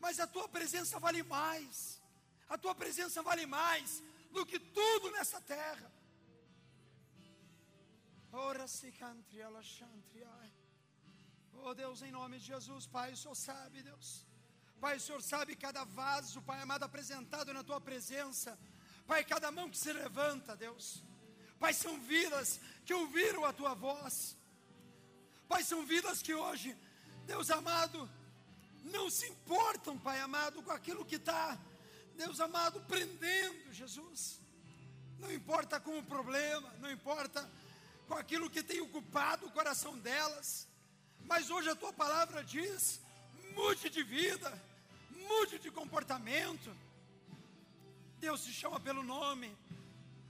mas 0.00 0.18
a 0.18 0.26
tua 0.26 0.48
presença 0.48 0.98
vale 0.98 1.22
mais. 1.22 2.00
A 2.48 2.58
tua 2.58 2.74
presença 2.74 3.22
vale 3.22 3.46
mais 3.46 4.02
do 4.32 4.44
que 4.44 4.58
tudo 4.58 5.12
nessa 5.12 5.40
terra. 5.40 5.91
Ora 8.32 8.66
se. 8.66 8.92
Oh 11.64 11.74
Deus, 11.74 12.00
em 12.00 12.10
nome 12.10 12.38
de 12.38 12.46
Jesus, 12.46 12.86
Pai, 12.86 13.12
o 13.12 13.16
Senhor 13.16 13.34
sabe, 13.34 13.82
Deus. 13.82 14.26
Pai, 14.80 14.96
o 14.96 15.00
Senhor 15.00 15.22
sabe 15.22 15.54
cada 15.54 15.84
vaso, 15.84 16.40
Pai 16.42 16.60
amado, 16.60 16.82
apresentado 16.84 17.52
na 17.52 17.62
tua 17.62 17.80
presença. 17.80 18.58
Pai, 19.06 19.22
cada 19.22 19.52
mão 19.52 19.68
que 19.68 19.76
se 19.76 19.92
levanta, 19.92 20.56
Deus. 20.56 21.04
Pai, 21.60 21.74
são 21.74 22.00
vidas 22.00 22.58
que 22.86 22.94
ouviram 22.94 23.44
a 23.44 23.52
tua 23.52 23.74
voz. 23.74 24.36
Pai, 25.46 25.62
são 25.62 25.84
vidas 25.84 26.22
que 26.22 26.34
hoje, 26.34 26.74
Deus 27.26 27.50
amado, 27.50 28.10
não 28.82 29.10
se 29.10 29.28
importam, 29.28 29.98
Pai 29.98 30.18
amado, 30.20 30.62
com 30.62 30.72
aquilo 30.72 31.04
que 31.04 31.16
está, 31.16 31.58
Deus 32.16 32.40
amado, 32.40 32.80
prendendo, 32.88 33.72
Jesus. 33.72 34.40
Não 35.18 35.30
importa 35.30 35.78
com 35.78 35.98
o 35.98 36.02
problema, 36.02 36.72
não 36.80 36.90
importa 36.90 37.48
com 38.08 38.14
aquilo 38.14 38.50
que 38.50 38.62
tem 38.62 38.80
ocupado 38.80 39.46
o 39.46 39.50
coração 39.50 39.98
delas, 39.98 40.68
mas 41.24 41.50
hoje 41.50 41.68
a 41.70 41.76
tua 41.76 41.92
palavra 41.92 42.42
diz: 42.42 43.00
mude 43.54 43.88
de 43.90 44.02
vida, 44.02 44.50
mude 45.28 45.58
de 45.58 45.70
comportamento. 45.70 46.74
Deus 48.18 48.40
se 48.42 48.52
chama 48.52 48.78
pelo 48.78 49.02
nome, 49.02 49.56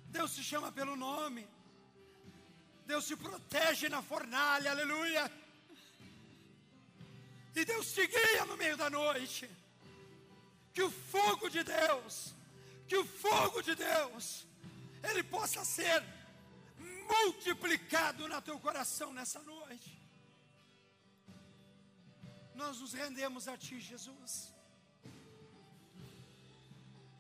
Deus 0.06 0.30
se 0.32 0.42
chama 0.42 0.70
pelo 0.72 0.96
nome. 0.96 1.46
Deus 2.86 3.06
te 3.06 3.16
protege 3.16 3.88
na 3.88 4.02
fornalha, 4.02 4.70
aleluia. 4.70 5.30
E 7.54 7.64
Deus 7.64 7.92
te 7.92 8.06
guia 8.06 8.44
no 8.46 8.56
meio 8.56 8.76
da 8.76 8.88
noite. 8.90 9.48
Que 10.74 10.82
o 10.82 10.90
fogo 10.90 11.48
de 11.48 11.62
Deus, 11.62 12.34
que 12.88 12.96
o 12.96 13.04
fogo 13.04 13.62
de 13.62 13.74
Deus, 13.74 14.46
ele 15.02 15.22
possa 15.22 15.64
ser 15.64 16.02
multiplicado 17.12 18.28
no 18.28 18.42
teu 18.42 18.58
coração 18.58 19.12
nessa 19.12 19.40
noite. 19.42 19.92
Nós 22.54 22.80
nos 22.80 22.92
rendemos 22.92 23.48
a 23.48 23.56
Ti, 23.56 23.80
Jesus. 23.80 24.52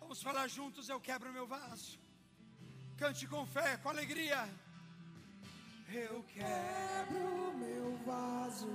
Vamos 0.00 0.22
falar 0.22 0.46
juntos, 0.48 0.88
eu 0.88 1.00
quebro 1.00 1.32
meu 1.32 1.46
vaso. 1.46 1.98
Cante 2.98 3.26
com 3.26 3.46
fé, 3.46 3.76
com 3.78 3.88
alegria. 3.88 4.48
Eu 5.88 6.22
quebro 6.24 7.54
meu 7.54 7.96
vaso, 8.06 8.70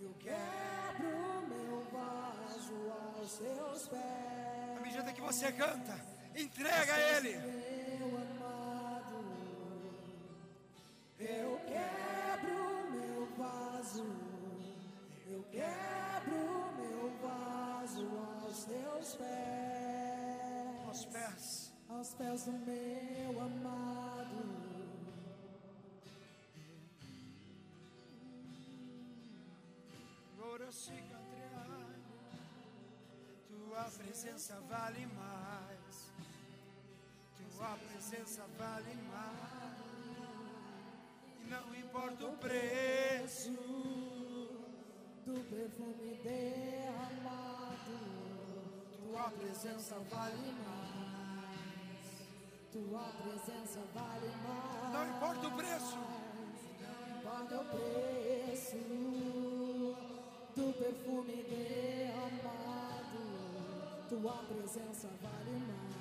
eu 0.00 0.12
quebro 0.14 1.46
meu 1.52 1.84
vaso 1.92 2.74
aos 2.90 3.32
teus 3.38 3.88
pés. 3.88 4.78
À 4.78 4.80
medida 4.80 5.12
que 5.12 5.20
você 5.20 5.52
canta, 5.52 5.94
entrega 6.34 6.94
a 6.94 7.00
Ele. 7.16 7.63
Eu 11.26 11.60
quebro 11.66 12.90
meu 12.92 13.26
vaso, 13.36 14.04
eu 15.26 15.42
quebro 15.50 16.72
meu 16.76 17.10
vaso 17.22 18.06
aos 18.42 18.64
teus 18.64 19.14
pés, 19.16 20.86
Aos 20.86 21.04
pés. 21.06 21.72
aos 21.88 22.14
pés 22.14 22.44
do 22.44 22.52
meu 22.52 23.40
amado. 23.40 24.44
Ora 30.40 30.70
se 30.72 30.90
cantriai. 30.92 31.98
Tua 33.48 33.84
presença 33.98 34.60
vale 34.68 35.06
mais. 35.06 36.12
Tua 37.36 37.76
presença 37.76 38.42
vale 38.58 38.94
mais. 39.10 39.53
Não 41.54 41.74
importa 41.76 42.26
o 42.26 42.32
preço. 42.38 43.52
do 45.24 45.40
perfume 45.44 46.20
derramado. 46.22 47.96
Tua 48.98 49.30
presença 49.30 49.94
vale 50.10 50.52
mais. 50.66 52.06
Tua 52.72 53.04
presença 53.22 53.80
vale 53.94 54.32
mais. 54.46 54.92
Não 54.92 55.16
importa 55.16 55.46
o 55.46 55.50
preço. 55.52 55.98
Não 56.80 57.18
importa 57.18 57.60
o 57.60 57.64
preço 57.64 58.76
do 60.56 60.72
perfume 60.76 61.36
derramado. 61.44 63.22
Tua 64.08 64.36
presença 64.42 65.08
vale 65.22 65.56
mais. 65.70 65.94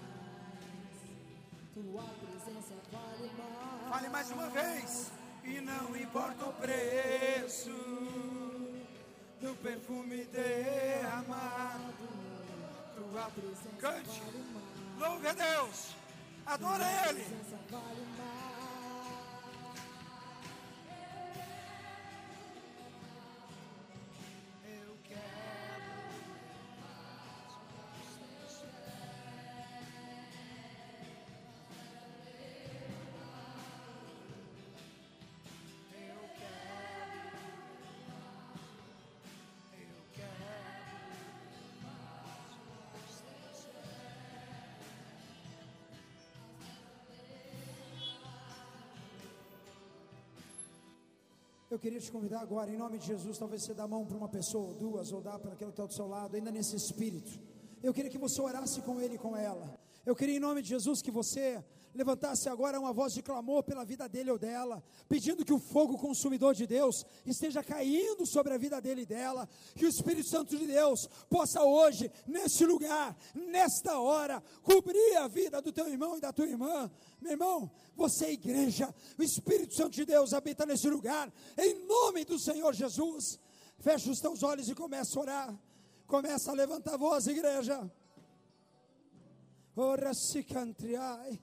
Tua 1.75 2.03
presença 2.03 2.75
vale 2.91 3.31
mais. 3.37 3.89
Fale 3.89 4.09
mais 4.09 4.31
uma 4.31 4.49
vez. 4.49 5.22
E 5.43 5.61
não 5.61 5.95
importa 5.95 6.45
o 6.45 6.53
preço 6.53 7.69
do 9.41 9.55
perfume 9.61 10.23
derramado. 10.25 11.93
Tua 12.95 13.29
presença 13.31 13.69
Cante. 13.79 14.21
Louve 14.97 15.27
a 15.27 15.33
Deus. 15.33 15.95
Adora 16.45 16.85
Ele. 17.09 17.25
Eu 51.74 51.80
queria 51.80 51.99
te 51.99 52.11
convidar 52.11 52.39
agora, 52.39 52.69
em 52.69 52.78
nome 52.78 52.99
de 52.99 53.07
Jesus, 53.07 53.36
talvez 53.39 53.63
você 53.63 53.74
dê 53.74 53.82
a 53.82 53.88
mão 53.88 54.05
para 54.05 54.15
uma 54.15 54.30
pessoa, 54.30 54.67
ou 54.67 54.74
duas, 54.76 55.11
ou 55.11 55.21
dá 55.21 55.39
para 55.39 55.53
aquele 55.53 55.71
que 55.71 55.74
está 55.74 55.88
do 55.88 55.91
seu 55.91 56.07
lado, 56.07 56.36
ainda 56.36 56.51
nesse 56.51 56.76
espírito. 56.76 57.32
Eu 57.82 57.91
queria 57.91 58.11
que 58.11 58.17
você 58.19 58.39
orasse 58.39 58.80
com 58.84 59.01
ele 59.01 59.15
e 59.15 59.17
com 59.17 59.36
ela. 59.36 59.76
Eu 60.05 60.15
queria, 60.15 60.36
em 60.36 60.39
nome 60.39 60.61
de 60.61 60.69
Jesus, 60.69 61.01
que 61.01 61.09
você 61.09 61.65
levantasse 61.93 62.49
agora 62.49 62.79
uma 62.79 62.91
voz 62.91 63.13
de 63.13 63.21
clamor 63.21 63.63
pela 63.63 63.85
vida 63.85 64.07
dele 64.09 64.31
ou 64.31 64.37
dela, 64.37 64.83
pedindo 65.07 65.45
que 65.45 65.53
o 65.53 65.59
fogo 65.59 65.97
consumidor 65.97 66.55
de 66.55 66.65
Deus 66.65 67.05
esteja 67.25 67.63
caindo 67.63 68.25
sobre 68.25 68.53
a 68.53 68.57
vida 68.57 68.81
dele 68.81 69.01
e 69.01 69.05
dela, 69.05 69.47
que 69.75 69.85
o 69.85 69.89
Espírito 69.89 70.27
Santo 70.27 70.57
de 70.57 70.65
Deus 70.65 71.07
possa 71.29 71.63
hoje, 71.63 72.11
neste 72.25 72.65
lugar, 72.65 73.15
nesta 73.33 73.99
hora, 73.99 74.41
cobrir 74.61 75.17
a 75.17 75.27
vida 75.27 75.61
do 75.61 75.71
teu 75.71 75.87
irmão 75.87 76.17
e 76.17 76.21
da 76.21 76.33
tua 76.33 76.47
irmã. 76.47 76.89
Meu 77.21 77.31
irmão, 77.31 77.71
você 77.95 78.25
é 78.25 78.33
igreja, 78.33 78.93
o 79.17 79.23
Espírito 79.23 79.75
Santo 79.75 79.91
de 79.91 80.05
Deus 80.05 80.33
habita 80.33 80.65
nesse 80.65 80.89
lugar, 80.89 81.31
em 81.57 81.85
nome 81.85 82.25
do 82.25 82.39
Senhor 82.39 82.73
Jesus. 82.73 83.39
Fecha 83.79 84.09
os 84.09 84.19
teus 84.19 84.43
olhos 84.43 84.69
e 84.69 84.75
começa 84.75 85.19
a 85.19 85.21
orar. 85.21 85.59
Começa 86.07 86.51
a 86.51 86.53
levantar 86.53 86.93
a 86.93 86.97
voz, 86.97 87.27
igreja. 87.27 87.91
Ora 89.75 90.13
se 90.13 90.43
cantriai. 90.43 91.41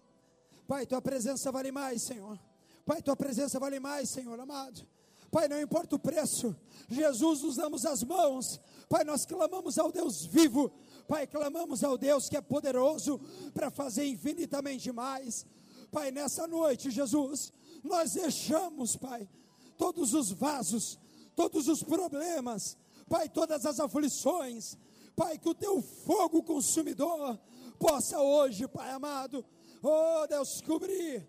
Pai, 0.70 0.86
tua 0.86 1.02
presença 1.02 1.50
vale 1.50 1.72
mais, 1.72 2.00
Senhor. 2.00 2.38
Pai, 2.86 3.02
tua 3.02 3.16
presença 3.16 3.58
vale 3.58 3.80
mais, 3.80 4.08
Senhor 4.08 4.38
amado. 4.38 4.86
Pai, 5.28 5.48
não 5.48 5.60
importa 5.60 5.96
o 5.96 5.98
preço, 5.98 6.54
Jesus 6.88 7.42
nos 7.42 7.56
damos 7.56 7.84
as 7.84 8.04
mãos. 8.04 8.60
Pai, 8.88 9.02
nós 9.02 9.26
clamamos 9.26 9.80
ao 9.80 9.90
Deus 9.90 10.24
vivo. 10.24 10.70
Pai, 11.08 11.26
clamamos 11.26 11.82
ao 11.82 11.98
Deus 11.98 12.28
que 12.28 12.36
é 12.36 12.40
poderoso 12.40 13.18
para 13.52 13.68
fazer 13.68 14.06
infinitamente 14.06 14.92
mais. 14.92 15.44
Pai, 15.90 16.12
nessa 16.12 16.46
noite, 16.46 16.88
Jesus, 16.88 17.52
nós 17.82 18.12
deixamos, 18.12 18.94
Pai, 18.94 19.28
todos 19.76 20.14
os 20.14 20.30
vasos, 20.30 21.00
todos 21.34 21.66
os 21.66 21.82
problemas, 21.82 22.78
Pai, 23.08 23.28
todas 23.28 23.66
as 23.66 23.80
aflições, 23.80 24.78
Pai, 25.16 25.36
que 25.36 25.48
o 25.48 25.54
teu 25.54 25.82
fogo 25.82 26.44
consumidor 26.44 27.36
possa 27.76 28.20
hoje, 28.20 28.68
Pai 28.68 28.92
amado, 28.92 29.44
oh 29.82 30.26
Deus, 30.26 30.60
cobrir, 30.62 31.26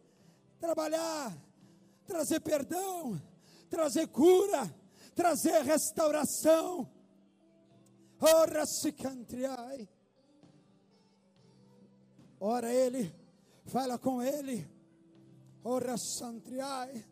trabalhar, 0.59 1.35
trazer 2.05 2.39
perdão, 2.39 3.21
trazer 3.69 4.07
cura, 4.07 4.73
trazer 5.15 5.63
restauração. 5.63 6.89
Ora 8.19 8.65
se 8.65 8.91
cantriai. 8.91 9.89
Ora 12.39 12.73
ele, 12.73 13.13
fala 13.65 13.97
com 13.97 14.21
ele. 14.21 14.67
Ora 15.63 15.97
santriai. 15.97 17.05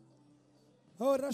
Ora 0.98 1.30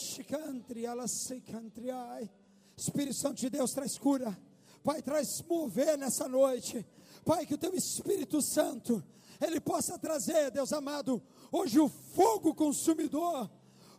ela 0.84 1.08
se 1.08 1.40
cantriai. 1.40 2.30
Espírito 2.76 3.16
Santo 3.16 3.40
de 3.40 3.50
Deus 3.50 3.72
traz 3.72 3.98
cura. 3.98 4.38
Pai, 4.84 5.02
traz 5.02 5.42
mover 5.42 5.98
nessa 5.98 6.28
noite. 6.28 6.86
Pai, 7.24 7.44
que 7.44 7.54
o 7.54 7.58
teu 7.58 7.74
Espírito 7.74 8.40
Santo, 8.40 9.02
ele 9.40 9.60
possa 9.60 9.98
trazer, 9.98 10.50
Deus 10.50 10.72
amado, 10.72 11.22
hoje 11.50 11.78
o 11.78 11.88
fogo 11.88 12.54
consumidor. 12.54 13.50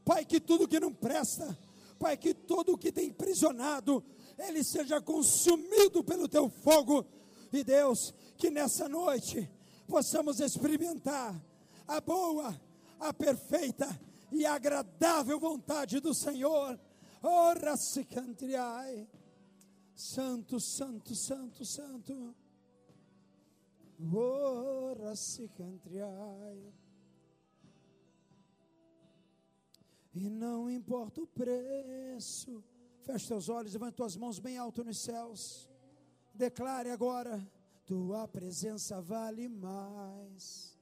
Pai, 0.04 0.26
que 0.26 0.40
tudo 0.40 0.68
que 0.68 0.80
não 0.80 0.94
presta, 0.94 1.58
Pai, 2.00 2.16
que 2.16 2.34
tudo 2.34 2.78
que 2.78 2.92
tem 2.92 3.12
prisionado, 3.12 4.04
ele 4.38 4.64
seja 4.64 5.02
consumido 5.02 6.04
pelo 6.04 6.28
teu 6.28 6.50
fogo. 6.50 7.06
E 7.52 7.64
Deus, 7.64 8.14
que 8.38 8.50
nessa 8.50 8.88
noite 8.88 9.50
possamos 9.88 10.40
experimentar 10.40 11.36
a 11.88 12.00
boa, 12.02 12.60
a 13.00 13.14
perfeita 13.14 13.88
e 14.32 14.46
agradável 14.46 15.40
vontade 15.40 16.00
do 16.00 16.14
Senhor. 16.14 16.80
Ora 17.24 17.76
se 17.76 18.04
cantriai. 18.04 19.08
Santo, 19.96 20.60
santo, 20.60 21.16
santo, 21.16 21.66
santo. 21.66 22.36
Ora 24.00 25.16
se 25.16 25.48
cantriai. 25.50 26.74
E 30.14 30.30
não 30.30 30.70
importa 30.70 31.22
o 31.22 31.28
preço. 31.28 32.64
Feche 33.02 33.28
teus 33.28 33.50
olhos, 33.50 33.74
levante 33.74 33.96
tuas 33.96 34.16
mãos 34.16 34.40
bem 34.40 34.58
alto 34.58 34.84
nos 34.84 35.00
céus. 35.00 35.70
Declare 36.34 36.92
agora: 36.92 37.40
Tua 37.86 38.28
presença 38.28 39.00
vale 39.02 39.48
mais. 39.48 40.78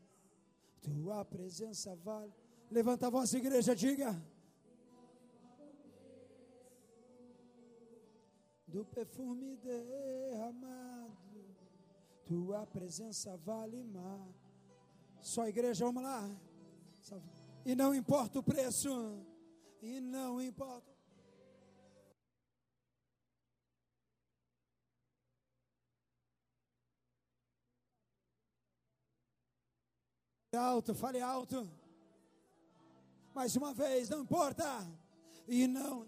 Tua 0.81 1.23
presença 1.23 1.95
vale. 1.95 2.33
Levanta 2.69 3.07
a 3.07 3.09
voz, 3.09 3.33
igreja, 3.33 3.75
diga. 3.75 4.11
Do 8.67 8.83
perfume 8.85 9.55
derramado, 9.57 11.04
tua 12.25 12.65
presença 12.65 13.37
vale 13.37 13.83
mais. 13.83 14.35
Só 15.21 15.47
igreja, 15.47 15.85
vamos 15.85 16.03
lá. 16.03 16.29
E 17.65 17.75
não 17.75 17.93
importa 17.95 18.39
o 18.39 18.43
preço, 18.43 18.89
e 19.81 19.99
não 19.99 20.41
importa. 20.41 20.95
alto, 30.55 30.95
fale 30.95 31.21
alto. 31.21 31.69
Mais 33.33 33.55
uma 33.55 33.73
vez, 33.73 34.09
não 34.09 34.21
importa. 34.21 34.65
E 35.47 35.67
não. 35.67 36.07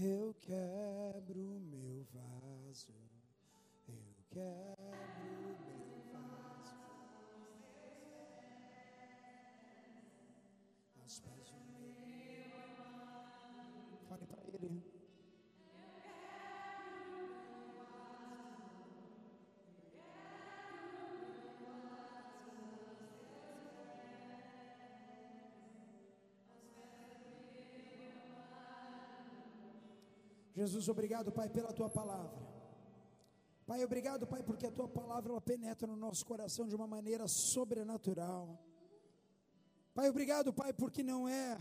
Eu 0.00 0.32
quebro 0.40 1.58
meu 1.60 2.04
vaso. 2.12 2.94
Eu 3.88 4.14
quebro 4.30 4.77
Jesus, 30.58 30.88
obrigado, 30.88 31.30
Pai, 31.30 31.48
pela 31.48 31.72
tua 31.72 31.88
palavra. 31.88 32.42
Pai, 33.64 33.84
obrigado, 33.84 34.26
Pai, 34.26 34.42
porque 34.42 34.66
a 34.66 34.72
tua 34.72 34.88
palavra 34.88 35.30
ela 35.30 35.40
penetra 35.40 35.86
no 35.86 35.96
nosso 35.96 36.26
coração 36.26 36.66
de 36.66 36.74
uma 36.74 36.88
maneira 36.96 37.28
sobrenatural. 37.28 38.58
Pai, 39.94 40.08
obrigado, 40.08 40.52
Pai, 40.52 40.72
porque 40.72 41.02
não 41.12 41.28
é. 41.28 41.56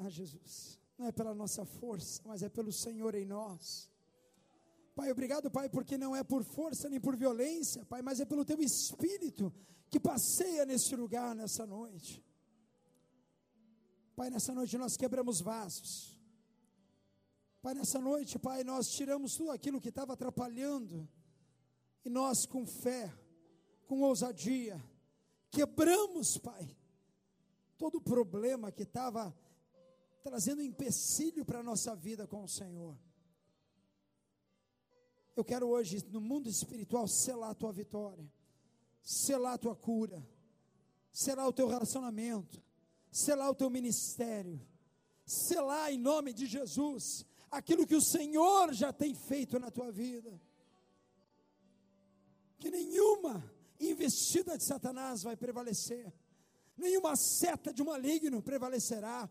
Ah, 0.00 0.08
Jesus, 0.08 0.80
não 0.98 1.06
é 1.06 1.12
pela 1.12 1.34
nossa 1.42 1.64
força, 1.64 2.20
mas 2.24 2.42
é 2.42 2.48
pelo 2.48 2.72
Senhor 2.72 3.14
em 3.14 3.24
nós. 3.24 3.88
Pai, 4.96 5.12
obrigado, 5.12 5.50
Pai, 5.52 5.68
porque 5.68 5.96
não 5.96 6.16
é 6.16 6.24
por 6.24 6.42
força 6.42 6.88
nem 6.88 7.00
por 7.00 7.14
violência, 7.16 7.84
Pai, 7.84 8.02
mas 8.02 8.18
é 8.18 8.24
pelo 8.24 8.44
Teu 8.44 8.60
Espírito 8.60 9.54
que 9.88 10.00
passeia 10.00 10.66
nesse 10.66 10.96
lugar 10.96 11.32
nessa 11.32 11.64
noite. 11.64 12.24
Pai, 14.14 14.28
nessa 14.30 14.52
noite 14.52 14.76
nós 14.76 14.96
quebramos 14.96 15.40
vasos. 15.40 16.18
Pai, 17.62 17.74
nessa 17.74 18.00
noite, 18.00 18.38
Pai, 18.38 18.64
nós 18.64 18.90
tiramos 18.90 19.36
tudo 19.36 19.50
aquilo 19.52 19.80
que 19.80 19.88
estava 19.88 20.12
atrapalhando. 20.14 21.08
E 22.04 22.10
nós, 22.10 22.44
com 22.44 22.66
fé, 22.66 23.12
com 23.86 24.00
ousadia, 24.02 24.82
quebramos, 25.50 26.36
Pai, 26.38 26.76
todo 27.78 27.98
o 27.98 28.02
problema 28.02 28.72
que 28.72 28.82
estava 28.82 29.32
trazendo 30.22 30.62
empecilho 30.62 31.44
para 31.44 31.60
a 31.60 31.62
nossa 31.62 31.94
vida 31.94 32.26
com 32.26 32.42
o 32.42 32.48
Senhor. 32.48 32.98
Eu 35.34 35.44
quero 35.44 35.68
hoje, 35.68 36.04
no 36.10 36.20
mundo 36.20 36.48
espiritual, 36.48 37.08
selar 37.08 37.50
a 37.50 37.54
tua 37.54 37.72
vitória, 37.72 38.30
selar 39.02 39.54
a 39.54 39.58
tua 39.58 39.74
cura, 39.74 40.26
selar 41.12 41.46
o 41.48 41.52
teu 41.52 41.68
relacionamento, 41.68 42.62
selar 43.12 43.50
o 43.50 43.54
teu 43.54 43.68
ministério, 43.68 44.58
selar 45.26 45.92
em 45.92 45.98
nome 45.98 46.32
de 46.32 46.46
Jesus 46.46 47.26
aquilo 47.50 47.86
que 47.86 47.94
o 47.94 48.00
Senhor 48.00 48.72
já 48.72 48.90
tem 48.90 49.14
feito 49.14 49.60
na 49.60 49.70
tua 49.70 49.92
vida. 49.92 50.40
Que 52.58 52.70
nenhuma 52.70 53.44
investida 53.78 54.56
de 54.56 54.64
Satanás 54.64 55.22
vai 55.22 55.36
prevalecer, 55.36 56.10
nenhuma 56.76 57.14
seta 57.14 57.72
de 57.72 57.82
um 57.82 57.86
maligno 57.86 58.40
prevalecerá, 58.40 59.28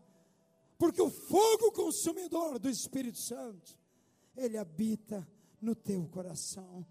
porque 0.78 1.02
o 1.02 1.10
fogo 1.10 1.72
consumidor 1.72 2.58
do 2.58 2.68
Espírito 2.68 3.18
Santo, 3.18 3.76
ele 4.36 4.56
habita 4.56 5.26
no 5.60 5.74
teu 5.74 6.06
coração. 6.08 6.86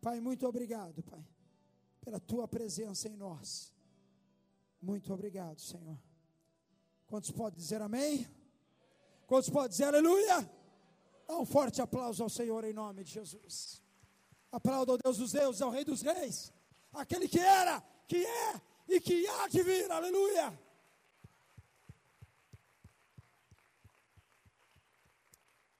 Pai, 0.00 0.20
muito 0.20 0.46
obrigado, 0.46 1.02
Pai, 1.02 1.26
pela 2.00 2.18
tua 2.18 2.48
presença 2.48 3.08
em 3.08 3.16
nós. 3.16 3.74
Muito 4.80 5.12
obrigado, 5.12 5.60
Senhor. 5.60 5.98
Quantos 7.06 7.30
podem 7.30 7.58
dizer 7.58 7.82
amém? 7.82 8.26
Quantos 9.26 9.50
podem 9.50 9.68
dizer 9.68 9.84
aleluia? 9.84 10.48
Dá 11.26 11.38
um 11.38 11.46
forte 11.46 11.82
aplauso 11.82 12.22
ao 12.22 12.30
Senhor 12.30 12.64
em 12.64 12.72
nome 12.72 13.04
de 13.04 13.12
Jesus. 13.12 13.82
Aplauda 14.50 14.92
ao 14.92 14.98
Deus 14.98 15.18
dos 15.18 15.32
deuses, 15.32 15.62
ao 15.62 15.70
Rei 15.70 15.84
dos 15.84 16.02
reis, 16.02 16.52
aquele 16.92 17.28
que 17.28 17.38
era, 17.38 17.80
que 18.08 18.24
é 18.24 18.60
e 18.88 19.00
que 19.00 19.26
há 19.28 19.46
de 19.46 19.62
vir, 19.62 19.90
aleluia. 19.90 20.58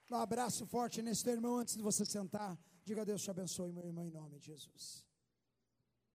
Um 0.09 0.15
abraço 0.15 0.65
forte 0.65 1.01
nesse 1.01 1.23
teu 1.23 1.33
irmão 1.33 1.57
antes 1.57 1.75
de 1.75 1.81
você 1.81 2.05
sentar. 2.05 2.57
Diga 2.83 3.05
Deus 3.05 3.21
te 3.21 3.31
abençoe, 3.31 3.71
meu 3.71 3.85
irmão, 3.85 4.05
em 4.05 4.11
nome 4.11 4.39
de 4.39 4.47
Jesus. 4.47 5.05